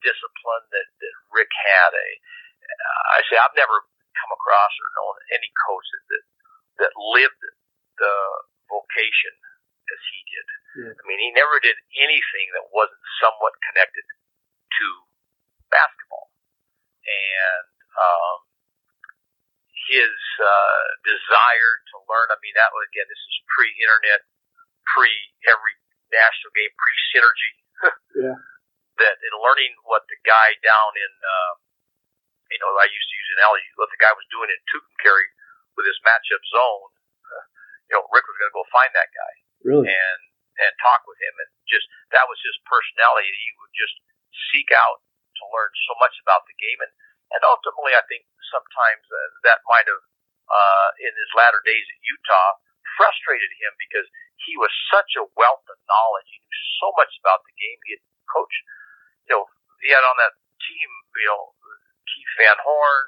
discipline 0.00 0.64
that, 0.70 0.88
that 1.02 1.14
Rick 1.34 1.50
had. 1.50 1.90
A, 1.90 2.08
I 3.12 3.20
say 3.28 3.36
I've 3.36 3.56
never 3.56 3.76
come 4.16 4.32
across 4.32 4.72
or 4.78 4.88
known 4.96 5.14
any 5.36 5.50
coach 5.68 5.86
that 5.92 6.24
that, 6.82 6.92
lived 7.12 7.42
the 8.00 8.14
vocation 8.66 9.34
as 9.92 10.00
he 10.08 10.18
did 10.24 10.46
Yeah. 10.72 10.94
I 10.96 11.02
mean, 11.04 11.20
he 11.20 11.30
never 11.36 11.60
did 11.60 11.76
anything 12.00 12.48
that 12.56 12.72
wasn't 12.72 13.04
somewhat 13.20 13.52
connected 13.60 14.06
to 14.08 14.86
basketball. 15.68 16.32
And 17.04 17.66
um, 17.92 18.38
his 19.92 20.14
uh, 20.40 20.84
desire 21.04 21.74
to 21.92 21.96
learn, 22.08 22.28
I 22.32 22.38
mean, 22.40 22.56
that 22.56 22.72
was, 22.72 22.88
again, 22.88 23.08
this 23.08 23.20
is 23.20 23.36
pre 23.52 23.68
internet, 23.76 24.24
pre 24.96 25.12
every 25.44 25.74
national 26.08 26.52
game, 26.56 26.72
pre 26.76 26.94
synergy. 27.12 27.52
Yeah. 28.12 28.36
That 29.00 29.16
in 29.24 29.32
learning 29.40 29.72
what 29.88 30.04
the 30.06 30.20
guy 30.20 30.52
down 30.60 30.92
in, 30.94 31.12
uh, 31.24 31.52
you 32.52 32.60
know, 32.60 32.70
I 32.76 32.86
used 32.88 33.08
to 33.08 33.16
use 33.16 33.30
an 33.32 33.38
analogy, 33.42 33.68
what 33.80 33.90
the 33.90 34.00
guy 34.00 34.12
was 34.12 34.28
doing 34.28 34.52
in 34.52 34.60
Tucumcari 34.68 35.28
with 35.74 35.88
his 35.88 35.98
matchup 36.04 36.42
zone, 36.52 36.90
you 37.88 37.94
know, 37.96 38.04
Rick 38.12 38.28
was 38.28 38.36
going 38.36 38.50
to 38.52 38.56
go 38.56 38.64
find 38.68 38.92
that 38.92 39.08
guy 39.12 39.32
Really? 39.64 39.88
and 39.88 40.20
and 40.60 40.72
talk 40.84 41.00
with 41.08 41.16
him, 41.16 41.32
and 41.40 41.50
just 41.64 41.88
that 42.12 42.28
was 42.28 42.36
his 42.44 42.54
personality. 42.68 43.32
He 43.32 43.50
would 43.56 43.72
just 43.72 43.96
seek 44.52 44.68
out 44.68 45.00
to 45.40 45.42
learn 45.48 45.72
so 45.88 45.96
much 45.96 46.12
about 46.20 46.44
the 46.44 46.52
game, 46.60 46.76
and 46.84 46.92
and 47.32 47.40
ultimately, 47.48 47.96
I 47.96 48.04
think 48.04 48.28
sometimes 48.52 49.04
uh, 49.08 49.16
that 49.48 49.64
might 49.64 49.88
have 49.88 50.04
uh, 50.52 50.88
in 51.00 51.08
his 51.08 51.30
latter 51.32 51.64
days 51.64 51.88
at 51.88 51.98
Utah 52.04 52.52
frustrated 53.00 53.48
him 53.56 53.72
because 53.80 54.04
he 54.44 54.52
was 54.60 54.68
such 54.92 55.16
a 55.16 55.24
wealth 55.40 55.64
of 55.72 55.78
knowledge. 55.88 56.28
He 56.28 56.44
knew 56.44 56.64
so 56.84 56.92
much 57.00 57.16
about 57.24 57.40
the 57.48 57.54
game. 57.56 57.78
He 57.88 57.96
had 57.96 58.04
coached, 58.28 58.62
you 59.24 59.32
know, 59.32 59.44
he 59.80 59.88
had 59.88 60.04
on 60.04 60.16
that 60.20 60.36
team, 60.60 60.88
you 61.16 61.28
know, 61.32 61.56
Keith 62.12 62.32
Van 62.44 62.58
Horn, 62.60 63.04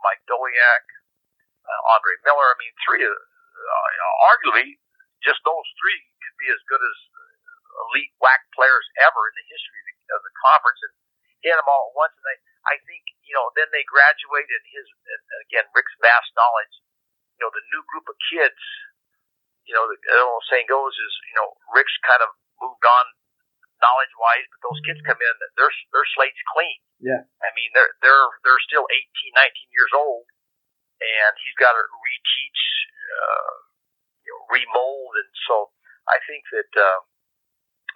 Mike 0.00 0.24
Doleac, 0.24 0.84
uh, 1.64 1.80
Andre 1.92 2.16
Miller. 2.24 2.48
I 2.48 2.56
mean, 2.56 2.72
three 2.88 3.04
of 3.04 3.12
uh, 3.12 3.88
arguably 4.32 4.80
just 5.20 5.44
those 5.44 5.68
three 5.76 6.00
could 6.24 6.36
be 6.40 6.48
as 6.48 6.60
good 6.64 6.80
as 6.80 6.96
elite 7.92 8.12
WAC 8.20 8.40
players 8.56 8.84
ever 9.04 9.22
in 9.28 9.34
the 9.36 9.46
history 9.52 9.80
of 9.80 9.86
the, 9.88 9.96
of 10.16 10.20
the 10.24 10.34
conference, 10.40 10.80
and 10.84 10.92
he 11.44 11.52
had 11.52 11.60
them 11.60 11.68
all 11.68 11.92
at 11.92 11.96
once. 11.96 12.14
And 12.16 12.28
I, 12.28 12.36
I 12.72 12.76
think 12.88 13.04
you 13.28 13.36
know, 13.36 13.52
then 13.54 13.68
they 13.70 13.84
graduate, 13.86 14.48
and 14.48 14.64
his 14.72 14.86
and 14.88 15.22
again 15.48 15.68
Rick's 15.76 15.94
vast 16.00 16.32
knowledge. 16.34 16.74
You 17.36 17.46
know, 17.46 17.52
the 17.52 17.64
new 17.72 17.82
group 17.88 18.08
of 18.08 18.16
kids. 18.32 18.60
You 19.68 19.76
know, 19.78 19.86
the 19.86 19.96
old 20.18 20.42
saying 20.50 20.66
goes 20.66 20.96
is, 20.98 21.14
you 21.30 21.36
know, 21.38 21.54
Rick's 21.70 21.94
kind 22.02 22.24
of 22.26 22.34
moved 22.58 22.82
on 22.82 23.04
knowledge 23.80 24.14
wise, 24.20 24.46
but 24.52 24.60
those 24.64 24.80
kids 24.84 25.00
come 25.04 25.18
in, 25.18 25.34
their 25.56 25.72
their 25.92 26.06
slate's 26.16 26.40
clean. 26.52 26.78
Yeah. 27.00 27.24
I 27.40 27.48
mean, 27.56 27.72
they're 27.72 27.92
they're 28.04 28.28
they're 28.44 28.64
still 28.68 28.84
18, 28.84 29.32
19 29.36 29.76
years 29.76 29.92
old, 29.96 30.28
and 31.00 31.32
he's 31.44 31.56
got 31.56 31.72
to 31.72 31.84
reteach, 31.84 32.62
uh, 32.92 33.54
you 34.24 34.30
know, 34.32 34.42
remold, 34.52 35.12
and 35.16 35.32
so 35.48 35.72
I 36.08 36.20
think 36.28 36.44
that, 36.52 36.70
uh, 36.76 37.00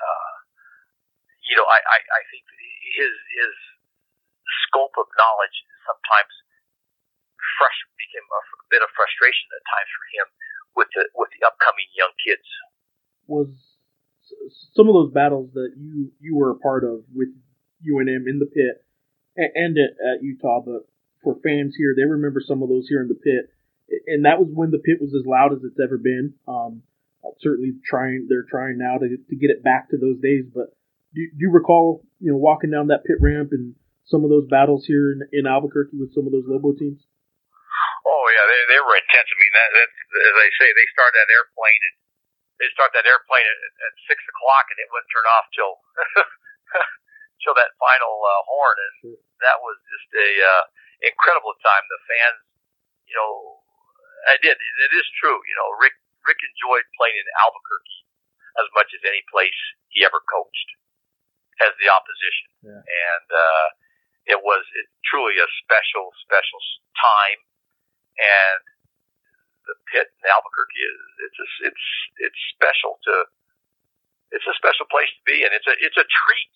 uh, 0.00 0.34
you 1.44 1.54
know, 1.56 1.68
I, 1.68 1.78
I 1.84 1.98
I 2.00 2.22
think 2.32 2.44
his 2.96 3.12
his 3.36 3.54
scope 4.68 4.96
of 4.96 5.08
knowledge 5.20 5.56
sometimes 5.84 6.32
frust- 7.60 7.92
became 8.00 8.24
a, 8.24 8.40
a 8.40 8.66
bit 8.72 8.80
of 8.80 8.90
frustration 8.96 9.46
at 9.52 9.62
times 9.68 9.90
for 9.92 10.06
him 10.16 10.26
with 10.74 10.90
the 10.96 11.04
with 11.14 11.30
the 11.36 11.44
upcoming 11.44 11.88
young 11.92 12.12
kids. 12.24 12.46
Was 13.28 13.73
some 14.74 14.88
of 14.88 14.94
those 14.94 15.12
battles 15.12 15.50
that 15.54 15.72
you 15.76 16.12
you 16.20 16.36
were 16.36 16.50
a 16.50 16.58
part 16.58 16.84
of 16.84 17.04
with 17.14 17.28
UNM 17.84 18.28
in 18.28 18.38
the 18.38 18.46
pit 18.46 18.84
and 19.36 19.76
at, 19.76 19.94
at 19.98 20.22
Utah, 20.22 20.60
but 20.64 20.86
for 21.22 21.36
fans 21.42 21.74
here, 21.76 21.94
they 21.96 22.04
remember 22.04 22.40
some 22.44 22.62
of 22.62 22.68
those 22.68 22.86
here 22.88 23.02
in 23.02 23.08
the 23.08 23.18
pit, 23.18 23.50
and 24.06 24.24
that 24.24 24.38
was 24.38 24.48
when 24.52 24.70
the 24.70 24.78
pit 24.78 25.00
was 25.00 25.14
as 25.14 25.26
loud 25.26 25.52
as 25.52 25.64
it's 25.64 25.80
ever 25.82 25.98
been. 25.98 26.34
Um, 26.46 26.82
certainly 27.40 27.72
trying 27.84 28.26
they're 28.28 28.46
trying 28.48 28.78
now 28.78 28.98
to 28.98 29.08
to 29.08 29.36
get 29.36 29.50
it 29.50 29.64
back 29.64 29.90
to 29.90 29.96
those 29.96 30.20
days, 30.20 30.44
but 30.52 30.76
do, 31.14 31.24
do 31.24 31.40
you 31.40 31.50
recall 31.50 32.04
you 32.20 32.30
know 32.30 32.38
walking 32.38 32.70
down 32.70 32.88
that 32.88 33.04
pit 33.04 33.16
ramp 33.20 33.50
and 33.52 33.74
some 34.04 34.22
of 34.22 34.30
those 34.30 34.46
battles 34.46 34.84
here 34.84 35.16
in, 35.16 35.24
in 35.32 35.48
Albuquerque 35.48 35.96
with 35.96 36.12
some 36.12 36.28
of 36.28 36.32
those 36.32 36.44
Lobo 36.46 36.76
teams? 36.76 37.00
Oh 38.04 38.26
yeah, 38.28 38.44
they 38.44 38.76
they 38.76 38.80
were 38.84 38.96
intense. 39.00 39.28
I 39.28 39.36
mean, 39.40 39.54
that, 39.56 39.70
that's 39.72 39.98
as 40.28 40.36
I 40.36 40.48
say, 40.60 40.68
they 40.68 40.88
started 40.92 41.16
that 41.16 41.32
airplane 41.32 41.82
and 41.88 41.96
they 42.62 42.68
start 42.72 42.94
that 42.94 43.06
airplane 43.08 43.44
at, 43.46 43.58
at 43.90 43.92
six 44.06 44.22
o'clock, 44.30 44.66
and 44.70 44.78
it 44.78 44.88
wouldn't 44.94 45.10
turn 45.10 45.26
off 45.34 45.46
till 45.54 45.72
till 47.42 47.54
that 47.58 47.74
final 47.80 48.14
uh, 48.24 48.40
horn, 48.48 48.78
and 48.78 48.94
that 49.42 49.58
was 49.60 49.76
just 49.90 50.08
a 50.14 50.30
uh, 50.42 50.64
incredible 51.04 51.54
time. 51.60 51.82
The 51.90 52.00
fans, 52.08 52.40
you 53.10 53.14
know, 53.18 53.60
I 54.30 54.38
did. 54.40 54.56
It 54.56 54.92
is 54.94 55.06
true. 55.20 55.36
You 55.36 55.56
know, 55.60 55.68
Rick 55.82 55.96
Rick 56.24 56.40
enjoyed 56.40 56.86
playing 56.96 57.18
in 57.18 57.26
Albuquerque 57.44 58.00
as 58.62 58.68
much 58.78 58.88
as 58.94 59.02
any 59.04 59.20
place 59.34 59.58
he 59.90 60.06
ever 60.06 60.22
coached 60.30 60.70
as 61.62 61.74
the 61.82 61.86
opposition, 61.90 62.50
Yeah. 62.66 62.82
and 62.82 63.26
uh, 63.30 63.66
it 64.26 64.40
was 64.42 64.62
it, 64.74 64.86
truly 65.06 65.38
a 65.38 65.48
special 65.62 66.10
special 66.26 66.60
time 66.98 67.38
and 68.18 68.62
the 69.66 69.76
pit 69.90 70.08
in 70.08 70.24
Albuquerque 70.28 70.82
is 70.84 71.00
it's 71.28 71.38
a, 71.40 71.46
it's 71.68 71.86
it's 72.30 72.40
special 72.56 73.00
to 73.08 73.14
it's 74.34 74.48
a 74.48 74.56
special 74.58 74.88
place 74.90 75.10
to 75.10 75.22
be 75.24 75.44
and 75.44 75.52
it's 75.52 75.68
a 75.68 75.74
it's 75.80 75.98
a 75.98 76.06
treat 76.06 76.54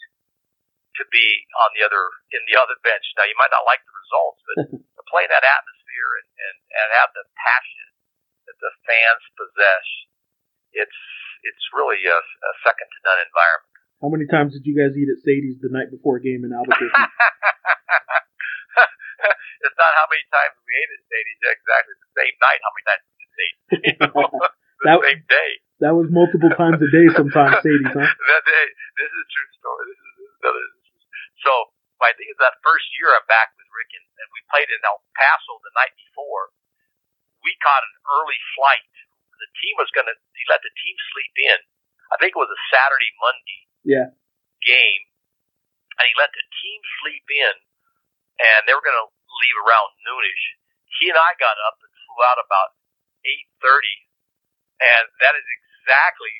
to 0.99 1.05
be 1.15 1.47
on 1.63 1.71
the 1.79 1.83
other 1.87 2.03
in 2.35 2.43
the 2.51 2.59
other 2.59 2.75
bench. 2.83 3.07
Now 3.15 3.25
you 3.25 3.39
might 3.39 3.55
not 3.55 3.65
like 3.65 3.81
the 3.87 3.95
results, 3.95 4.41
but 4.45 4.57
to 4.99 5.03
play 5.07 5.25
in 5.25 5.33
that 5.33 5.47
atmosphere 5.47 6.11
and, 6.23 6.29
and, 6.29 6.57
and 6.75 6.87
have 6.99 7.11
the 7.15 7.25
passion 7.39 7.89
that 8.51 8.59
the 8.59 8.73
fans 8.85 9.25
possess, 9.39 9.87
it's 10.75 11.01
it's 11.47 11.65
really 11.71 12.03
a, 12.03 12.19
a 12.19 12.53
second 12.67 12.89
to 12.91 12.99
none 13.07 13.23
environment. 13.23 13.79
How 14.03 14.11
many 14.11 14.27
times 14.27 14.55
did 14.55 14.67
you 14.67 14.75
guys 14.75 14.95
eat 14.95 15.11
at 15.11 15.23
Sadie's 15.23 15.59
the 15.63 15.71
night 15.71 15.91
before 15.91 16.19
a 16.19 16.23
game 16.23 16.43
in 16.47 16.55
Albuquerque? 16.55 16.91
it's 19.67 19.79
not 19.79 19.93
how 19.99 20.07
many 20.11 20.25
times 20.31 20.55
we 20.63 20.73
ate 20.79 20.91
at 20.95 21.03
Sadie's 21.11 21.43
exactly 21.43 21.95
the 21.99 22.11
same 22.19 22.35
night. 22.43 22.61
How 22.63 22.73
many 22.75 22.85
times 22.89 23.03
we 23.09 23.25
ate? 23.39 23.59
You 23.69 23.95
know, 24.03 24.31
the 24.39 24.51
That- 24.87 25.03
same 25.03 25.23
day. 25.27 25.51
that 25.83 25.95
was 25.95 26.07
multiple 26.11 26.51
times 26.55 26.79
a 26.79 26.89
day 26.91 27.07
sometimes, 27.15 27.59
Sadie's, 27.67 27.91
huh? 27.95 28.07
that 28.07 28.45
day, 28.47 28.65
this 28.99 29.11
is 29.11 29.19
a 29.19 29.29
true 29.31 29.51
story. 29.59 29.83
This 29.91 29.99
is, 29.99 30.11
this 30.19 30.29
is 30.31 30.35
another. 30.43 30.65
So 31.43 31.53
I 32.03 32.15
think 32.15 32.31
it's 32.31 32.43
that 32.43 32.59
first 32.63 32.87
year 32.99 33.11
I'm 33.15 33.27
back 33.27 33.51
with 33.59 33.67
Rick, 33.75 33.91
and, 33.99 34.07
and 34.07 34.29
we 34.35 34.41
played 34.55 34.71
in 34.71 34.79
El 34.87 35.03
Paso 35.19 35.55
the 35.67 35.75
night 35.75 35.95
before. 35.99 36.55
We 37.43 37.55
caught 37.63 37.83
an 37.87 37.95
early 38.19 38.39
flight. 38.59 38.87
The 39.39 39.51
team 39.63 39.75
was 39.79 39.91
going 39.95 40.07
to. 40.11 40.15
He 40.15 40.43
let 40.51 40.63
the 40.67 40.75
team 40.79 40.95
sleep 41.15 41.35
in. 41.55 41.59
I 42.11 42.19
think 42.19 42.35
it 42.35 42.41
was 42.43 42.51
a 42.51 42.61
Saturday 42.75 43.11
Monday 43.23 43.61
Yeah. 43.87 44.09
game, 44.67 45.03
and 45.99 46.05
he 46.07 46.15
let 46.19 46.31
the 46.35 46.43
team 46.59 46.79
sleep 47.03 47.27
in, 47.31 47.55
and 48.39 48.67
they 48.67 48.75
were 48.75 48.85
going 48.85 48.99
to 48.99 49.11
leave 49.11 49.59
around 49.67 49.91
noonish. 50.07 50.45
He 50.99 51.11
and 51.11 51.19
I 51.19 51.37
got 51.39 51.59
up 51.69 51.77
and 51.79 51.91
flew 51.93 52.21
out 52.27 52.41
about 52.41 52.75
eight 53.27 53.47
thirty, 53.61 53.97
and 54.83 55.05
that 55.21 55.35
is 55.37 55.47
exactly 55.47 56.33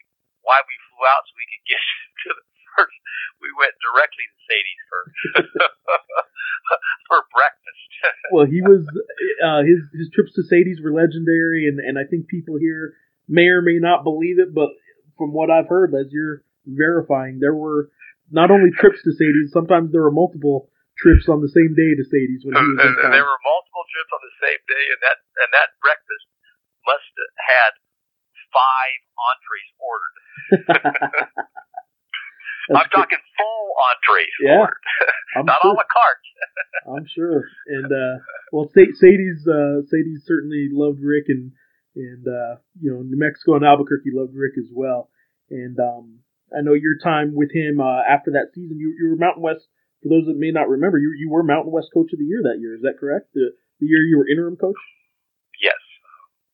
why 0.43 0.63
we 0.65 0.75
flew 0.91 1.05
out 1.05 1.27
so 1.27 1.35
we 1.37 1.47
could 1.47 1.67
get 1.69 1.83
to 2.27 2.29
the 2.35 2.45
first. 2.75 2.99
We 3.43 3.51
went 3.55 3.75
directly 3.83 4.25
to 4.27 4.37
Sadie's 4.47 4.83
for 4.89 5.03
for 7.09 7.21
breakfast. 7.35 7.85
Well, 8.31 8.47
he 8.47 8.63
was 8.63 8.87
uh, 9.43 9.67
his 9.67 9.83
his 9.91 10.09
trips 10.15 10.33
to 10.39 10.43
Sadie's 10.45 10.81
were 10.81 10.93
legendary, 10.93 11.67
and 11.67 11.81
and 11.81 11.99
I 11.99 12.05
think 12.05 12.29
people 12.29 12.57
here 12.61 12.95
may 13.27 13.49
or 13.51 13.61
may 13.61 13.79
not 13.81 14.05
believe 14.05 14.39
it, 14.39 14.55
but 14.55 14.71
from 15.17 15.33
what 15.33 15.51
I've 15.51 15.67
heard, 15.67 15.95
as 15.95 16.07
you're 16.13 16.45
verifying, 16.65 17.41
there 17.41 17.55
were 17.55 17.91
not 18.31 18.51
only 18.51 18.71
trips 18.71 19.03
to 19.03 19.13
Sadie's, 19.13 19.51
sometimes 19.53 19.91
there 19.91 20.03
were 20.03 20.13
multiple 20.13 20.71
trips 20.99 21.27
on 21.31 21.41
the 21.41 21.51
same 21.55 21.73
day 21.79 21.95
to 21.95 22.05
Sadie's 22.07 22.43
when 22.45 22.55
he 22.59 22.63
was 22.75 22.79
in 22.83 22.95
town. 22.99 23.11
there 23.15 23.27
were 23.27 23.41
multiple 23.47 23.85
trips 23.95 24.11
on 24.13 24.23
the 24.23 24.35
same 24.43 24.63
day, 24.67 24.85
and 24.95 25.01
that 25.07 25.19
and 25.47 25.51
that 25.55 25.69
breakfast 25.83 26.27
must 26.87 27.09
have 27.19 27.33
had 27.49 27.73
five 28.51 28.99
entrees 29.19 29.71
ordered. 29.79 30.17
I'm 32.69 32.91
talking 32.93 33.19
full 33.37 33.67
entrees 33.89 34.35
Yeah. 34.45 34.61
ordered, 34.61 34.85
not 35.49 35.61
sure. 35.63 35.73
a 35.73 35.77
la 35.77 35.87
carte. 35.89 36.27
I'm 36.97 37.07
sure. 37.09 37.45
And 37.67 37.89
uh 37.89 38.21
well 38.53 38.69
Sadie's 38.75 39.47
uh 39.49 39.83
Sadie's 39.89 40.25
certainly 40.27 40.69
loved 40.73 41.01
Rick 41.01 41.25
and 41.29 41.53
and 41.97 42.25
uh 42.29 42.61
you 42.81 42.93
know 42.93 43.01
New 43.01 43.17
Mexico 43.19 43.57
and 43.57 43.65
Albuquerque 43.65 44.13
loved 44.13 44.35
Rick 44.37 44.53
as 44.59 44.69
well. 44.75 45.09
And 45.51 45.79
um 45.81 46.21
I 46.53 46.61
know 46.61 46.75
your 46.75 46.97
time 47.03 47.33
with 47.35 47.53
him 47.53 47.81
uh 47.81 48.03
after 48.05 48.33
that 48.33 48.53
season 48.55 48.77
you 48.79 48.93
you 49.01 49.11
were 49.11 49.17
Mountain 49.17 49.43
West 49.43 49.65
for 50.03 50.09
those 50.09 50.27
that 50.27 50.37
may 50.39 50.51
not 50.51 50.69
remember 50.69 50.99
you 50.99 51.15
you 51.19 51.29
were 51.31 51.43
Mountain 51.43 51.73
West 51.73 51.89
coach 51.93 52.13
of 52.13 52.19
the 52.19 52.25
year 52.25 52.41
that 52.45 52.59
year, 52.61 52.75
is 52.75 52.83
that 52.83 52.99
correct? 52.99 53.33
The 53.35 53.53
the 53.81 53.87
year 53.87 54.03
you 54.03 54.19
were 54.19 54.29
interim 54.29 54.57
coach? 54.57 54.79
Yes. 55.63 55.79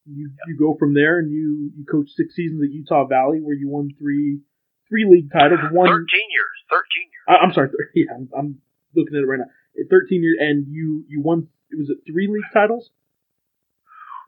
You 0.05 0.31
you 0.47 0.57
go 0.59 0.77
from 0.79 0.93
there 0.95 1.19
and 1.19 1.31
you 1.33 1.73
you 1.77 1.85
coached 1.89 2.13
six 2.17 2.35
seasons 2.37 2.61
at 2.63 2.73
Utah 2.73 3.07
Valley 3.07 3.41
where 3.41 3.57
you 3.57 3.69
won 3.69 3.91
three 3.99 4.41
three 4.89 5.05
league 5.09 5.33
titles, 5.33 5.61
one 5.73 5.89
Thirteen 5.89 6.29
years. 6.33 6.57
Thirteen 6.69 7.09
years. 7.09 7.25
I, 7.29 7.35
I'm 7.41 7.53
sorry, 7.57 7.69
th- 7.73 7.89
yeah, 8.05 8.13
I'm, 8.17 8.29
I'm 8.37 8.51
looking 8.97 9.17
at 9.17 9.25
it 9.25 9.29
right 9.29 9.41
now. 9.41 9.49
13 9.75 10.23
years, 10.23 10.39
and 10.39 10.69
you 10.71 11.03
you 11.09 11.19
won. 11.25 11.49
It 11.73 11.77
was 11.81 11.91
it 11.91 11.99
three 12.07 12.31
league 12.31 12.47
titles, 12.55 12.93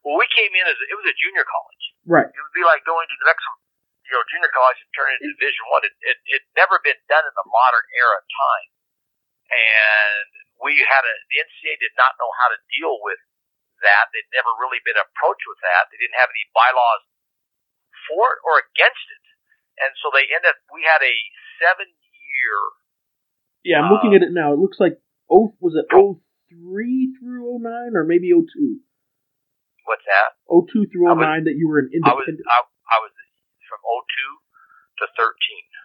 Well, 0.03 0.19
we 0.19 0.27
came 0.35 0.51
in 0.51 0.65
as 0.67 0.75
it 0.91 0.97
was 0.99 1.07
a 1.07 1.15
junior 1.15 1.47
college. 1.47 1.85
right? 2.03 2.27
It 2.27 2.41
would 2.43 2.57
be 2.57 2.67
like 2.67 2.83
going 2.83 3.07
to 3.07 3.17
the 3.23 3.27
next 3.31 3.45
you 4.09 4.13
know 4.17 4.23
junior 4.27 4.51
college 4.51 4.81
and 4.83 4.91
turn 4.97 5.07
into 5.15 5.31
Division 5.39 5.63
One. 5.71 5.83
It, 5.87 5.95
it 6.03 6.19
it 6.41 6.43
never 6.59 6.83
been 6.83 6.99
done 7.07 7.23
in 7.23 7.35
the 7.37 7.47
modern 7.47 7.87
era 7.95 8.15
of 8.19 8.25
time, 8.27 8.67
and 9.51 10.29
we 10.63 10.79
had 10.83 11.05
a 11.05 11.15
the 11.31 11.39
NCAA 11.43 11.79
did 11.79 11.95
not 11.95 12.17
know 12.19 12.31
how 12.41 12.49
to 12.51 12.59
deal 12.79 12.97
with 13.03 13.21
that. 13.85 14.11
They'd 14.11 14.31
never 14.33 14.51
really 14.57 14.81
been 14.83 14.99
approached 14.99 15.47
with 15.47 15.61
that. 15.63 15.93
They 15.93 16.01
didn't 16.01 16.19
have 16.19 16.33
any 16.33 16.47
bylaws 16.51 17.05
for 18.09 18.25
it 18.37 18.41
or 18.47 18.63
against 18.63 19.07
it, 19.07 19.25
and 19.83 19.93
so 20.01 20.11
they 20.11 20.27
ended. 20.31 20.55
up, 20.55 20.59
We 20.73 20.87
had 20.87 21.03
a 21.03 21.17
seven 21.61 21.89
year. 21.91 22.59
Yeah, 23.67 23.83
I'm 23.83 23.91
looking 23.91 24.15
uh, 24.15 24.23
at 24.23 24.27
it 24.27 24.33
now. 24.33 24.55
It 24.55 24.63
looks 24.63 24.79
like 24.79 24.99
oh 25.27 25.55
was 25.59 25.75
it 25.75 25.91
oh 25.91 26.23
three 26.49 27.15
through 27.19 27.47
oh 27.51 27.59
nine 27.59 27.95
or 27.99 28.07
maybe 28.07 28.31
oh 28.35 28.47
two. 28.47 28.83
What's 29.87 30.03
that? 30.11 30.35
02 30.51 30.91
through 30.91 31.07
09 31.15 31.47
that 31.47 31.55
you 31.55 31.71
were 31.71 31.79
an 31.79 31.95
independent. 31.95 32.43
I 32.43 32.59
was, 32.59 32.67
I, 32.91 32.91
I 32.91 32.97
was 33.07 33.15
from 33.71 33.81
02 33.87 34.03
to 34.99 35.05
13. 35.15 35.31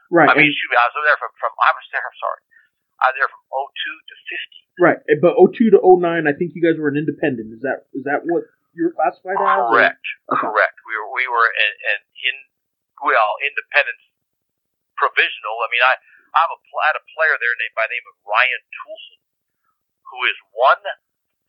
Right. 0.09 0.27
I 0.27 0.33
mean, 0.33 0.49
shoot, 0.49 0.73
I 0.73 0.89
was 0.89 0.97
there 1.05 1.21
from, 1.21 1.31
from 1.37 1.53
I 1.61 1.71
was 1.71 1.85
there, 1.93 2.01
I'm 2.01 2.17
sorry. 2.17 2.41
I 3.01 3.09
there 3.17 3.27
from 3.27 3.43
02 3.49 3.65
to 3.65 4.15
50. 4.29 4.61
Right. 4.77 4.99
Eh, 5.09 5.17
but 5.17 5.33
02 5.35 5.73
to 5.73 5.79
09, 5.81 6.29
I 6.29 6.33
think 6.37 6.53
you 6.53 6.61
guys 6.61 6.77
were 6.77 6.89
an 6.89 6.97
independent. 6.97 7.51
Is 7.53 7.65
that 7.65 7.89
is 7.97 8.05
that 8.05 8.23
what 8.23 8.45
you 8.77 8.87
were 8.87 8.95
classified 8.95 9.35
as? 9.35 9.67
Correct. 9.67 10.05
Okay. 10.29 10.45
Correct. 10.47 10.77
We 10.85 10.93
were, 10.95 11.09
we 11.11 11.25
were 11.27 11.47
an, 11.49 11.71
an 11.91 11.99
in, 12.23 12.35
well, 13.01 13.33
independent 13.41 13.99
provisional. 14.95 15.57
I 15.65 15.67
mean, 15.73 15.83
I, 15.83 15.93
I 16.37 16.37
have 16.45 16.53
a, 16.53 16.59
I 16.61 16.85
had 16.93 16.97
a 17.01 17.05
player 17.17 17.35
there 17.41 17.53
named 17.57 17.75
by 17.75 17.89
the 17.89 17.93
name 17.97 18.07
of 18.07 18.15
Ryan 18.23 18.61
Toolson, 18.69 19.19
who 20.13 20.19
is 20.29 20.37
one 20.53 20.83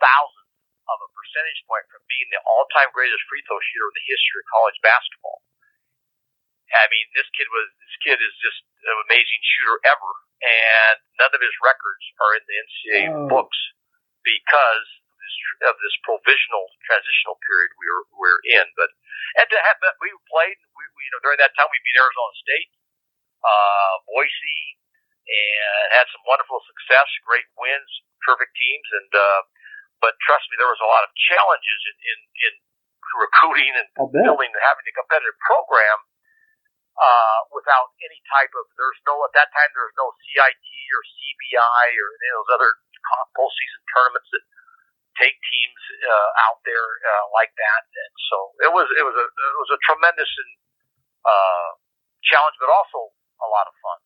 thousand 0.02 0.48
of 0.90 0.98
a 0.98 1.08
percentage 1.14 1.62
point 1.70 1.86
from 1.88 2.02
being 2.10 2.26
the 2.34 2.42
all-time 2.42 2.90
greatest 2.90 3.22
free 3.30 3.40
throw 3.46 3.60
shooter 3.62 3.86
in 3.86 3.96
the 3.96 4.06
history 4.10 4.42
of 4.42 4.46
college 4.50 4.78
basketball. 4.82 5.46
I 6.72 6.88
mean, 6.88 7.06
this 7.12 7.28
kid 7.36 7.46
was 7.52 7.68
this 7.78 7.96
kid 8.00 8.18
is 8.18 8.34
just 8.40 8.64
an 8.88 8.96
amazing 9.06 9.42
shooter 9.44 9.76
ever, 9.84 10.10
and 10.42 10.98
none 11.22 11.32
of 11.32 11.40
his 11.40 11.54
records 11.62 12.02
are 12.18 12.32
in 12.34 12.44
the 12.44 12.56
NCAA 12.58 13.02
oh. 13.14 13.30
books 13.30 13.58
because 14.26 14.88
of 15.06 15.16
this, 15.18 15.36
of 15.70 15.74
this 15.78 15.96
provisional 16.02 16.66
transitional 16.82 17.38
period 17.46 17.70
we 17.78 17.86
were 17.86 18.04
we 18.18 18.26
are 18.26 18.42
in. 18.58 18.66
But 18.74 18.90
and 19.38 19.46
to 19.46 19.56
have 19.58 19.78
we 20.02 20.10
played, 20.26 20.58
we, 20.74 20.82
we 20.98 21.00
you 21.06 21.12
know 21.14 21.22
during 21.22 21.38
that 21.38 21.54
time 21.54 21.70
we 21.70 21.78
beat 21.86 21.98
Arizona 21.98 22.34
State, 22.42 22.70
uh, 23.42 23.94
Boise, 24.10 24.62
and 25.30 25.86
had 25.94 26.10
some 26.10 26.26
wonderful 26.26 26.58
success, 26.66 27.06
great 27.22 27.46
wins, 27.54 27.90
perfect 28.26 28.54
teams, 28.58 28.88
and 28.98 29.10
uh, 29.14 29.42
but 30.02 30.18
trust 30.26 30.50
me, 30.50 30.58
there 30.58 30.70
was 30.70 30.82
a 30.82 30.90
lot 30.90 31.06
of 31.06 31.10
challenges 31.30 31.80
in 31.86 31.96
in, 32.02 32.18
in 32.50 32.52
recruiting 33.18 33.72
and 33.78 33.88
building 34.10 34.50
and 34.50 34.62
having 34.62 34.86
a 34.88 34.94
competitive 34.94 35.38
program 35.46 35.98
uh, 36.98 37.40
without 37.56 37.92
any 38.04 38.20
type 38.28 38.52
of 38.52 38.64
there's 38.76 39.00
no 39.08 39.16
at 39.24 39.32
that 39.32 39.48
time 39.52 39.70
there 39.72 39.88
was 39.88 39.96
no 39.96 40.12
CIT 40.12 40.66
or 40.92 41.02
CBI 41.02 41.86
or 41.96 42.08
any 42.20 42.28
of 42.32 42.36
those 42.44 42.52
other 42.60 42.72
postseason 43.36 43.80
tournaments 43.92 44.28
that 44.30 44.44
take 45.20 45.36
teams 45.36 45.82
uh, 46.08 46.30
out 46.48 46.60
there 46.64 46.88
uh, 47.04 47.24
like 47.36 47.52
that. 47.52 47.82
And 47.84 48.14
so 48.32 48.36
it 48.64 48.70
was 48.72 48.86
it 48.96 49.04
was 49.04 49.16
a 49.16 49.26
it 49.26 49.58
was 49.60 49.70
a 49.76 49.80
tremendous 49.84 50.30
and 50.30 50.52
uh, 51.24 51.68
challenge, 52.24 52.56
but 52.60 52.72
also 52.72 53.12
a 53.40 53.48
lot 53.48 53.68
of 53.68 53.74
fun. 53.80 53.98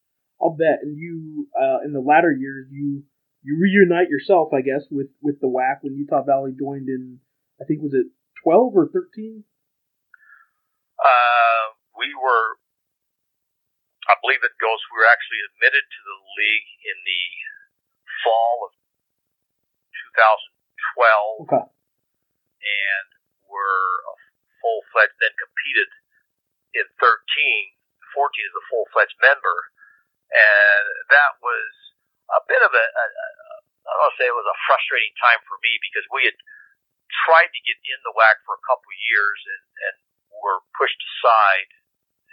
I'll 0.42 0.56
bet. 0.56 0.82
And 0.82 0.98
you 0.98 1.48
uh, 1.54 1.86
in 1.86 1.92
the 1.94 2.02
latter 2.02 2.32
years 2.32 2.68
you 2.70 3.06
you 3.46 3.58
reunite 3.62 4.10
yourself, 4.10 4.50
I 4.50 4.62
guess, 4.62 4.86
with 4.90 5.10
with 5.22 5.38
the 5.38 5.50
WAC 5.50 5.82
when 5.86 5.94
Utah 5.94 6.26
Valley 6.26 6.54
joined 6.56 6.88
in. 6.90 7.22
I 7.56 7.64
think 7.64 7.80
was 7.80 7.94
it 7.94 8.12
twelve 8.42 8.76
or 8.76 8.90
thirteen. 8.90 9.44
Uh, 10.98 11.72
we 11.96 12.12
were. 12.16 12.58
I 14.06 14.14
believe 14.22 14.42
it 14.42 14.54
goes. 14.62 14.80
We 14.90 15.02
were 15.02 15.10
actually 15.10 15.42
admitted 15.52 15.82
to 15.82 16.00
the 16.06 16.18
league 16.38 16.70
in 16.86 16.96
the 17.02 17.24
fall 18.22 18.70
of 18.70 18.72
2012. 20.18 21.50
Okay. 21.50 21.64
And 21.66 23.08
were 23.46 23.90
full 24.62 24.82
fledged. 24.94 25.14
Then 25.18 25.34
competed 25.38 25.90
in 26.74 26.86
13. 26.98 27.76
14 28.16 28.32
as 28.48 28.56
a 28.56 28.64
full 28.72 28.88
fledged 28.96 29.20
member, 29.20 29.56
and 30.32 30.84
that 31.12 31.36
was 31.44 31.70
a 32.32 32.40
bit 32.48 32.64
of 32.64 32.72
a, 32.72 32.86
a, 32.88 33.04
a 33.04 33.28
I 33.86 33.90
don't 33.92 34.02
want 34.02 34.12
to 34.16 34.18
say 34.18 34.26
it 34.26 34.34
was 34.34 34.48
a 34.48 34.62
frustrating 34.66 35.14
time 35.20 35.38
for 35.46 35.60
me 35.62 35.78
because 35.78 36.02
we 36.10 36.26
had 36.26 36.34
tried 37.28 37.52
to 37.52 37.60
get 37.68 37.78
in 37.86 38.00
the 38.02 38.16
WAC 38.16 38.42
for 38.42 38.58
a 38.58 38.66
couple 38.66 38.90
of 38.90 38.98
years 39.12 39.38
and, 39.46 39.64
and 39.86 39.96
were 40.42 40.58
pushed 40.74 40.98
aside. 40.98 41.70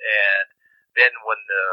And 0.01 0.47
then 0.95 1.13
when 1.25 1.39
the 1.49 1.65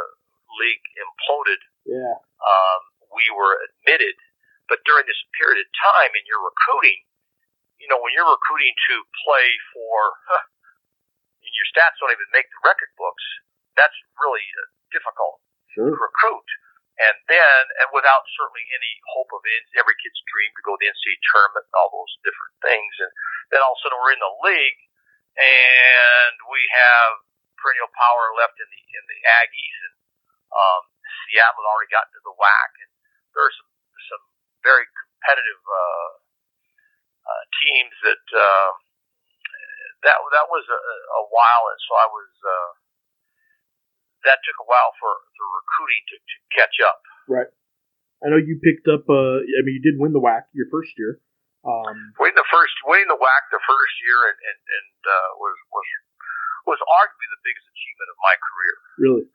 league 0.61 0.87
imploded, 0.99 1.61
yeah. 1.87 2.16
um, 2.43 2.83
we 3.14 3.25
were 3.33 3.61
admitted. 3.71 4.16
But 4.66 4.87
during 4.87 5.07
this 5.07 5.18
period 5.35 5.59
of 5.59 5.68
time 5.75 6.14
in 6.14 6.25
your 6.31 6.39
recruiting, 6.43 7.03
you 7.83 7.89
know, 7.91 7.99
when 7.99 8.14
you're 8.14 8.29
recruiting 8.29 8.77
to 8.93 8.95
play 9.27 9.49
for, 9.75 9.97
huh, 10.31 10.45
and 11.43 11.53
your 11.57 11.68
stats 11.75 11.99
don't 11.99 12.14
even 12.14 12.29
make 12.31 12.47
the 12.47 12.61
record 12.62 12.93
books, 12.95 13.25
that's 13.75 13.97
really 14.21 14.45
difficult 14.93 15.43
sure. 15.75 15.91
to 15.91 15.97
recruit. 15.97 16.49
And 17.01 17.16
then, 17.33 17.61
and 17.81 17.89
without 17.97 18.29
certainly 18.37 18.61
any 18.77 18.93
hope 19.16 19.33
of 19.33 19.41
it, 19.49 19.64
every 19.81 19.97
kid's 20.05 20.21
dream 20.29 20.53
to 20.53 20.62
go 20.68 20.77
to 20.77 20.81
the 20.85 20.93
NCAA 20.93 21.16
tournament 21.33 21.64
and 21.64 21.77
all 21.81 21.89
those 21.89 22.14
different 22.21 22.55
things. 22.61 22.93
And 23.01 23.11
then 23.49 23.64
all 23.64 23.73
of 23.73 23.81
a 23.81 23.83
sudden 23.89 23.97
we're 23.97 24.12
in 24.12 24.21
the 24.21 24.37
league 24.45 24.81
and 25.41 26.37
we 26.53 26.61
have 26.77 27.25
perennial 27.61 27.92
power 27.92 28.34
left 28.34 28.56
in 28.56 28.68
the, 28.68 28.82
in 28.82 29.04
the 29.06 29.18
Aggies 29.28 29.78
and, 29.86 29.96
um, 30.50 30.82
Seattle 31.28 31.62
had 31.62 31.68
already 31.70 31.92
gotten 31.92 32.11
to 32.16 32.22
the 32.26 32.34
WAC 32.34 32.70
and 32.82 32.90
there 33.36 33.44
are 33.46 33.54
some, 33.54 33.70
some 34.11 34.24
very 34.66 34.84
competitive, 34.88 35.62
uh, 35.62 36.11
uh, 37.30 37.42
teams 37.62 37.94
that, 38.02 38.24
uh, 38.34 38.70
that, 40.02 40.16
that 40.18 40.46
was 40.48 40.64
a, 40.66 40.80
a 40.80 41.22
while. 41.30 41.64
And 41.70 41.80
so 41.86 41.92
I 41.94 42.08
was, 42.11 42.30
uh, 42.40 42.70
that 44.24 44.40
took 44.44 44.58
a 44.61 44.68
while 44.68 44.92
for 45.00 45.12
the 45.12 45.46
recruiting 45.46 46.02
to, 46.12 46.16
to 46.18 46.36
catch 46.52 46.76
up. 46.84 47.00
Right. 47.28 47.50
I 48.20 48.28
know 48.28 48.36
you 48.36 48.61
picked 48.61 48.84
up. 48.84 49.08
Uh, 49.08 49.40
I 49.40 49.61
mean, 49.64 49.80
you 49.80 49.84
did 49.84 49.96
win 49.96 50.12
the 50.12 50.20
WAC 50.20 50.44
your 50.52 50.68
first 50.68 50.92
year. 51.00 51.24
Um, 51.64 52.16
winning 52.20 52.36
the 52.36 52.48
first, 52.52 52.72
winning 52.84 53.08
the 53.08 53.20
WAC 53.20 53.42
the 53.52 53.64
first 53.64 53.94
year, 54.04 54.16
and 54.28 54.38
and, 54.40 54.61
and 54.61 55.00
uh, 55.08 55.30
was 55.40 55.56
was 55.72 55.88
was 56.71 56.79
arguably 56.87 57.29
the 57.35 57.43
biggest 57.43 57.66
achievement 57.66 58.09
of 58.14 58.18
my 58.23 58.35
career. 58.39 58.75
Really, 59.03 59.27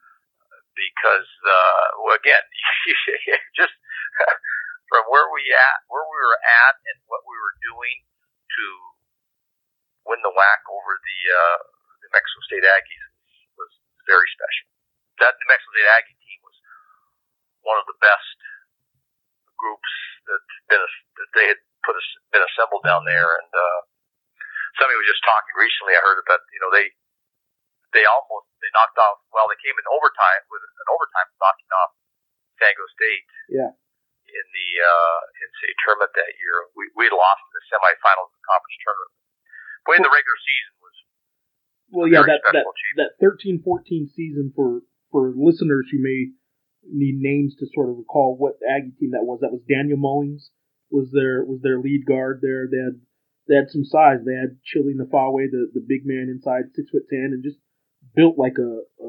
because 0.72 1.28
uh, 1.44 1.86
well, 2.00 2.16
again, 2.16 2.40
just 3.60 3.76
from 4.88 5.04
where 5.12 5.28
we 5.28 5.44
at, 5.52 5.78
where 5.92 6.04
we 6.08 6.16
were 6.16 6.40
at, 6.40 6.74
and 6.88 6.96
what 7.12 7.20
we 7.28 7.36
were 7.36 7.56
doing 7.60 7.96
to 8.00 8.64
win 10.08 10.24
the 10.24 10.32
WAC 10.32 10.60
over 10.72 10.96
the 10.96 11.18
uh, 11.28 11.60
the 12.00 12.08
Mexico 12.16 12.40
State 12.48 12.64
Aggies 12.64 13.04
was, 13.04 13.32
was 13.60 13.72
very 14.08 14.28
special 14.32 14.66
that 15.20 15.36
New 15.40 15.48
Mexico 15.48 15.72
State 15.72 15.90
Aggie 15.96 16.18
team 16.20 16.40
was 16.44 16.56
one 17.64 17.78
of 17.80 17.86
the 17.88 17.98
best 18.00 18.36
groups 19.56 19.92
that 20.28 20.42
been 20.68 20.82
that 20.82 21.30
they 21.32 21.46
had 21.48 21.60
put 21.84 21.96
us 21.96 22.08
been 22.32 22.44
assembled 22.44 22.84
down 22.84 23.08
there. 23.08 23.26
And 23.40 23.50
uh, 23.52 23.80
somebody 24.76 25.00
was 25.00 25.08
just 25.08 25.24
talking 25.24 25.56
recently. 25.56 25.96
I 25.96 26.04
heard 26.04 26.20
about 26.20 26.44
you 26.52 26.60
know 26.60 26.70
they 26.72 26.92
they 27.96 28.04
almost 28.04 28.52
they 28.60 28.68
knocked 28.76 29.00
off. 29.00 29.24
Well, 29.32 29.48
they 29.48 29.56
came 29.64 29.72
in 29.72 29.86
overtime 29.88 30.42
with 30.52 30.60
an 30.60 30.88
overtime 30.92 31.28
knocking 31.40 31.72
off 31.72 31.90
San 32.60 32.68
Diego 32.68 32.84
State. 32.92 33.24
Yeah. 33.48 33.72
In 34.26 34.46
the 34.52 34.68
uh, 34.84 35.20
in 35.40 35.48
state 35.62 35.78
tournament 35.86 36.12
that 36.12 36.32
year, 36.36 36.68
we 36.76 36.84
we 36.92 37.08
lost 37.08 37.40
in 37.40 37.52
the 37.56 37.64
semifinals 37.72 38.28
of 38.28 38.36
the 38.36 38.44
conference 38.44 38.78
tournament. 38.84 39.12
But 39.86 39.92
in 39.96 40.02
the 40.04 40.12
regular 40.12 40.40
season 40.44 40.72
was 40.82 40.96
well, 41.94 42.06
yeah, 42.10 42.26
that 42.26 42.42
that, 42.52 42.66
that 42.98 43.10
13-14 43.22 44.10
season 44.12 44.52
for 44.52 44.82
for 45.14 45.30
listeners 45.32 45.86
who 45.88 46.02
may 46.02 46.34
need 46.82 47.22
names 47.22 47.54
to 47.62 47.70
sort 47.70 47.88
of 47.88 48.02
recall 48.02 48.34
what 48.34 48.58
Aggie 48.66 48.94
team 48.98 49.14
that 49.14 49.26
was, 49.26 49.40
that 49.42 49.54
was 49.54 49.62
Daniel 49.70 49.98
Mullings 49.98 50.50
was 50.90 51.10
their 51.14 51.46
was 51.46 51.62
their 51.62 51.78
lead 51.78 52.06
guard 52.06 52.42
there. 52.42 52.66
They 52.66 52.82
had 52.82 52.98
they 53.46 53.54
had 53.54 53.70
some 53.70 53.86
size. 53.86 54.26
They 54.26 54.34
had 54.34 54.58
Chili 54.66 54.94
Nephawe, 54.94 55.46
the 55.50 55.70
the 55.72 55.86
big 55.86 56.02
man 56.02 56.26
inside, 56.30 56.74
six 56.74 56.90
foot 56.90 57.06
ten, 57.10 57.30
and 57.30 57.46
just 57.46 57.58
built 58.16 58.40
like 58.40 58.56
a, 58.56 58.82
a, 58.98 59.08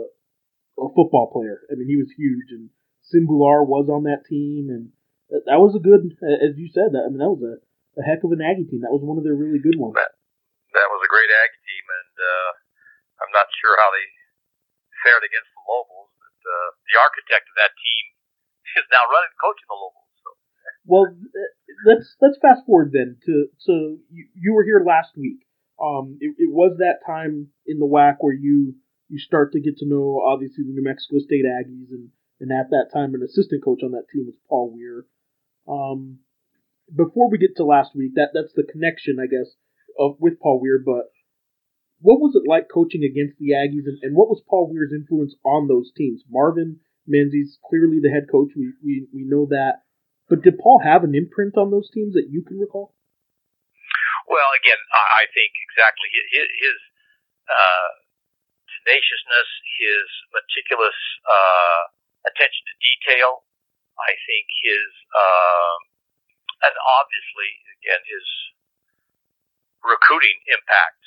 a 0.84 0.88
football 0.92 1.32
player. 1.32 1.64
I 1.72 1.80
mean, 1.80 1.88
he 1.88 1.96
was 1.96 2.12
huge. 2.12 2.52
And 2.52 2.70
Sim 3.08 3.26
Bhullar 3.26 3.64
was 3.64 3.88
on 3.88 4.04
that 4.04 4.28
team, 4.28 4.68
and 4.68 4.92
that, 5.32 5.48
that 5.48 5.64
was 5.64 5.74
a 5.74 5.82
good, 5.82 6.12
as 6.20 6.60
you 6.60 6.68
said. 6.68 6.92
That 6.92 7.08
I 7.08 7.10
mean, 7.10 7.24
that 7.24 7.32
was 7.32 7.42
a, 7.42 7.56
a 7.98 8.04
heck 8.04 8.28
of 8.28 8.36
an 8.36 8.44
Aggie 8.44 8.68
team. 8.68 8.84
That 8.84 8.94
was 8.94 9.02
one 9.02 9.16
of 9.16 9.24
their 9.24 9.40
really 9.40 9.64
good 9.64 9.80
ones. 9.80 9.96
That, 9.96 10.12
that 10.76 10.92
was 10.92 11.02
a 11.02 11.10
great 11.10 11.32
Aggie 11.32 11.64
team, 11.64 11.86
and 11.88 12.14
uh, 12.20 12.50
I'm 13.24 13.34
not 13.34 13.48
sure 13.64 13.80
how 13.80 13.90
they 13.96 14.08
fared 15.08 15.24
against 15.24 15.48
the 15.56 15.64
Lobos, 15.64 16.12
but 16.20 16.38
uh, 16.44 16.70
the 16.92 16.96
architect 17.00 17.48
of 17.48 17.56
that 17.64 17.74
team 17.80 18.04
is 18.84 18.86
now 18.92 19.08
running 19.08 19.34
coaching 19.40 19.70
the 19.72 19.80
Lobos. 19.80 20.12
So. 20.20 20.30
Well, 20.84 21.06
let's 21.88 22.12
let's 22.20 22.38
fast 22.44 22.68
forward 22.68 22.92
then 22.92 23.18
to 23.24 23.48
so 23.56 24.04
you, 24.12 24.28
you 24.36 24.52
were 24.52 24.68
here 24.68 24.84
last 24.84 25.16
week. 25.16 25.48
Um, 25.80 26.18
it, 26.20 26.34
it 26.38 26.52
was 26.52 26.82
that 26.82 27.06
time 27.06 27.54
in 27.70 27.78
the 27.78 27.86
WAC 27.86 28.18
where 28.20 28.34
you 28.34 28.76
you 29.10 29.20
start 29.20 29.54
to 29.54 29.60
get 29.60 29.78
to 29.78 29.88
know 29.88 30.22
obviously 30.26 30.64
the 30.64 30.74
New 30.74 30.84
Mexico 30.84 31.20
State 31.20 31.46
Aggies, 31.46 31.92
and 31.92 32.10
and 32.40 32.52
at 32.52 32.70
that 32.70 32.90
time 32.94 33.16
an 33.16 33.24
assistant 33.24 33.64
coach 33.64 33.82
on 33.84 33.92
that 33.92 34.10
team 34.12 34.26
was 34.26 34.36
Paul 34.50 34.74
Weir. 34.74 35.06
Um, 35.68 36.20
before 36.94 37.30
we 37.30 37.38
get 37.38 37.56
to 37.58 37.66
last 37.66 37.96
week, 37.96 38.14
that 38.16 38.32
that's 38.34 38.54
the 38.56 38.64
connection, 38.64 39.18
I 39.20 39.28
guess, 39.28 39.56
of 40.00 40.18
with 40.20 40.40
Paul 40.40 40.62
Weir. 40.62 40.80
But 40.84 41.12
what 42.00 42.20
was 42.20 42.36
it 42.36 42.48
like 42.48 42.70
coaching 42.72 43.04
against 43.04 43.40
the 43.40 43.52
Aggies, 43.58 43.88
and, 43.88 43.98
and 44.02 44.16
what 44.16 44.30
was 44.30 44.44
Paul 44.48 44.70
Weir's 44.72 44.94
influence 44.94 45.36
on 45.44 45.68
those 45.68 45.92
teams? 45.96 46.24
Marvin 46.30 46.80
Menzies 47.08 47.58
clearly 47.64 48.00
the 48.04 48.12
head 48.12 48.28
coach. 48.32 48.52
We 48.56 48.74
we 48.84 49.08
we 49.14 49.24
know 49.24 49.48
that. 49.50 49.88
But 50.30 50.44
did 50.44 50.60
Paul 50.60 50.84
have 50.84 51.08
an 51.08 51.16
imprint 51.16 51.56
on 51.56 51.72
those 51.72 51.90
teams 51.90 52.14
that 52.14 52.28
you 52.28 52.44
can 52.44 52.60
recall? 52.60 52.92
Well, 54.28 54.52
again, 54.60 54.76
I 54.92 55.24
think 55.32 55.56
exactly 55.72 56.12
his, 56.12 56.48
his 56.60 56.78
uh, 57.48 57.88
tenaciousness, 58.88 59.50
his 59.84 60.08
meticulous 60.32 60.96
uh, 61.28 61.82
attention 62.24 62.64
to 62.64 62.76
detail. 62.80 63.44
I 64.00 64.16
think 64.16 64.48
his, 64.64 64.88
uh, 65.12 65.76
and 66.72 66.76
obviously, 66.80 67.52
again, 67.84 68.00
his 68.08 68.24
recruiting 69.84 70.40
impact 70.48 71.04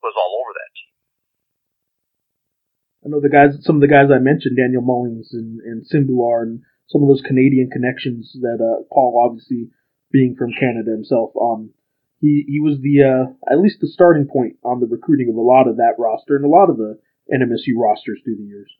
was 0.00 0.16
all 0.16 0.40
over 0.40 0.52
that 0.56 0.72
team. 0.72 0.92
I 3.04 3.06
know 3.12 3.20
the 3.20 3.28
guys, 3.28 3.60
some 3.60 3.76
of 3.76 3.84
the 3.84 3.92
guys 3.92 4.08
I 4.08 4.16
mentioned, 4.16 4.56
Daniel 4.56 4.80
Mullings 4.80 5.36
and, 5.36 5.60
and 5.60 5.84
Sim 5.84 6.08
Bhullar, 6.08 6.48
and 6.48 6.64
some 6.88 7.04
of 7.04 7.08
those 7.08 7.20
Canadian 7.20 7.68
connections 7.68 8.32
that 8.40 8.64
uh, 8.64 8.88
Paul, 8.88 9.20
obviously 9.20 9.68
being 10.08 10.36
from 10.38 10.56
Canada 10.56 10.92
himself, 10.96 11.36
um, 11.36 11.74
he 12.24 12.48
he 12.48 12.58
was 12.64 12.80
the 12.80 13.04
uh, 13.04 13.24
at 13.52 13.60
least 13.60 13.84
the 13.84 13.92
starting 13.92 14.24
point 14.24 14.56
on 14.64 14.80
the 14.80 14.88
recruiting 14.88 15.28
of 15.28 15.36
a 15.36 15.44
lot 15.44 15.68
of 15.68 15.76
that 15.76 16.00
roster 16.00 16.40
and 16.40 16.48
a 16.48 16.48
lot 16.48 16.72
of 16.72 16.80
the 16.80 16.96
NMSU 17.28 17.76
rosters 17.76 18.24
through 18.24 18.40
the 18.40 18.48
years. 18.48 18.72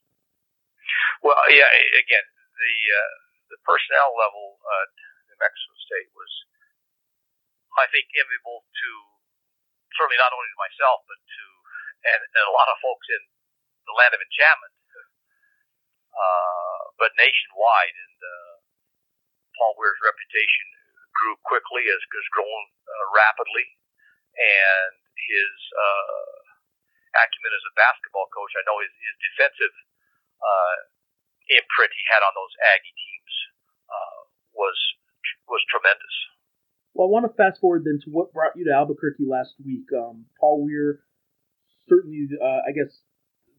Well, 1.20 1.36
yeah, 1.52 1.68
again, 2.00 2.24
the 2.56 2.74
uh, 2.88 3.14
the 3.52 3.58
personnel 3.68 4.16
level 4.16 4.56
at 4.64 4.88
New 5.28 5.36
Mexico 5.36 5.76
State 5.84 6.08
was, 6.16 6.32
I 7.76 7.84
think, 7.92 8.08
enviable 8.16 8.64
to 8.64 8.88
certainly 9.92 10.16
not 10.16 10.32
only 10.32 10.48
to 10.48 10.58
myself 10.64 11.04
but 11.04 11.20
to 11.20 11.44
and, 12.08 12.20
and 12.24 12.44
a 12.48 12.56
lot 12.56 12.72
of 12.72 12.80
folks 12.80 13.04
in 13.12 13.22
the 13.84 13.96
land 14.00 14.16
of 14.16 14.24
enchantment, 14.24 14.72
uh, 16.14 16.80
but 16.96 17.12
nationwide. 17.20 17.92
And 17.92 18.18
uh, 18.24 18.54
Paul 19.60 19.76
Weir's 19.76 20.00
reputation 20.00 20.66
grew 21.14 21.34
quickly, 21.46 21.86
has, 21.86 22.02
has 22.02 22.28
grown 22.34 22.62
uh, 22.84 23.06
rapidly, 23.14 23.66
and 24.34 24.94
his 25.14 25.54
uh, 25.72 26.34
acumen 27.14 27.52
as 27.54 27.64
a 27.70 27.74
basketball 27.78 28.28
coach, 28.34 28.52
I 28.58 28.66
know 28.66 28.78
his, 28.82 28.92
his 28.92 29.16
defensive 29.30 29.74
uh, 30.42 30.76
imprint 31.50 31.92
he 31.94 32.04
had 32.10 32.24
on 32.24 32.34
those 32.34 32.54
Aggie 32.74 32.96
teams 32.96 33.34
uh, 33.88 34.20
was 34.56 34.78
was 35.48 35.62
tremendous. 35.68 36.16
Well, 36.94 37.10
I 37.10 37.12
want 37.12 37.26
to 37.26 37.34
fast 37.34 37.60
forward 37.60 37.84
then 37.84 38.00
to 38.06 38.08
what 38.10 38.32
brought 38.32 38.56
you 38.56 38.64
to 38.70 38.74
Albuquerque 38.74 39.26
last 39.26 39.54
week. 39.60 39.84
Um, 39.92 40.24
Paul 40.38 40.64
Weir, 40.64 41.02
certainly, 41.90 42.30
uh, 42.38 42.62
I 42.64 42.72
guess 42.72 43.02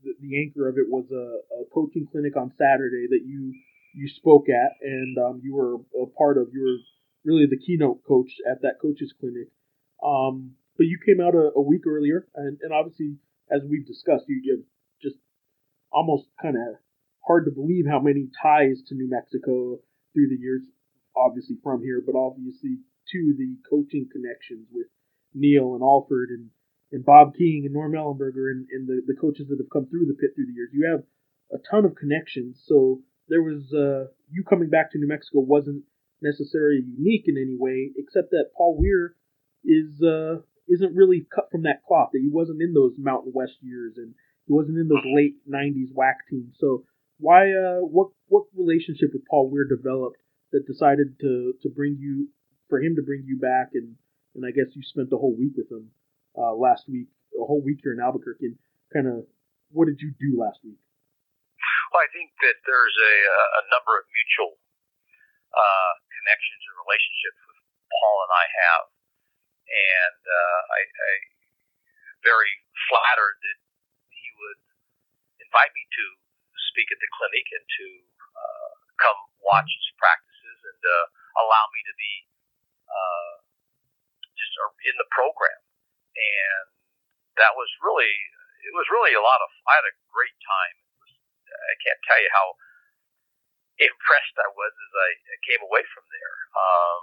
the, 0.01 0.15
the, 0.23 0.39
anchor 0.39 0.71
of 0.71 0.79
it 0.79 0.87
was 0.87 1.05
a, 1.11 1.43
a, 1.51 1.67
coaching 1.73 2.07
clinic 2.09 2.37
on 2.37 2.55
Saturday 2.57 3.11
that 3.11 3.21
you 3.27 3.53
you 3.93 4.07
spoke 4.07 4.47
at, 4.49 4.79
and 4.81 5.17
um, 5.17 5.41
you 5.43 5.53
were 5.53 5.75
a 6.01 6.07
part 6.17 6.37
of. 6.37 6.47
You 6.53 6.63
were 6.63 6.81
really 7.25 7.47
the 7.49 7.57
keynote 7.57 8.01
coach 8.07 8.31
at 8.49 8.61
that 8.61 8.79
coaches 8.81 9.13
clinic. 9.19 9.49
Um, 10.03 10.55
but 10.77 10.85
you 10.85 10.99
came 11.03 11.19
out 11.19 11.35
a, 11.35 11.51
a 11.55 11.61
week 11.61 11.87
earlier, 11.87 12.27
and, 12.35 12.57
and, 12.61 12.71
obviously, 12.71 13.15
as 13.49 13.61
we've 13.67 13.87
discussed, 13.87 14.25
you, 14.27 14.39
you 14.43 14.63
just 15.01 15.15
almost 15.91 16.27
kind 16.41 16.55
of 16.55 16.75
hard 17.25 17.45
to 17.45 17.51
believe 17.51 17.85
how 17.89 17.99
many 17.99 18.27
ties 18.41 18.83
to 18.87 18.95
New 18.95 19.09
Mexico 19.09 19.79
through 20.13 20.29
the 20.29 20.39
years, 20.39 20.61
obviously 21.15 21.57
from 21.63 21.81
here, 21.81 22.03
but 22.05 22.15
obviously 22.15 22.77
to 23.11 23.33
the 23.37 23.57
coaching 23.69 24.07
connections 24.11 24.67
with 24.71 24.87
Neal 25.33 25.73
and 25.73 25.83
Alford 25.83 26.29
and, 26.29 26.49
and 26.91 27.05
Bob 27.05 27.35
King 27.35 27.63
and 27.65 27.73
Norm 27.73 27.93
Ellenberger 27.93 28.51
and, 28.51 28.67
and 28.71 28.87
the, 28.87 29.01
the 29.05 29.19
coaches 29.19 29.47
that 29.49 29.59
have 29.59 29.69
come 29.71 29.87
through 29.87 30.05
the 30.05 30.13
pit 30.13 30.31
through 30.35 30.47
the 30.47 30.53
years. 30.53 30.69
You 30.73 30.89
have 30.91 31.03
a 31.51 31.61
ton 31.69 31.85
of 31.85 31.95
connections. 31.95 32.61
So 32.65 33.01
there 33.27 33.41
was 33.41 33.73
uh, 33.73 34.11
you 34.29 34.43
coming 34.43 34.69
back 34.69 34.91
to 34.91 34.97
New 34.97 35.07
Mexico 35.07 35.39
wasn't 35.39 35.83
necessarily 36.25 36.81
unique 36.81 37.29
in 37.29 37.37
any 37.37 37.53
way, 37.53 37.93
except 37.95 38.31
that 38.31 38.49
Paul 38.57 38.75
Weir 38.81 39.13
is 39.63 40.01
uh, 40.01 40.41
isn't 40.67 40.97
really 40.97 41.29
cut 41.29 41.53
from 41.53 41.63
that 41.63 41.85
cloth. 41.85 42.09
That 42.11 42.25
he 42.25 42.29
wasn't 42.33 42.61
in 42.61 42.73
those 42.73 42.97
Mountain 42.97 43.31
West 43.33 43.61
years, 43.61 43.93
and 43.97 44.17
he 44.49 44.53
wasn't 44.53 44.81
in 44.81 44.89
those 44.89 45.05
late 45.05 45.37
'90s 45.45 45.93
WAC 45.93 46.25
teams. 46.29 46.57
So 46.57 46.83
why? 47.19 47.53
Uh, 47.53 47.85
what 47.85 48.09
what 48.27 48.49
relationship 48.57 49.13
with 49.13 49.29
Paul 49.29 49.49
Weir 49.53 49.69
developed 49.69 50.17
that 50.51 50.65
decided 50.65 51.19
to 51.21 51.53
to 51.61 51.69
bring 51.69 51.97
you 52.01 52.29
for 52.69 52.81
him 52.81 52.95
to 52.97 53.05
bring 53.05 53.23
you 53.25 53.37
back, 53.37 53.77
and 53.77 53.95
and 54.33 54.43
I 54.43 54.51
guess 54.51 54.73
you 54.73 54.81
spent 54.83 55.09
the 55.09 55.21
whole 55.21 55.37
week 55.37 55.53
with 55.55 55.69
him 55.71 55.93
uh, 56.33 56.57
last 56.57 56.89
week, 56.89 57.07
a 57.37 57.45
whole 57.45 57.61
week 57.63 57.79
here 57.83 57.93
in 57.93 58.01
Albuquerque. 58.01 58.51
And 58.51 58.57
kind 58.91 59.07
of 59.07 59.29
what 59.71 59.85
did 59.85 60.01
you 60.01 60.11
do 60.17 60.39
last 60.39 60.59
week? 60.63 60.77
Well, 61.93 62.03
I 62.03 62.09
think 62.11 62.35
that 62.43 62.59
there's 62.67 62.97
a, 62.99 63.15
a 63.61 63.63
number 63.71 63.95
of 63.95 64.03
mutual 64.11 64.59
uh, 65.55 65.91
connections 66.25 66.61
and 66.65 66.75
relationships 66.81 67.37
with 67.45 67.61
Paul 67.85 68.17
and 68.25 68.33
I 68.33 68.45
have, 68.49 68.85
and 69.69 70.21
uh, 70.25 70.61
I, 70.73 70.81
I 70.89 71.11
very 72.25 72.49
flattered 72.89 73.37
that 73.37 73.59
he 74.09 74.27
would 74.41 74.61
invite 75.37 75.69
me 75.77 75.85
to 75.85 76.05
speak 76.73 76.89
at 76.89 76.97
the 76.97 77.09
clinic 77.13 77.45
and 77.53 77.61
to 77.61 77.85
uh, 78.33 78.69
come 79.05 79.19
watch 79.45 79.69
his 79.69 79.87
practices 80.01 80.57
and 80.65 80.81
uh, 80.81 81.05
allow 81.45 81.69
me 81.69 81.81
to 81.85 81.93
be 81.93 82.13
uh, 82.89 83.33
just 84.33 84.53
in 84.89 84.97
the 84.97 85.05
program. 85.13 85.61
And 86.17 86.65
that 87.37 87.53
was 87.53 87.69
really, 87.85 88.09
it 88.65 88.73
was 88.73 88.89
really 88.89 89.13
a 89.13 89.21
lot 89.21 89.45
of. 89.45 89.49
I 89.69 89.77
had 89.77 89.85
a 89.85 89.95
great 90.09 90.33
time. 90.41 90.75
I 91.45 91.75
can't 91.85 92.01
tell 92.09 92.17
you 92.17 92.31
how 92.33 92.57
impressed 93.79 94.35
I 94.39 94.49
was 94.53 94.73
as 94.73 94.93
I 94.95 95.09
came 95.45 95.61
away 95.63 95.83
from 95.91 96.05
there. 96.07 96.35
Um, 96.55 97.01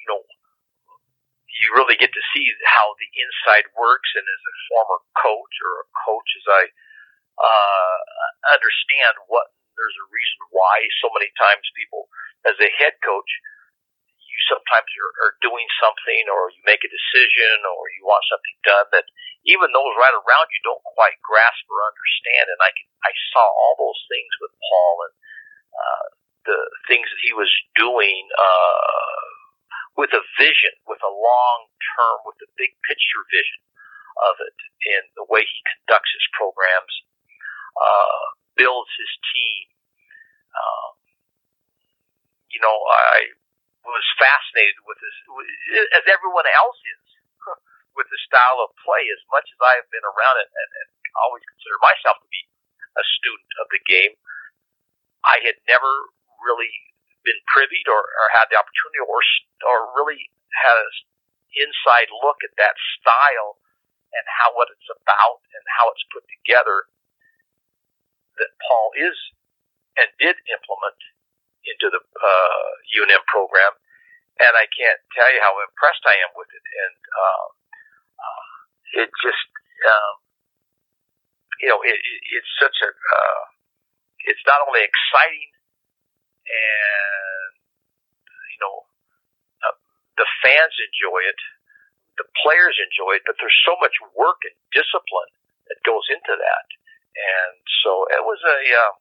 you 0.00 0.06
know, 0.12 0.20
you 1.54 1.66
really 1.78 1.96
get 1.96 2.12
to 2.12 2.24
see 2.34 2.44
how 2.66 2.92
the 2.98 3.10
inside 3.14 3.66
works, 3.78 4.10
and 4.18 4.26
as 4.26 4.42
a 4.42 4.54
former 4.68 5.00
coach 5.16 5.54
or 5.64 5.72
a 5.84 5.88
coach, 6.04 6.30
as 6.44 6.46
I 6.50 6.62
uh, 7.40 7.98
understand 8.52 9.16
what 9.30 9.54
there's 9.74 9.98
a 9.98 10.10
reason 10.10 10.40
why 10.54 10.86
so 11.02 11.10
many 11.14 11.30
times 11.34 11.66
people, 11.74 12.06
as 12.46 12.58
a 12.62 12.70
head 12.78 12.94
coach, 13.02 13.30
you 14.22 14.38
sometimes 14.50 14.90
are, 14.98 15.14
are 15.26 15.34
doing 15.42 15.66
something 15.78 16.26
or 16.30 16.50
you 16.54 16.62
make 16.66 16.82
a 16.82 16.90
decision 16.90 17.62
or 17.64 17.80
you 17.94 18.02
want 18.06 18.22
something 18.26 18.56
done 18.66 18.88
that 18.94 19.06
even 19.44 19.72
those 19.72 19.94
right 20.00 20.16
around 20.16 20.46
you 20.52 20.60
don't 20.64 20.84
quite 20.96 21.16
grasp 21.20 21.64
or 21.68 21.84
understand. 21.84 22.46
And 22.48 22.60
I 22.64 22.70
I 23.04 23.12
saw 23.32 23.44
all 23.44 23.76
those 23.76 24.00
things 24.08 24.32
with 24.40 24.52
Paul 24.56 24.94
and 25.08 25.14
uh, 25.74 26.06
the 26.48 26.58
things 26.88 27.08
that 27.08 27.22
he 27.24 27.32
was 27.36 27.50
doing 27.76 28.24
uh, 28.36 29.24
with 29.96 30.12
a 30.16 30.24
vision, 30.40 30.74
with 30.88 31.00
a 31.04 31.12
long 31.12 31.60
term, 31.96 32.16
with 32.24 32.38
the 32.40 32.50
big 32.56 32.72
picture 32.88 33.22
vision 33.32 33.62
of 34.30 34.34
it, 34.40 34.58
and 34.94 35.04
the 35.18 35.26
way 35.26 35.42
he 35.42 35.60
conducts 35.78 36.10
his 36.14 36.26
programs, 36.38 36.94
uh, 37.76 38.24
builds 38.54 38.92
his 38.94 39.12
team. 39.34 39.64
Um, 40.54 40.92
you 42.50 42.62
know, 42.62 42.76
I 42.94 43.34
was 43.82 44.06
fascinated 44.16 44.78
with 44.86 44.98
this, 45.02 45.16
as 45.98 46.04
everyone 46.06 46.46
else 46.46 46.78
is, 46.78 47.03
with 47.94 48.10
the 48.10 48.20
style 48.26 48.60
of 48.62 48.74
play. 48.82 49.06
As 49.08 49.22
much 49.30 49.46
as 49.48 49.58
I 49.62 49.78
have 49.78 49.88
been 49.90 50.04
around 50.04 50.36
it 50.42 50.50
and, 50.50 50.70
and 50.82 50.88
always 51.24 51.46
consider 51.46 51.78
myself 51.82 52.18
to 52.20 52.28
be 52.28 52.42
a 52.98 53.04
student 53.18 53.52
of 53.62 53.66
the 53.70 53.82
game, 53.86 54.14
I 55.26 55.40
had 55.42 55.58
never 55.66 55.90
really 56.44 56.70
been 57.24 57.40
privied 57.48 57.88
or, 57.88 58.02
or 58.04 58.26
had 58.36 58.52
the 58.52 58.60
opportunity 58.60 59.00
or 59.00 59.20
or 59.64 59.78
really 59.96 60.28
had 60.52 60.76
an 60.76 60.92
inside 61.56 62.12
look 62.20 62.44
at 62.44 62.52
that 62.60 62.76
style 63.00 63.56
and 64.14 64.24
how 64.28 64.52
what 64.54 64.70
it's 64.70 64.90
about 64.92 65.40
and 65.56 65.64
how 65.80 65.90
it's 65.90 66.04
put 66.12 66.22
together 66.28 66.86
that 68.38 68.52
Paul 68.66 68.94
is 68.98 69.16
and 69.98 70.10
did 70.18 70.36
implement 70.50 71.00
into 71.64 71.88
the 71.88 72.02
uh, 72.02 72.70
UNM 72.98 73.24
program, 73.30 73.72
and 74.42 74.52
I 74.52 74.66
can't 74.68 75.00
tell 75.16 75.30
you 75.32 75.40
how 75.40 75.56
impressed 75.64 76.04
I 76.04 76.18
am 76.26 76.32
with 76.36 76.50
it. 76.50 76.64
And 76.64 76.98
uh, 77.08 77.46
it 78.94 79.10
just, 79.22 79.48
um, 79.86 80.14
you 81.62 81.68
know, 81.68 81.80
it, 81.82 81.98
it, 81.98 82.20
it's 82.38 82.52
such 82.62 82.76
a, 82.82 82.90
uh, 82.90 83.42
it's 84.24 84.44
not 84.46 84.62
only 84.64 84.80
exciting 84.80 85.50
and 86.44 87.52
you 88.52 88.58
know 88.60 88.84
uh, 89.64 89.76
the 90.20 90.28
fans 90.44 90.74
enjoy 90.76 91.20
it, 91.24 91.40
the 92.20 92.26
players 92.44 92.76
enjoy 92.78 93.18
it, 93.18 93.24
but 93.26 93.36
there's 93.40 93.60
so 93.66 93.74
much 93.80 93.94
work 94.14 94.38
and 94.46 94.56
discipline 94.70 95.32
that 95.70 95.78
goes 95.82 96.04
into 96.12 96.34
that. 96.36 96.66
And 97.14 97.54
so 97.86 98.06
it 98.10 98.22
was 98.22 98.40
a, 98.42 98.58
uh, 98.58 98.92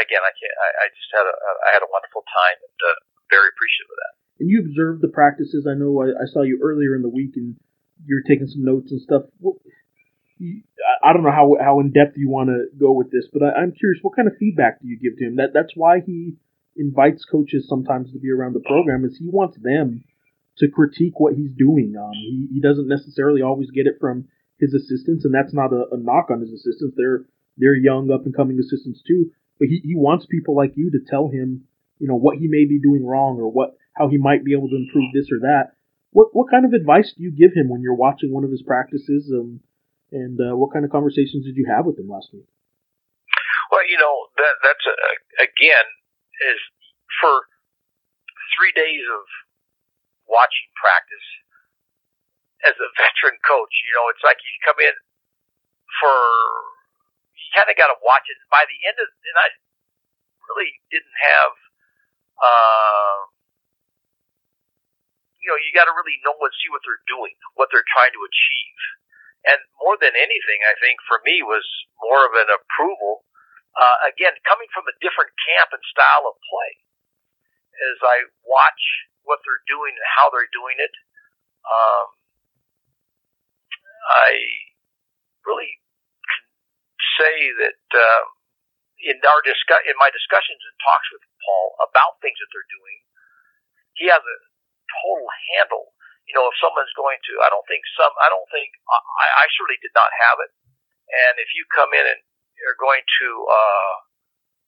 again, 0.00 0.22
I 0.22 0.32
can't, 0.34 0.56
I, 0.56 0.68
I 0.82 0.86
just 0.94 1.10
had 1.10 1.26
a, 1.26 1.34
I 1.66 1.70
had 1.74 1.82
a 1.82 1.90
wonderful 1.90 2.22
time 2.30 2.58
and 2.62 2.78
uh, 2.78 2.98
very 3.30 3.50
appreciative 3.50 3.90
of 3.90 3.98
that. 3.98 4.14
And 4.42 4.48
you 4.50 4.62
observed 4.62 5.02
the 5.02 5.12
practices. 5.14 5.66
I 5.66 5.78
know 5.78 5.94
I, 6.02 6.14
I 6.14 6.26
saw 6.30 6.42
you 6.42 6.58
earlier 6.62 6.94
in 6.94 7.02
the 7.02 7.12
week 7.12 7.38
and 7.38 7.58
you're 8.06 8.22
taking 8.22 8.46
some 8.46 8.64
notes 8.64 8.90
and 8.90 9.00
stuff. 9.00 9.22
I 11.02 11.12
don't 11.12 11.22
know 11.22 11.30
how 11.30 11.56
how 11.60 11.80
in 11.80 11.92
depth 11.92 12.16
you 12.16 12.28
want 12.28 12.48
to 12.50 12.66
go 12.78 12.92
with 12.92 13.10
this, 13.10 13.26
but 13.32 13.42
I, 13.42 13.60
I'm 13.60 13.72
curious. 13.72 14.00
What 14.02 14.16
kind 14.16 14.28
of 14.28 14.34
feedback 14.38 14.80
do 14.80 14.88
you 14.88 14.98
give 14.98 15.18
to 15.18 15.24
him? 15.24 15.36
That 15.36 15.52
that's 15.54 15.72
why 15.74 16.00
he 16.00 16.36
invites 16.76 17.24
coaches 17.24 17.66
sometimes 17.68 18.12
to 18.12 18.18
be 18.18 18.30
around 18.30 18.54
the 18.54 18.60
program 18.60 19.04
is 19.04 19.16
he 19.16 19.28
wants 19.28 19.56
them 19.62 20.04
to 20.58 20.68
critique 20.68 21.18
what 21.18 21.34
he's 21.34 21.52
doing. 21.56 21.94
Um, 21.98 22.12
he, 22.12 22.48
he 22.54 22.60
doesn't 22.60 22.88
necessarily 22.88 23.42
always 23.42 23.70
get 23.70 23.86
it 23.86 23.98
from 24.00 24.28
his 24.58 24.74
assistants, 24.74 25.24
and 25.24 25.34
that's 25.34 25.54
not 25.54 25.72
a, 25.72 25.84
a 25.92 25.98
knock 25.98 26.30
on 26.30 26.40
his 26.40 26.50
assistants. 26.50 26.94
They're 26.96 27.24
they're 27.56 27.76
young, 27.76 28.10
up 28.10 28.24
and 28.24 28.34
coming 28.34 28.58
assistants 28.58 29.02
too. 29.06 29.30
But 29.58 29.68
he, 29.68 29.80
he 29.84 29.94
wants 29.94 30.26
people 30.26 30.56
like 30.56 30.72
you 30.76 30.90
to 30.90 30.98
tell 31.08 31.28
him, 31.28 31.64
you 31.98 32.08
know, 32.08 32.16
what 32.16 32.38
he 32.38 32.48
may 32.48 32.64
be 32.64 32.80
doing 32.80 33.06
wrong 33.06 33.38
or 33.38 33.50
what 33.50 33.76
how 33.94 34.08
he 34.08 34.18
might 34.18 34.44
be 34.44 34.52
able 34.52 34.68
to 34.68 34.76
improve 34.76 35.12
this 35.14 35.30
or 35.30 35.40
that. 35.40 35.73
What 36.14 36.30
what 36.30 36.46
kind 36.46 36.62
of 36.62 36.70
advice 36.70 37.10
do 37.10 37.26
you 37.26 37.34
give 37.34 37.58
him 37.58 37.66
when 37.66 37.82
you're 37.82 37.98
watching 37.98 38.30
one 38.30 38.46
of 38.46 38.54
his 38.54 38.62
practices? 38.62 39.26
Um, 39.34 39.58
and 40.14 40.38
uh, 40.38 40.54
what 40.54 40.70
kind 40.70 40.86
of 40.86 40.94
conversations 40.94 41.42
did 41.42 41.58
you 41.58 41.66
have 41.66 41.90
with 41.90 41.98
him 41.98 42.06
last 42.06 42.30
week? 42.30 42.46
Well, 43.74 43.82
you 43.82 43.98
know 43.98 44.30
that 44.38 44.54
that's 44.62 44.86
a, 44.86 44.94
again 45.42 45.86
is 46.54 46.62
for 47.18 47.50
three 48.54 48.70
days 48.78 49.02
of 49.10 49.26
watching 50.30 50.70
practice 50.78 51.28
as 52.62 52.78
a 52.78 52.88
veteran 53.02 53.34
coach. 53.42 53.74
You 53.90 53.98
know, 53.98 54.06
it's 54.14 54.22
like 54.22 54.38
you 54.38 54.54
come 54.62 54.78
in 54.78 54.94
for 55.98 56.14
you 57.34 57.50
kind 57.58 57.66
of 57.66 57.74
got 57.74 57.90
to 57.90 57.98
watch 58.06 58.30
it. 58.30 58.38
By 58.54 58.62
the 58.62 58.78
end 58.86 59.02
of 59.02 59.10
and 59.10 59.38
I 59.42 59.48
really 60.46 60.78
didn't 60.94 61.18
have. 61.26 61.58
Uh, 62.38 63.33
you 65.44 65.52
know, 65.52 65.60
you 65.60 65.70
got 65.76 65.84
to 65.84 65.92
really 65.92 66.16
know 66.24 66.34
and 66.40 66.56
see 66.56 66.72
what 66.72 66.80
they're 66.88 67.04
doing, 67.04 67.36
what 67.60 67.68
they're 67.68 67.86
trying 67.92 68.16
to 68.16 68.24
achieve 68.24 68.80
and 69.44 69.60
more 69.76 70.00
than 70.00 70.16
anything, 70.16 70.60
I 70.64 70.72
think 70.80 70.96
for 71.04 71.20
me 71.20 71.44
was 71.44 71.64
more 72.00 72.24
of 72.24 72.32
an 72.32 72.48
approval. 72.48 73.28
Uh, 73.76 74.08
again, 74.08 74.32
coming 74.48 74.70
from 74.72 74.88
a 74.88 74.96
different 75.04 75.36
camp 75.36 75.68
and 75.76 75.84
style 75.92 76.24
of 76.24 76.36
play, 76.48 76.72
as 77.92 77.98
I 78.00 78.16
watch 78.48 78.82
what 79.28 79.44
they're 79.44 79.66
doing 79.68 79.92
and 79.92 80.08
how 80.16 80.32
they're 80.32 80.48
doing 80.48 80.80
it, 80.80 80.94
um, 81.66 82.06
I 84.08 84.30
really 85.44 85.76
can 86.24 86.44
say 87.20 87.36
that 87.66 87.84
uh, 87.92 88.24
in 89.04 89.20
our 89.28 89.42
discuss 89.44 89.84
in 89.84 89.96
my 90.00 90.08
discussions 90.08 90.60
and 90.64 90.76
talks 90.80 91.08
with 91.12 91.24
Paul 91.44 91.66
about 91.84 92.22
things 92.24 92.40
that 92.40 92.48
they're 92.48 92.72
doing, 92.72 92.98
he 94.00 94.08
has 94.08 94.22
a 94.24 94.38
total 95.02 95.28
handle 95.54 95.94
you 96.24 96.32
know, 96.32 96.48
if 96.48 96.56
someone's 96.56 96.92
going 96.96 97.20
to, 97.20 97.32
I 97.44 97.52
don't 97.52 97.68
think 97.68 97.84
some, 98.00 98.08
I 98.16 98.32
don't 98.32 98.48
think, 98.48 98.72
I, 98.88 99.44
I 99.44 99.46
certainly 99.60 99.76
did 99.84 99.92
not 99.92 100.08
have 100.24 100.40
it. 100.40 100.50
And 101.04 101.36
if 101.36 101.52
you 101.52 101.68
come 101.68 101.92
in 101.92 102.00
and 102.00 102.20
are 102.64 102.80
going 102.80 103.04
to 103.04 103.28
uh, 103.44 103.96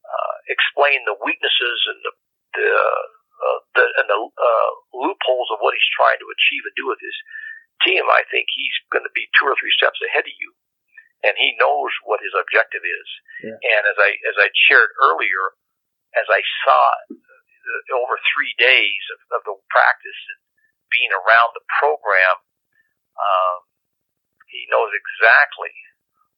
uh, 0.04 0.36
explain 0.52 1.02
the 1.08 1.16
weaknesses 1.24 1.78
and 1.88 1.98
the 2.04 2.12
the, 2.56 2.68
uh, 2.72 3.60
the 3.76 3.84
and 4.00 4.06
the 4.08 4.20
uh, 4.20 4.72
loopholes 4.96 5.48
of 5.52 5.60
what 5.60 5.76
he's 5.76 5.96
trying 5.96 6.20
to 6.20 6.28
achieve 6.28 6.64
and 6.64 6.76
do 6.76 6.88
with 6.88 7.00
his 7.00 7.16
team, 7.84 8.04
I 8.08 8.24
think 8.28 8.48
he's 8.52 8.76
going 8.92 9.04
to 9.04 9.12
be 9.12 9.28
two 9.36 9.48
or 9.48 9.56
three 9.56 9.72
steps 9.76 10.00
ahead 10.04 10.24
of 10.24 10.36
you, 10.36 10.50
and 11.24 11.36
he 11.36 11.56
knows 11.60 11.92
what 12.04 12.24
his 12.24 12.32
objective 12.36 12.84
is. 12.84 13.08
Yeah. 13.44 13.56
And 13.60 13.82
as 13.88 13.98
I 14.00 14.10
as 14.28 14.36
I 14.40 14.48
shared 14.68 14.92
earlier, 15.04 15.56
as 16.16 16.28
I 16.28 16.40
saw 16.64 16.80
over 17.94 18.16
three 18.34 18.54
days 18.58 19.02
of, 19.14 19.20
of 19.38 19.40
the 19.46 19.54
practice 19.70 20.20
and 20.34 20.40
being 20.90 21.10
around 21.10 21.50
the 21.52 21.66
program, 21.82 22.36
um, 23.18 23.58
he 24.48 24.68
knows 24.70 24.92
exactly 24.94 25.74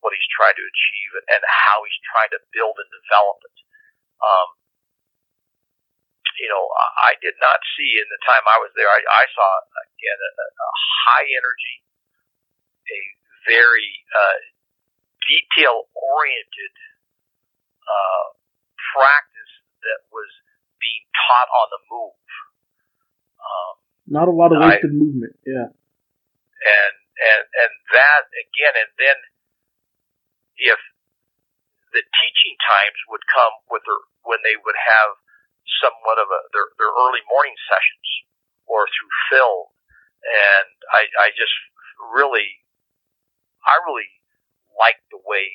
what 0.01 0.15
he's 0.15 0.35
trying 0.35 0.57
to 0.57 0.65
achieve 0.65 1.11
and 1.29 1.43
how 1.45 1.83
he's 1.85 2.01
trying 2.09 2.33
to 2.33 2.41
build 2.55 2.79
and 2.79 2.91
develop 3.03 3.39
it. 3.45 3.59
Um, 4.23 4.49
you 6.39 6.47
know, 6.47 6.65
I 7.03 7.19
did 7.19 7.35
not 7.43 7.59
see 7.75 7.99
in 7.99 8.07
the 8.07 8.23
time 8.23 8.47
I 8.47 8.63
was 8.63 8.71
there. 8.79 8.87
I, 8.87 9.03
I 9.03 9.25
saw 9.35 9.49
again 9.91 10.19
a, 10.23 10.33
a 10.39 10.71
high 11.11 11.27
energy, 11.35 11.77
a 12.87 13.01
very 13.51 13.91
uh, 14.15 14.39
detail 15.27 15.91
oriented 15.99 16.75
uh, 17.83 18.27
practice 18.95 19.53
that 19.83 20.07
was 20.15 20.31
being 20.81 21.05
taught 21.15 21.51
on 21.51 21.67
the 21.75 21.81
move. 21.91 22.17
Um, 23.39 23.75
not 24.09 24.27
a 24.29 24.35
lot 24.35 24.55
of 24.55 24.63
wasted 24.63 24.95
I, 24.95 24.99
movement. 24.99 25.35
Yeah. 25.45 25.69
And 25.69 26.95
and 27.19 27.43
and 27.47 27.73
that 27.95 28.23
again, 28.35 28.75
and 28.79 28.91
then 28.99 29.19
if 30.59 30.81
the 31.95 32.03
teaching 32.03 32.57
times 32.67 32.99
would 33.11 33.25
come 33.31 33.55
with 33.71 33.83
their 33.87 34.03
when 34.27 34.41
they 34.45 34.59
would 34.59 34.79
have 34.79 35.19
somewhat 35.83 36.19
of 36.19 36.29
a 36.31 36.41
their 36.55 36.69
their 36.79 36.93
early 36.93 37.23
morning 37.31 37.55
sessions 37.71 38.09
or 38.67 38.87
through 38.87 39.13
film, 39.35 39.67
and 40.23 40.69
I 40.95 41.03
I 41.19 41.29
just 41.35 41.55
really 42.15 42.49
I 43.67 43.79
really 43.87 44.11
liked 44.79 45.05
the 45.11 45.21
way 45.23 45.47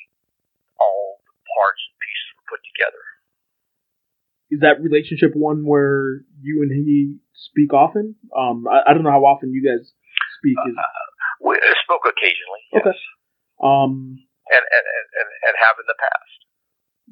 all 0.80 1.24
the 1.24 1.36
parts 1.56 1.82
and 1.84 1.96
pieces 2.00 2.30
were 2.36 2.48
put 2.58 2.62
together. 2.76 3.04
Is 4.54 4.62
that 4.62 4.78
relationship 4.82 5.34
one 5.34 5.66
where 5.66 6.22
you 6.42 6.62
and 6.62 6.72
he 6.72 7.18
speak 7.34 7.74
often? 7.74 8.16
Um, 8.30 8.66
I, 8.70 8.92
I 8.92 8.94
don't 8.94 9.04
know 9.04 9.12
how 9.12 9.26
often 9.26 9.52
you 9.52 9.66
guys 9.66 9.90
speak. 10.38 10.58
Is... 10.70 10.76
Uh, 10.78 11.04
we 11.42 11.58
spoke 11.84 12.06
occasionally. 12.06 12.64
Yes. 12.72 12.86
Okay. 12.86 12.98
Um, 13.64 14.22
and, 14.54 14.64
and, 14.64 14.86
and, 15.18 15.30
and 15.50 15.54
have 15.58 15.76
in 15.82 15.88
the 15.88 15.98
past. 15.98 16.38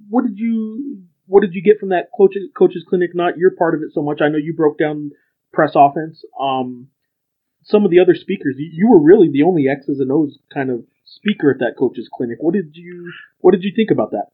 What 0.09 0.23
did 0.23 0.37
you 0.37 1.03
What 1.25 1.41
did 1.41 1.53
you 1.53 1.63
get 1.63 1.79
from 1.79 1.89
that 1.89 2.09
coaches 2.15 2.49
coaches 2.57 2.85
clinic? 2.87 3.11
Not 3.13 3.37
your 3.37 3.51
part 3.51 3.75
of 3.75 3.81
it 3.81 3.89
so 3.93 4.01
much. 4.01 4.21
I 4.21 4.29
know 4.29 4.37
you 4.37 4.53
broke 4.53 4.77
down 4.77 5.11
press 5.51 5.71
offense. 5.75 6.23
Um, 6.39 6.87
some 7.63 7.85
of 7.85 7.91
the 7.91 7.99
other 7.99 8.15
speakers, 8.15 8.55
you, 8.57 8.69
you 8.73 8.89
were 8.89 9.01
really 9.01 9.29
the 9.31 9.43
only 9.43 9.65
X's 9.67 9.99
and 9.99 10.11
O's 10.11 10.37
kind 10.53 10.69
of 10.69 10.83
speaker 11.05 11.51
at 11.51 11.59
that 11.59 11.75
coaches 11.77 12.09
clinic. 12.11 12.37
What 12.39 12.53
did 12.53 12.75
you 12.75 13.11
What 13.39 13.51
did 13.51 13.63
you 13.63 13.71
think 13.75 13.91
about 13.91 14.11
that? 14.11 14.31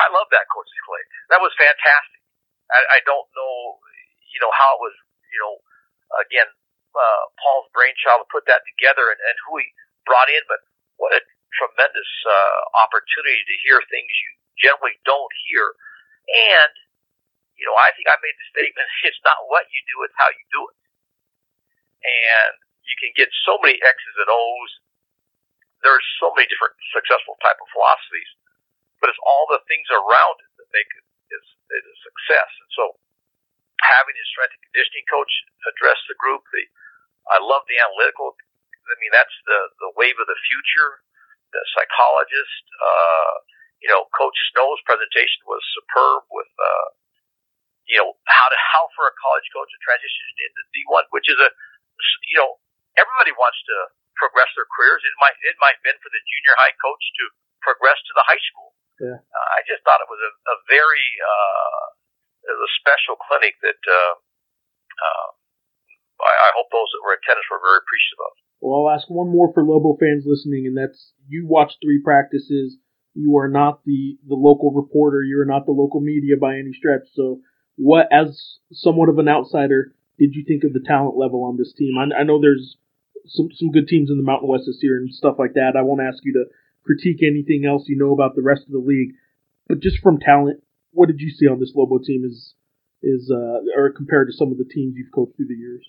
I 0.00 0.08
love 0.14 0.28
that 0.32 0.46
coaches 0.50 0.80
clinic. 0.86 1.08
That 1.30 1.42
was 1.42 1.52
fantastic. 1.58 2.20
I, 2.70 2.98
I 2.98 3.00
don't 3.06 3.28
know 3.34 3.78
you 4.32 4.40
know, 4.40 4.52
how 4.54 4.78
it 4.78 4.82
was, 4.84 4.96
you 5.32 5.40
know, 5.40 5.54
again, 6.22 6.48
uh, 6.94 7.24
Paul's 7.40 7.68
brainchild 7.74 8.24
to 8.24 8.28
put 8.32 8.46
that 8.48 8.62
together 8.76 9.10
and, 9.12 9.20
and 9.20 9.36
who 9.48 9.60
he 9.62 9.68
brought 10.06 10.28
in, 10.30 10.42
but 10.46 10.60
what 11.00 11.14
a 11.16 11.22
tremendous 11.56 12.12
uh, 12.28 12.58
opportunity 12.86 13.42
to 13.42 13.56
hear 13.66 13.80
things 13.88 14.10
you 14.10 14.30
generally 14.60 14.96
don't 15.08 15.32
hear. 15.48 15.74
And, 16.54 16.72
you 17.58 17.66
know, 17.68 17.76
I 17.78 17.90
think 17.96 18.10
I 18.10 18.18
made 18.22 18.36
the 18.36 18.48
statement, 18.54 18.88
it's 19.08 19.22
not 19.24 19.38
what 19.50 19.66
you 19.72 19.80
do, 19.90 19.96
it's 20.06 20.18
how 20.18 20.30
you 20.30 20.44
do 20.52 20.62
it. 20.70 20.76
And 22.06 22.54
you 22.86 22.96
can 23.02 23.12
get 23.18 23.30
so 23.44 23.58
many 23.60 23.78
X's 23.82 24.16
and 24.22 24.30
O's. 24.30 24.72
There's 25.82 26.06
so 26.18 26.34
many 26.34 26.48
different 26.50 26.74
successful 26.94 27.38
type 27.42 27.58
of 27.60 27.68
philosophies, 27.70 28.30
but 29.00 29.10
it's 29.10 29.22
all 29.26 29.46
the 29.50 29.62
things 29.70 29.86
around 29.90 30.36
it 30.42 30.50
that 30.58 30.68
make 30.74 30.90
it 30.98 31.04
is 31.34 31.46
a 31.70 31.96
success. 32.04 32.50
And 32.62 32.70
so 32.74 32.84
having 33.84 34.16
his 34.16 34.28
strength 34.32 34.54
and 34.56 34.64
conditioning 34.70 35.06
coach 35.10 35.30
address 35.70 35.98
the 36.10 36.18
group. 36.18 36.42
The, 36.50 36.64
I 37.30 37.38
love 37.42 37.66
the 37.70 37.78
analytical. 37.78 38.34
I 38.34 38.96
mean, 39.02 39.12
that's 39.12 39.34
the 39.46 39.60
the 39.84 39.90
wave 40.00 40.16
of 40.18 40.26
the 40.26 40.38
future. 40.48 41.04
The 41.52 41.62
psychologist, 41.76 42.64
uh, 42.76 43.34
you 43.80 43.88
know, 43.88 44.08
Coach 44.12 44.36
Snow's 44.52 44.80
presentation 44.84 45.40
was 45.48 45.64
superb 45.72 46.28
with, 46.28 46.50
uh, 46.60 46.88
you 47.88 47.96
know, 47.96 48.16
how 48.28 48.48
to 48.52 48.58
how 48.58 48.84
for 48.96 49.08
a 49.08 49.14
college 49.16 49.48
coach 49.56 49.70
to 49.72 49.80
transition 49.80 50.24
into 50.44 50.60
D1, 50.76 51.08
which 51.14 51.28
is 51.32 51.40
a, 51.40 51.48
you 52.28 52.38
know, 52.40 52.60
everybody 53.00 53.32
wants 53.36 53.60
to 53.68 53.76
progress 54.20 54.50
their 54.56 54.68
careers. 54.76 55.00
It 55.04 55.16
might 55.20 55.36
it 55.44 55.56
might 55.60 55.76
have 55.80 55.86
been 55.86 56.00
for 56.04 56.10
the 56.12 56.22
junior 56.22 56.54
high 56.60 56.76
coach 56.80 57.04
to 57.04 57.24
progress 57.64 57.98
to 57.98 58.12
the 58.16 58.24
high 58.28 58.42
school. 58.52 58.76
Yeah. 58.98 59.18
Uh, 59.22 59.48
I 59.54 59.60
just 59.66 59.82
thought 59.86 60.02
it 60.02 60.10
was 60.10 60.22
a, 60.22 60.32
a 60.50 60.56
very 60.66 61.06
uh, 61.22 61.84
is 62.50 62.58
a 62.58 62.70
special 62.82 63.16
clinic 63.20 63.54
that 63.62 63.80
uh, 63.86 64.14
uh, 64.98 65.28
I, 66.24 66.32
I 66.32 66.50
hope 66.56 66.68
those 66.72 66.90
that 66.90 67.02
were 67.04 67.14
in 67.14 67.22
attendance 67.22 67.48
were 67.50 67.62
very 67.62 67.80
appreciative 67.82 68.22
of. 68.24 68.32
Well, 68.58 68.74
I'll 68.82 68.94
ask 68.96 69.06
one 69.06 69.30
more 69.30 69.54
for 69.54 69.62
Lobo 69.62 69.94
fans 70.00 70.26
listening, 70.26 70.66
and 70.66 70.74
that's 70.74 71.14
you 71.28 71.46
watched 71.46 71.78
three 71.78 72.02
practices. 72.02 72.78
You 73.14 73.38
are 73.38 73.48
not 73.50 73.82
the, 73.84 74.18
the 74.26 74.38
local 74.38 74.70
reporter. 74.70 75.22
You 75.22 75.40
are 75.40 75.48
not 75.48 75.66
the 75.66 75.74
local 75.74 76.00
media 76.00 76.36
by 76.40 76.58
any 76.58 76.72
stretch. 76.72 77.06
So, 77.14 77.40
what, 77.76 78.06
as 78.12 78.58
somewhat 78.72 79.08
of 79.08 79.18
an 79.18 79.28
outsider, 79.28 79.94
did 80.18 80.34
you 80.34 80.44
think 80.46 80.64
of 80.64 80.72
the 80.72 80.82
talent 80.82 81.16
level 81.16 81.44
on 81.44 81.56
this 81.56 81.72
team? 81.72 81.94
I, 81.98 82.20
I 82.20 82.22
know 82.24 82.40
there's 82.40 82.76
some 83.26 83.48
some 83.54 83.70
good 83.70 83.86
teams 83.86 84.10
in 84.10 84.16
the 84.16 84.26
Mountain 84.26 84.48
West 84.48 84.64
this 84.66 84.82
year 84.82 84.96
and 84.96 85.12
stuff 85.12 85.36
like 85.38 85.54
that. 85.54 85.78
I 85.78 85.82
won't 85.82 86.02
ask 86.02 86.18
you 86.24 86.32
to 86.34 86.44
critique 86.84 87.22
anything 87.22 87.64
else 87.66 87.84
you 87.86 87.96
know 87.96 88.12
about 88.12 88.34
the 88.34 88.42
rest 88.42 88.62
of 88.66 88.72
the 88.72 88.82
league, 88.82 89.14
but 89.68 89.80
just 89.80 89.98
from 89.98 90.18
talent, 90.18 90.62
what 90.92 91.06
did 91.06 91.20
you 91.20 91.30
see 91.30 91.46
on 91.46 91.60
this 91.60 91.72
Lobo 91.76 91.98
team? 91.98 92.24
Is 92.24 92.54
is 93.02 93.30
uh, 93.30 93.62
or 93.76 93.92
compared 93.94 94.26
to 94.28 94.34
some 94.34 94.50
of 94.50 94.58
the 94.58 94.66
teams 94.66 94.96
you've 94.96 95.12
coached 95.14 95.36
through 95.36 95.52
the 95.52 95.58
years? 95.58 95.84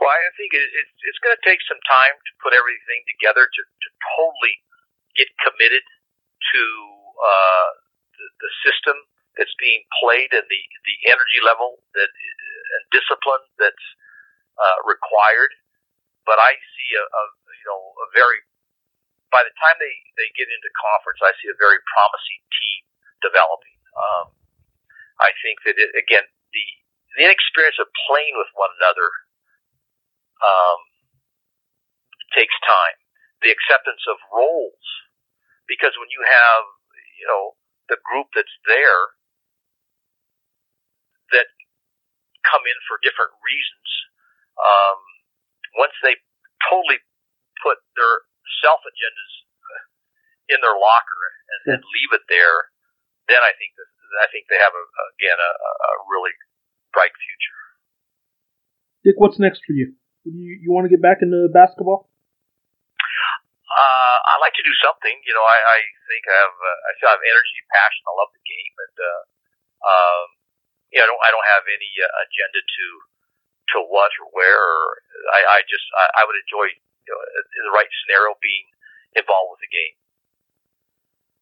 Well, 0.00 0.10
I 0.10 0.30
think 0.38 0.54
it, 0.54 0.62
it's 0.62 0.96
it's 1.06 1.20
going 1.22 1.34
to 1.34 1.44
take 1.44 1.60
some 1.66 1.78
time 1.86 2.14
to 2.16 2.32
put 2.42 2.54
everything 2.54 3.02
together 3.06 3.46
to, 3.46 3.60
to 3.62 3.88
totally 4.16 4.56
get 5.18 5.28
committed 5.42 5.82
to 5.82 6.62
uh, 7.18 7.70
the, 8.14 8.26
the 8.46 8.50
system 8.62 8.96
that's 9.36 9.54
being 9.58 9.82
played 10.02 10.30
and 10.34 10.46
the 10.46 10.62
the 10.86 10.96
energy 11.10 11.40
level 11.44 11.78
that 11.94 12.10
and 12.10 12.82
discipline 12.90 13.44
that's 13.60 13.86
uh, 14.58 14.78
required. 14.88 15.52
But 16.26 16.40
I 16.40 16.56
see 16.56 16.90
a, 16.96 17.04
a 17.04 17.22
you 17.46 17.66
know 17.68 17.80
a 18.02 18.06
very 18.16 18.40
by 19.28 19.44
the 19.44 19.54
time 19.60 19.76
they 19.80 19.94
they 20.16 20.28
get 20.36 20.48
into 20.48 20.70
conference, 20.74 21.20
I 21.20 21.32
see 21.40 21.52
a 21.52 21.58
very 21.58 21.80
promising 21.92 22.42
team 22.52 22.80
developing. 23.20 23.78
Um, 23.96 24.26
I 25.20 25.30
think 25.44 25.60
that 25.68 25.76
it, 25.76 25.90
again 25.96 26.24
the 26.52 26.66
the 27.18 27.24
inexperience 27.28 27.78
of 27.82 27.88
playing 28.08 28.36
with 28.38 28.50
one 28.54 28.72
another 28.80 29.08
um, 30.40 30.80
takes 32.36 32.54
time. 32.64 32.96
The 33.44 33.54
acceptance 33.54 34.02
of 34.10 34.18
roles, 34.34 34.86
because 35.70 35.94
when 36.00 36.10
you 36.10 36.22
have 36.26 36.62
you 37.20 37.26
know 37.28 37.54
the 37.92 38.00
group 38.02 38.28
that's 38.34 38.56
there 38.66 39.02
that 41.36 41.48
come 42.48 42.64
in 42.64 42.78
for 42.88 42.98
different 43.04 43.30
reasons, 43.44 43.88
um, 44.58 44.98
once 45.78 45.94
they 46.02 46.16
totally 46.66 46.98
put 47.62 47.78
their 47.94 48.27
self 48.64 48.80
agendas 48.84 49.34
in 50.48 50.58
their 50.64 50.76
locker 50.76 51.22
and, 51.52 51.76
and 51.76 51.80
leave 51.84 52.12
it 52.16 52.24
there, 52.32 52.72
then 53.28 53.40
I 53.44 53.52
think 53.60 53.76
that 53.76 53.88
I 54.24 54.26
think 54.32 54.48
they 54.48 54.56
have 54.56 54.72
a, 54.72 54.84
again 55.20 55.36
a, 55.36 55.52
a 55.52 55.90
really 56.08 56.32
bright 56.96 57.12
future. 57.12 57.60
Dick, 59.04 59.20
what's 59.20 59.36
next 59.38 59.60
for 59.68 59.76
you? 59.76 59.92
You 60.24 60.58
you 60.64 60.70
want 60.72 60.88
to 60.88 60.92
get 60.92 61.04
back 61.04 61.20
into 61.20 61.48
basketball? 61.52 62.08
Uh, 63.68 64.18
I 64.24 64.40
like 64.40 64.56
to 64.56 64.64
do 64.64 64.74
something. 64.80 65.12
You 65.28 65.36
know, 65.36 65.44
I, 65.44 65.58
I 65.76 65.78
think 66.08 66.24
I 66.24 66.34
have 66.40 66.56
uh, 66.56 66.78
I 66.88 66.90
still 66.96 67.12
have 67.12 67.20
energy, 67.22 67.58
passion. 67.68 68.02
I 68.08 68.12
love 68.16 68.32
the 68.32 68.44
game, 68.48 68.74
and 68.74 68.96
uh, 68.96 69.22
um, 69.84 70.26
you 70.88 70.98
know, 70.98 71.04
I 71.04 71.08
don't 71.12 71.20
I 71.20 71.28
don't 71.30 71.50
have 71.52 71.64
any 71.68 71.92
uh, 72.00 72.12
agenda 72.24 72.60
to 72.64 72.86
to 73.76 73.78
what 73.92 74.10
or 74.24 74.32
where. 74.32 74.56
Or 74.56 75.04
I, 75.36 75.60
I 75.60 75.68
just 75.68 75.84
I, 75.92 76.24
I 76.24 76.26
would 76.26 76.40
enjoy 76.48 76.72
you 77.08 77.12
know, 77.16 77.72
the 77.72 77.74
right 77.74 77.88
scenario 78.04 78.36
being 78.44 78.66
involved 79.16 79.56
with 79.56 79.62
the 79.64 79.72
game. 79.72 79.96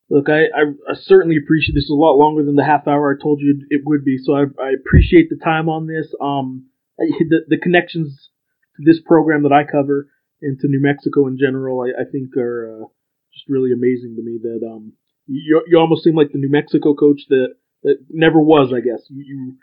Look, 0.07 0.31
I, 0.31 0.47
I, 0.55 0.63
I, 0.87 0.95
certainly 0.95 1.35
appreciate 1.35 1.75
this 1.75 1.91
is 1.91 1.91
a 1.91 1.99
lot 1.99 2.15
longer 2.15 2.47
than 2.47 2.55
the 2.55 2.63
half 2.63 2.87
hour 2.87 3.11
I 3.11 3.19
told 3.21 3.41
you 3.43 3.67
it 3.71 3.83
would 3.85 4.05
be, 4.05 4.19
so 4.23 4.39
I, 4.39 4.47
I 4.63 4.71
appreciate 4.79 5.29
the 5.31 5.43
time 5.43 5.69
on 5.69 5.91
this. 5.91 6.07
Um, 6.23 6.71
the, 6.99 7.43
the 7.49 7.59
connections 7.59 8.31
to 8.77 8.83
this 8.87 9.01
program 9.05 9.43
that 9.43 9.53
I 9.53 9.65
cover 9.65 10.07
and 10.41 10.59
to 10.61 10.69
New 10.69 10.81
Mexico 10.81 11.27
in 11.27 11.39
general, 11.39 11.81
I, 11.83 12.03
I 12.03 12.05
think 12.07 12.37
are 12.37 12.71
uh, 12.71 12.87
just 13.35 13.49
really 13.49 13.73
amazing 13.73 14.15
to 14.15 14.23
me. 14.23 14.39
That 14.41 14.63
um, 14.65 14.93
you, 15.27 15.63
you 15.67 15.79
almost 15.79 16.05
seem 16.05 16.15
like 16.15 16.31
the 16.31 16.39
New 16.39 16.51
Mexico 16.51 16.95
coach 16.95 17.23
that 17.29 17.55
that 17.83 17.97
never 18.11 18.41
was, 18.41 18.73
I 18.73 18.81
guess. 18.81 19.03
You, 19.11 19.25
you 19.27 19.57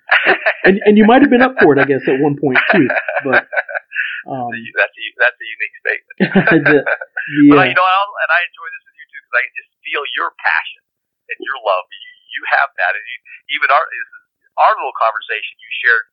and 0.63 0.81
and 0.83 0.97
you 0.97 1.05
might 1.05 1.21
have 1.21 1.31
been 1.31 1.41
up 1.41 1.55
for 1.61 1.73
it, 1.73 1.79
I 1.79 1.85
guess, 1.85 2.01
at 2.07 2.19
one 2.19 2.37
point 2.39 2.57
too. 2.71 2.87
But 3.23 3.47
um, 4.27 4.49
that's 4.79 4.95
a, 4.95 5.03
that's 5.19 5.39
a 5.39 5.47
unique 5.47 5.77
statement. 5.83 6.15
the, 6.67 6.75
the, 6.83 7.45
but 7.51 7.57
uh, 7.59 7.65
you 7.67 7.75
know, 7.75 7.87
I'll, 7.87 8.13
and 8.23 8.29
I 8.31 8.39
enjoy 8.47 8.67
this 8.71 8.83
with 8.87 8.97
you 8.99 9.05
too 9.11 9.19
because 9.23 9.35
I 9.35 9.41
can 9.43 9.55
just 9.59 9.71
feel 9.83 10.03
your 10.15 10.29
passion 10.39 10.83
and 11.31 11.37
your 11.43 11.59
love. 11.63 11.85
You, 11.91 12.11
you 12.39 12.41
have 12.55 12.69
that, 12.79 12.93
and 12.95 13.03
you, 13.03 13.17
even 13.59 13.67
our 13.71 13.85
this 13.87 14.09
is 14.09 14.23
our 14.59 14.73
little 14.79 14.95
conversation 14.95 15.53
you 15.59 15.71
shared 15.83 16.05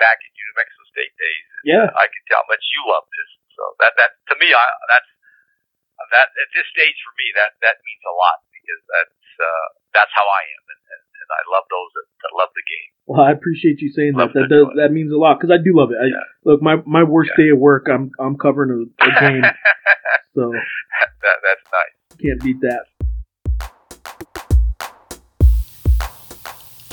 back 0.00 0.18
in 0.24 0.30
New 0.34 0.50
Mexico 0.58 0.84
State 0.90 1.14
days. 1.14 1.46
Yeah, 1.62 1.86
I 1.94 2.06
can 2.10 2.22
tell 2.26 2.42
how 2.42 2.50
much 2.50 2.64
you 2.74 2.82
love 2.90 3.06
this. 3.06 3.30
So 3.54 3.62
that 3.78 3.94
that 4.00 4.10
to 4.32 4.34
me, 4.40 4.50
I 4.50 4.64
that's 4.90 5.10
that 6.10 6.28
at 6.34 6.50
this 6.56 6.66
stage 6.74 6.98
for 7.06 7.14
me 7.20 7.30
that 7.38 7.54
that 7.62 7.78
means 7.86 8.02
a 8.08 8.14
lot 8.16 8.42
because 8.50 8.82
that's 8.90 9.22
uh, 9.38 9.68
that's 9.94 10.12
how 10.12 10.26
I 10.26 10.42
am, 10.46 10.64
and, 10.66 10.82
and 10.82 11.01
I 11.32 11.42
love 11.50 11.64
those 11.72 11.90
that, 11.96 12.06
that 12.22 12.32
love 12.36 12.50
the 12.54 12.62
game. 12.68 12.90
Well, 13.06 13.20
I 13.20 13.32
appreciate 13.32 13.80
you 13.80 13.90
saying 13.90 14.14
love 14.14 14.30
that. 14.34 14.48
That 14.48 14.54
does, 14.54 14.66
that 14.76 14.92
means 14.92 15.12
a 15.12 15.16
lot 15.16 15.40
because 15.40 15.50
I 15.52 15.58
do 15.62 15.72
love 15.74 15.90
it. 15.90 15.98
I, 16.00 16.06
yeah. 16.06 16.22
Look, 16.44 16.62
my 16.62 16.76
my 16.86 17.02
worst 17.02 17.32
yeah. 17.36 17.44
day 17.44 17.50
at 17.50 17.58
work, 17.58 17.86
I'm 17.90 18.10
I'm 18.20 18.36
covering 18.36 18.70
a, 18.70 19.04
a 19.04 19.10
game, 19.20 19.42
so 20.34 20.52
that, 20.52 21.38
that's 21.42 21.66
nice. 21.72 22.18
Can't 22.20 22.40
beat 22.42 22.60
that. 22.60 22.84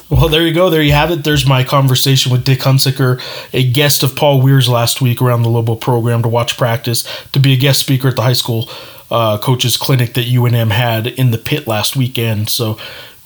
Well, 0.10 0.28
there 0.28 0.46
you 0.46 0.54
go. 0.56 0.72
There 0.72 0.82
you 0.82 0.94
have 0.94 1.12
it. 1.12 1.24
There's 1.24 1.46
my 1.46 1.64
conversation 1.64 2.32
with 2.32 2.44
Dick 2.44 2.60
Hunsaker, 2.60 3.22
a 3.54 3.72
guest 3.72 4.02
of 4.02 4.16
Paul 4.16 4.42
Weir's 4.42 4.68
last 4.68 5.02
week 5.02 5.22
around 5.22 5.44
the 5.44 5.50
Lobo 5.50 5.76
program 5.76 6.24
to 6.24 6.28
watch 6.28 6.58
practice, 6.58 7.08
to 7.32 7.40
be 7.40 7.54
a 7.54 7.56
guest 7.56 7.80
speaker 7.80 8.08
at 8.08 8.16
the 8.16 8.24
high 8.24 8.34
school 8.34 8.68
uh, 9.12 9.38
coaches 9.38 9.78
clinic 9.78 10.16
that 10.16 10.26
UNM 10.26 10.72
had 10.72 11.06
in 11.06 11.30
the 11.30 11.38
pit 11.38 11.68
last 11.68 11.96
weekend. 11.96 12.50
So 12.50 12.80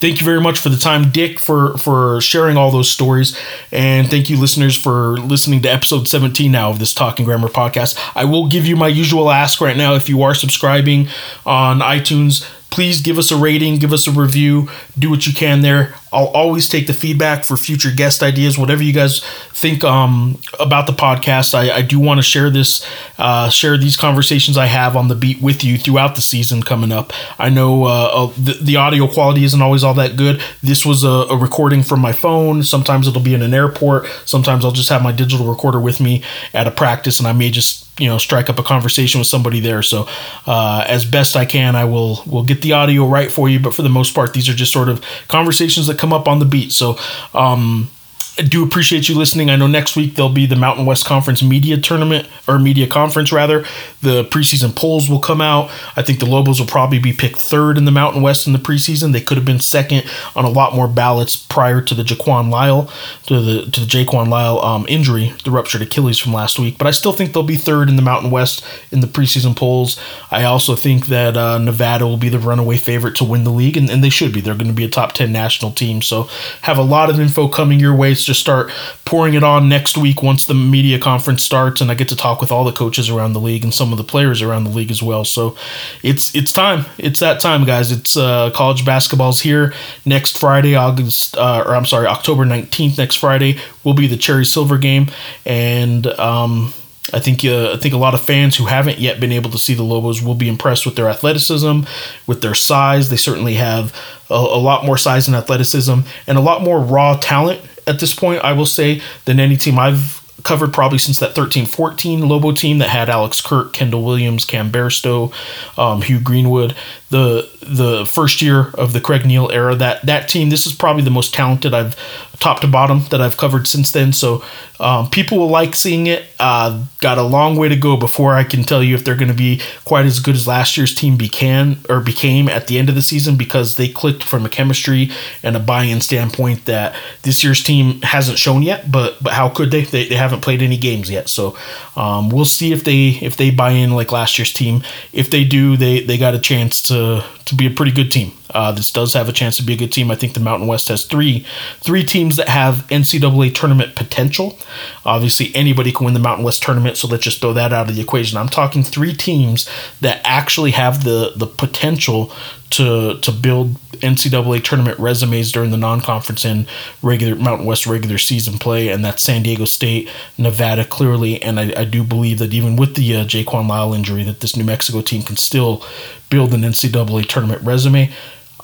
thank 0.04 0.20
you 0.20 0.26
very 0.26 0.42
much 0.42 0.60
for 0.60 0.68
the 0.68 0.78
time, 0.78 1.12
Dick, 1.12 1.40
for 1.40 1.78
for 1.78 2.20
sharing 2.20 2.58
all 2.58 2.72
those 2.72 2.90
stories, 2.92 3.40
and 3.72 4.10
thank 4.10 4.30
you, 4.30 4.38
listeners, 4.38 4.76
for 4.76 5.18
listening 5.18 5.62
to 5.62 5.70
episode 5.72 6.10
17 6.10 6.52
now 6.52 6.70
of 6.70 6.80
this 6.80 6.94
Talking 6.94 7.26
Grammer 7.26 7.48
podcast. 7.48 7.98
I 8.14 8.26
will 8.26 8.48
give 8.48 8.66
you 8.66 8.76
my 8.76 8.90
usual 8.90 9.32
ask 9.32 9.62
right 9.62 9.78
now 9.78 9.96
if 9.96 10.10
you 10.10 10.22
are 10.22 10.36
subscribing 10.36 11.08
on 11.46 11.80
iTunes 11.80 12.46
please 12.74 13.02
give 13.02 13.20
us 13.20 13.30
a 13.30 13.38
rating, 13.38 13.78
give 13.78 13.94
us 13.94 14.08
a 14.08 14.12
review, 14.12 14.68
do 14.98 15.08
what 15.08 15.28
you 15.28 15.34
can 15.34 15.62
there. 15.62 15.94
I'll 16.12 16.28
always 16.28 16.68
take 16.68 16.88
the 16.88 16.94
feedback 16.94 17.44
for 17.44 17.56
future 17.56 17.92
guest 17.92 18.24
ideas, 18.24 18.58
whatever 18.58 18.82
you 18.82 18.94
guys 18.94 19.24
think 19.52 19.84
um, 19.84 20.42
about 20.60 20.88
the 20.88 20.94
podcast. 20.94 21.54
I, 21.54 21.72
I 21.72 21.82
do 21.84 22.00
want 22.00 22.18
to 22.18 22.24
share 22.24 22.50
this, 22.50 22.84
uh, 23.20 23.50
share 23.50 23.78
these 23.78 23.96
conversations 23.96 24.58
I 24.58 24.66
have 24.66 24.96
on 24.96 25.08
the 25.08 25.14
beat 25.14 25.40
with 25.40 25.64
you 25.64 25.78
throughout 25.78 26.16
the 26.16 26.22
season 26.22 26.64
coming 26.64 26.92
up. 26.92 27.14
I 27.38 27.50
know 27.50 27.84
uh, 27.84 28.10
uh, 28.12 28.34
the, 28.38 28.58
the, 28.60 28.76
audio 28.78 29.08
quality 29.08 29.44
isn't 29.44 29.62
always 29.62 29.84
all 29.84 29.94
that 29.94 30.18
good. 30.18 30.42
This 30.64 30.84
was 30.84 31.04
a, 31.04 31.08
a, 31.08 31.38
recording 31.38 31.84
from 31.84 32.00
my 32.00 32.12
phone. 32.12 32.64
Sometimes 32.64 33.08
it'll 33.08 33.22
be 33.22 33.36
in 33.36 33.44
an 33.44 33.54
airport. 33.54 34.08
Sometimes 34.26 34.66
I'll 34.66 34.72
just 34.72 34.90
have 34.90 35.04
my 35.04 35.12
digital 35.12 35.48
recorder 35.48 35.80
with 35.80 36.02
me 36.02 36.24
at 36.56 36.66
a 36.66 36.72
practice, 36.72 37.20
and 37.20 37.28
I 37.28 37.34
may 37.34 37.52
just 37.52 37.83
you 38.00 38.08
know 38.08 38.18
strike 38.18 38.50
up 38.50 38.60
a 38.60 38.64
conversation 38.64 39.20
with 39.20 39.28
somebody 39.28 39.60
there. 39.60 39.84
So 39.84 40.08
uh, 40.48 40.84
as 40.88 41.06
best 41.06 41.36
I 41.36 41.46
can, 41.46 41.76
I 41.76 41.86
will 41.86 42.24
will 42.26 42.44
get 42.44 42.62
the 42.62 42.74
audio 42.74 43.08
right 43.08 43.32
for 43.32 43.50
you. 43.50 43.60
But 43.60 43.74
for 43.74 43.82
the 43.82 43.90
most 43.90 44.14
part, 44.14 44.34
these 44.34 44.50
are 44.50 44.54
just 44.54 44.72
sort 44.72 44.90
of 44.90 45.04
conversations 45.28 45.88
that 45.88 45.98
come 46.00 46.14
up 46.14 46.28
on 46.28 46.40
the 46.40 46.46
beat. 46.46 46.72
So 46.72 46.98
um, 47.34 47.90
I 48.36 48.42
do 48.42 48.64
appreciate 48.64 49.08
you 49.08 49.16
listening. 49.16 49.52
I 49.52 49.56
know 49.56 49.68
next 49.68 49.96
week 49.96 50.16
there'll 50.16 50.32
be 50.32 50.48
the 50.48 50.56
Mountain 50.56 50.88
West 50.88 51.06
Conference 51.06 51.44
Media 51.44 51.78
Tournament 51.78 52.28
or 52.48 52.58
Media 52.58 52.88
Conference 52.88 53.32
rather. 53.32 53.64
The 54.02 54.24
preseason 54.26 54.76
polls 54.76 55.08
will 55.08 55.20
come 55.20 55.40
out. 55.40 55.70
I 55.96 56.02
think 56.02 56.20
the 56.20 56.26
Lobos 56.26 56.60
will 56.60 56.66
probably 56.66 56.98
be 56.98 57.14
picked 57.14 57.38
third 57.38 57.78
in 57.78 57.86
the 57.86 57.92
Mountain 57.92 58.24
West 58.24 58.48
in 58.48 58.54
the 58.54 58.60
preseason. 58.60 59.14
They 59.14 59.22
could 59.22 59.38
have 59.38 59.46
been 59.46 59.60
second 59.60 60.10
on 60.36 60.46
a 60.46 60.50
lot 60.50 60.74
more 60.74 60.88
ballots 60.88 61.36
prior 61.36 61.80
to 61.82 61.94
the 61.94 62.02
Jaquan 62.02 62.50
Lyle 62.50 62.90
to 63.28 63.40
the 63.40 63.70
to 63.70 63.80
the 63.82 63.86
Jaquan 63.86 64.30
Lyle 64.30 64.60
um, 64.62 64.88
injury, 64.90 65.34
the 65.44 65.52
ruptured 65.52 65.84
Achilles 65.84 66.18
from 66.18 66.34
last 66.34 66.58
week. 66.58 66.80
But 66.80 66.88
I 66.88 66.92
still 66.92 67.14
think 67.14 67.34
they'll 67.34 67.44
be 67.44 67.56
third 67.56 67.88
in 67.88 67.98
the 67.98 68.02
Mountain 68.02 68.32
West 68.32 68.66
in 68.92 69.02
the 69.02 69.08
preseason 69.08 69.56
polls. 69.56 70.00
I 70.32 70.44
also 70.44 70.76
think 70.76 71.06
that 71.06 71.38
uh, 71.38 71.60
Nevada 71.60 72.08
will 72.08 72.18
be 72.18 72.30
the 72.30 72.40
runaway 72.40 72.78
favorite 72.78 73.16
to 73.18 73.24
win 73.24 73.44
the 73.44 73.52
league, 73.52 73.78
and, 73.78 73.92
and 73.92 74.04
they 74.04 74.10
should 74.10 74.34
be. 74.34 74.42
They're 74.42 74.56
going 74.56 74.68
to 74.68 74.74
be 74.74 74.86
a 74.86 74.90
top 74.90 75.14
ten 75.14 75.32
national 75.32 75.72
team. 75.72 76.02
So 76.02 76.28
have 76.64 76.80
a 76.80 76.84
lot 76.84 77.12
of 77.12 77.20
info 77.20 77.48
coming 77.48 77.80
your 77.80 77.96
way 77.96 78.16
just 78.26 78.40
start 78.40 78.72
pouring 79.06 79.34
it 79.34 79.44
on 79.44 79.70
next 79.70 79.98
week 79.98 80.24
once 80.24 80.46
the 80.46 80.54
media 80.54 81.00
conference 81.00 81.44
starts, 81.44 81.82
and 81.82 81.92
I 81.92 81.96
get 81.96 82.10
to 82.10 82.16
talk 82.16 82.42
with 82.42 82.52
all 82.52 82.64
the 82.64 82.72
coaches 82.72 83.10
around 83.10 83.34
the 83.34 83.40
league 83.40 83.64
and 83.64 83.74
some 83.74 83.92
of 83.92 83.98
the 83.98 84.04
players 84.04 84.42
around 84.42 84.64
the 84.64 84.70
league 84.70 84.92
as 84.92 85.04
well. 85.04 85.26
So 85.26 85.56
it's 86.02 86.34
it's 86.36 86.52
time. 86.52 86.86
It's 86.98 87.20
that 87.20 87.40
time, 87.40 87.66
guys. 87.66 87.92
It's 87.92 88.18
uh, 88.18 88.52
college 88.52 88.86
basketball's 88.86 89.42
here 89.42 89.74
next 90.06 90.38
Friday, 90.38 90.76
August, 90.76 91.38
uh, 91.38 91.64
or 91.66 91.76
I'm 91.76 91.86
sorry, 91.86 92.08
October 92.08 92.46
19th. 92.46 92.98
Next 92.98 93.16
Friday 93.16 93.60
will 93.84 93.94
be 93.94 94.08
the 94.08 94.18
Cherry 94.18 94.46
Silver 94.46 94.78
game, 94.78 95.08
and 95.46 96.08
um, 96.08 96.74
I 97.12 97.20
think 97.20 97.44
uh, 97.44 97.74
I 97.74 97.78
think 97.78 97.94
a 97.94 97.98
lot 97.98 98.14
of 98.14 98.22
fans 98.22 98.56
who 98.56 98.66
haven't 98.66 99.00
yet 99.00 99.20
been 99.20 99.32
able 99.32 99.50
to 99.52 99.58
see 99.58 99.74
the 99.74 99.84
Lobos 99.84 100.22
will 100.22 100.36
be 100.36 100.48
impressed 100.48 100.86
with 100.86 100.96
their 100.96 101.10
athleticism, 101.10 101.82
with 102.28 102.42
their 102.42 102.54
size. 102.54 103.10
They 103.10 103.18
certainly 103.18 103.56
have 103.56 103.94
a, 104.30 104.36
a 104.36 104.60
lot 104.60 104.86
more 104.86 104.98
size 104.98 105.28
and 105.28 105.36
athleticism, 105.36 106.00
and 106.28 106.38
a 106.38 106.42
lot 106.42 106.62
more 106.62 106.80
raw 106.80 107.18
talent 107.18 107.62
at 107.88 108.00
this 108.00 108.14
point, 108.14 108.44
I 108.44 108.54
will 108.54 108.66
say, 108.66 109.02
than 109.26 109.40
any 109.40 109.58
team 109.58 109.80
I've 109.80 110.24
covered 110.44 110.74
probably 110.74 110.98
since 110.98 111.20
that 111.20 111.36
13-14 111.36 112.28
Lobo 112.28 112.52
team 112.52 112.80
that 112.80 112.90
had 112.90 113.10
Alex 113.10 113.40
Kirk, 113.42 113.72
Kendall 113.72 114.04
Williams, 114.04 114.46
Cam 114.46 114.72
Bairstow, 114.72 115.32
um, 115.78 116.02
Hugh 116.02 116.20
Greenwood. 116.20 116.76
The 117.14 117.48
the 117.62 118.06
first 118.08 118.42
year 118.42 118.72
of 118.74 118.92
the 118.92 119.00
Craig 119.00 119.24
Neal 119.24 119.52
era. 119.52 119.76
That 119.76 120.04
that 120.08 120.28
team, 120.28 120.50
this 120.50 120.66
is 120.66 120.74
probably 120.74 121.04
the 121.04 121.12
most 121.12 121.32
talented 121.32 121.74
I've 121.74 121.96
top 122.40 122.60
to 122.60 122.68
bottom 122.68 123.04
that 123.12 123.22
I've 123.22 123.38
covered 123.38 123.68
since 123.68 123.92
then. 123.92 124.12
So 124.12 124.44
um, 124.80 125.10
people 125.10 125.38
will 125.38 125.50
like 125.50 125.76
seeing 125.76 126.08
it. 126.08 126.26
Uh, 126.40 126.84
got 127.00 127.18
a 127.18 127.24
long 127.24 127.56
way 127.56 127.70
to 127.70 127.76
go 127.76 127.96
before 127.96 128.34
I 128.34 128.44
can 128.44 128.64
tell 128.64 128.84
you 128.84 128.96
if 128.96 129.06
they're 129.06 129.16
going 129.16 129.30
to 129.30 129.34
be 129.34 129.62
quite 129.86 130.06
as 130.06 130.20
good 130.20 130.36
as 130.36 130.48
last 130.48 130.76
year's 130.76 130.94
team 130.94 131.16
began 131.16 131.78
or 131.88 132.02
became 132.02 132.50
at 132.50 132.68
the 132.68 132.78
end 132.80 132.90
of 132.90 132.96
the 132.96 133.02
season 133.02 133.38
because 133.38 133.76
they 133.76 133.88
clicked 133.88 134.24
from 134.24 134.46
a 134.46 134.50
chemistry 134.50 135.12
and 135.42 135.56
a 135.56 135.60
buy-in 135.60 136.02
standpoint 136.02 136.66
that 136.66 136.96
this 137.22 137.44
year's 137.44 137.64
team 137.64 138.02
hasn't 138.02 138.40
shown 138.40 138.64
yet. 138.64 138.92
But 138.92 139.22
but 139.22 139.34
how 139.34 139.50
could 139.50 139.72
they? 139.72 139.84
They, 139.84 140.08
they 140.10 140.16
haven't 140.16 140.42
played 140.42 140.62
any 140.62 140.78
games 140.78 141.10
yet. 141.10 141.30
So 141.30 141.56
um, 141.96 142.30
we'll 142.30 142.46
see 142.46 142.74
if 142.74 142.84
they 142.84 143.10
if 143.22 143.38
they 143.38 143.52
buy 143.52 143.72
in 143.72 143.92
like 143.92 144.12
last 144.12 144.38
year's 144.38 144.52
team. 144.52 144.84
If 145.14 145.30
they 145.30 145.44
do, 145.44 145.78
they 145.78 146.02
they 146.02 146.18
got 146.18 146.34
a 146.34 146.40
chance 146.40 146.82
to 146.84 147.03
to 147.46 147.56
be 147.56 147.68
a 147.68 147.70
pretty 147.70 147.92
good 147.92 148.12
team. 148.12 148.32
Uh, 148.50 148.72
this 148.72 148.92
does 148.92 149.14
have 149.14 149.28
a 149.28 149.32
chance 149.32 149.58
to 149.58 149.64
be 149.64 149.74
a 149.74 149.78
good 149.78 149.92
team. 149.92 150.12
I 150.12 150.16
think 150.16 150.34
the 150.34 150.40
Mountain 150.40 150.68
West 150.68 150.88
has 150.90 151.06
three 151.06 151.46
three 151.82 152.04
teams 152.04 152.36
that 152.38 152.50
have 152.50 152.88
NCAA 152.88 153.54
tournament 153.54 153.96
potential. 153.96 154.58
Obviously, 155.06 155.52
anybody 155.56 155.92
can 155.92 156.06
win 156.06 156.14
the 156.14 156.20
Mountain 156.20 156.46
West 156.46 156.64
tournament, 156.64 156.98
so 156.98 157.08
let's 157.08 157.24
just 157.24 157.42
throw 157.42 157.54
that 157.54 157.74
out 157.74 157.90
of 157.90 157.96
the 157.96 158.02
equation. 158.02 158.38
I'm 158.38 158.50
talking 158.50 158.84
three 158.84 159.14
teams 159.14 159.70
that 160.02 160.22
actually 160.24 160.72
have 160.72 161.04
the 161.04 161.34
the 161.36 161.48
potential 161.48 162.32
to 162.74 163.20
to 163.20 163.32
build 163.32 163.76
NCAA 164.02 164.64
tournament 164.64 165.00
resumes 165.00 165.52
during 165.52 165.72
the 165.72 165.78
non-conference 165.78 166.44
and 166.44 166.68
regular 167.02 167.36
Mountain 167.36 167.66
West 167.66 167.86
regular 167.88 168.18
season 168.18 168.58
play, 168.58 168.90
and 168.90 169.04
that's 169.04 169.24
San 169.24 169.44
Diego 169.44 169.66
State, 169.66 170.10
Nevada, 170.38 170.84
clearly, 170.84 171.42
and 171.42 171.60
I, 171.60 171.74
I 171.82 171.86
do 171.86 172.04
believe 172.04 172.40
that 172.40 172.54
even 172.54 172.76
with 172.76 172.96
the 172.96 173.16
uh, 173.16 173.26
Jaquan 173.26 173.70
Lyle 173.70 173.94
injury, 173.94 174.24
that 174.24 174.42
this 174.42 174.56
New 174.56 174.64
Mexico 174.66 175.02
team 175.02 175.24
can 175.24 175.38
still 175.38 175.84
build 176.30 176.54
an 176.54 176.62
NCAA 176.62 177.28
tournament 177.28 177.62
resume. 177.62 178.12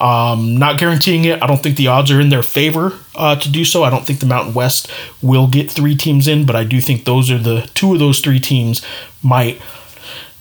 Um, 0.00 0.56
not 0.56 0.78
guaranteeing 0.78 1.26
it. 1.26 1.42
I 1.42 1.46
don't 1.46 1.62
think 1.62 1.76
the 1.76 1.88
odds 1.88 2.10
are 2.10 2.20
in 2.20 2.30
their 2.30 2.42
favor 2.42 2.94
uh, 3.14 3.36
to 3.36 3.52
do 3.52 3.66
so. 3.66 3.84
I 3.84 3.90
don't 3.90 4.06
think 4.06 4.20
the 4.20 4.26
Mountain 4.26 4.54
West 4.54 4.90
will 5.20 5.46
get 5.46 5.70
three 5.70 5.94
teams 5.94 6.26
in, 6.26 6.46
but 6.46 6.56
I 6.56 6.64
do 6.64 6.80
think 6.80 7.04
those 7.04 7.30
are 7.30 7.38
the 7.38 7.70
two 7.74 7.92
of 7.92 7.98
those 7.98 8.20
three 8.20 8.40
teams 8.40 8.84
might 9.22 9.60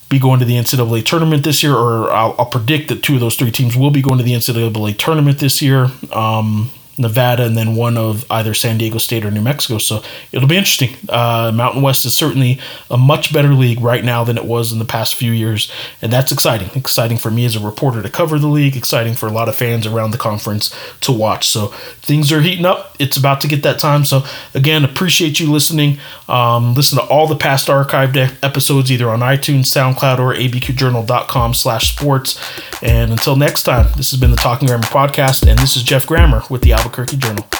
be 0.09 0.19
going 0.19 0.39
to 0.39 0.45
the 0.45 0.55
NCAA 0.55 1.05
tournament 1.05 1.43
this 1.43 1.61
year, 1.61 1.75
or 1.75 2.11
I'll, 2.11 2.35
I'll 2.39 2.45
predict 2.47 2.89
that 2.89 3.03
two 3.03 3.13
of 3.13 3.19
those 3.19 3.35
three 3.35 3.51
teams 3.51 3.77
will 3.77 3.91
be 3.91 4.01
going 4.01 4.17
to 4.17 4.23
the 4.23 4.33
NCAA 4.33 4.97
tournament 4.97 5.37
this 5.37 5.61
year. 5.61 5.91
Um, 6.11 6.71
Nevada, 6.99 7.45
and 7.45 7.57
then 7.57 7.75
one 7.75 7.97
of 7.97 8.25
either 8.29 8.53
San 8.53 8.77
Diego 8.77 8.97
State 8.97 9.25
or 9.25 9.31
New 9.31 9.41
Mexico. 9.41 9.77
So 9.77 10.03
it'll 10.31 10.47
be 10.47 10.57
interesting. 10.57 10.95
Uh, 11.07 11.51
Mountain 11.53 11.81
West 11.81 12.05
is 12.05 12.13
certainly 12.13 12.59
a 12.91 12.97
much 12.97 13.33
better 13.33 13.53
league 13.53 13.81
right 13.81 14.03
now 14.03 14.23
than 14.23 14.37
it 14.37 14.45
was 14.45 14.71
in 14.71 14.79
the 14.79 14.85
past 14.85 15.15
few 15.15 15.31
years, 15.31 15.71
and 16.01 16.11
that's 16.11 16.31
exciting. 16.31 16.69
Exciting 16.75 17.17
for 17.17 17.31
me 17.31 17.45
as 17.45 17.55
a 17.55 17.59
reporter 17.59 18.01
to 18.01 18.09
cover 18.09 18.37
the 18.37 18.47
league, 18.47 18.75
exciting 18.75 19.13
for 19.15 19.27
a 19.27 19.31
lot 19.31 19.49
of 19.49 19.55
fans 19.55 19.87
around 19.87 20.11
the 20.11 20.17
conference 20.17 20.75
to 21.01 21.11
watch. 21.11 21.47
So 21.47 21.67
things 22.01 22.31
are 22.31 22.41
heating 22.41 22.65
up. 22.65 22.95
It's 22.99 23.17
about 23.17 23.41
to 23.41 23.47
get 23.47 23.63
that 23.63 23.79
time. 23.79 24.03
So 24.03 24.23
again, 24.53 24.83
appreciate 24.83 25.39
you 25.39 25.49
listening. 25.51 25.97
Um, 26.27 26.73
listen 26.73 26.97
to 26.97 27.05
all 27.05 27.27
the 27.27 27.35
past 27.35 27.67
archived 27.67 28.37
episodes 28.43 28.91
either 28.91 29.09
on 29.09 29.21
iTunes, 29.21 29.65
SoundCloud, 29.65 30.19
or 30.19 30.33
abqjournal.com 30.33 31.53
slash 31.53 31.95
sports. 31.95 32.39
And 32.81 33.11
until 33.11 33.35
next 33.35 33.63
time, 33.63 33.87
this 33.95 34.11
has 34.11 34.19
been 34.19 34.31
the 34.31 34.37
Talking 34.37 34.67
Grammer 34.67 34.83
Podcast, 34.83 35.47
and 35.47 35.57
this 35.59 35.75
is 35.75 35.83
Geoff 35.83 36.05
Grammer 36.05 36.43
with 36.49 36.61
the 36.61 36.73
Albuquerque 36.89 37.17
Journal. 37.19 37.58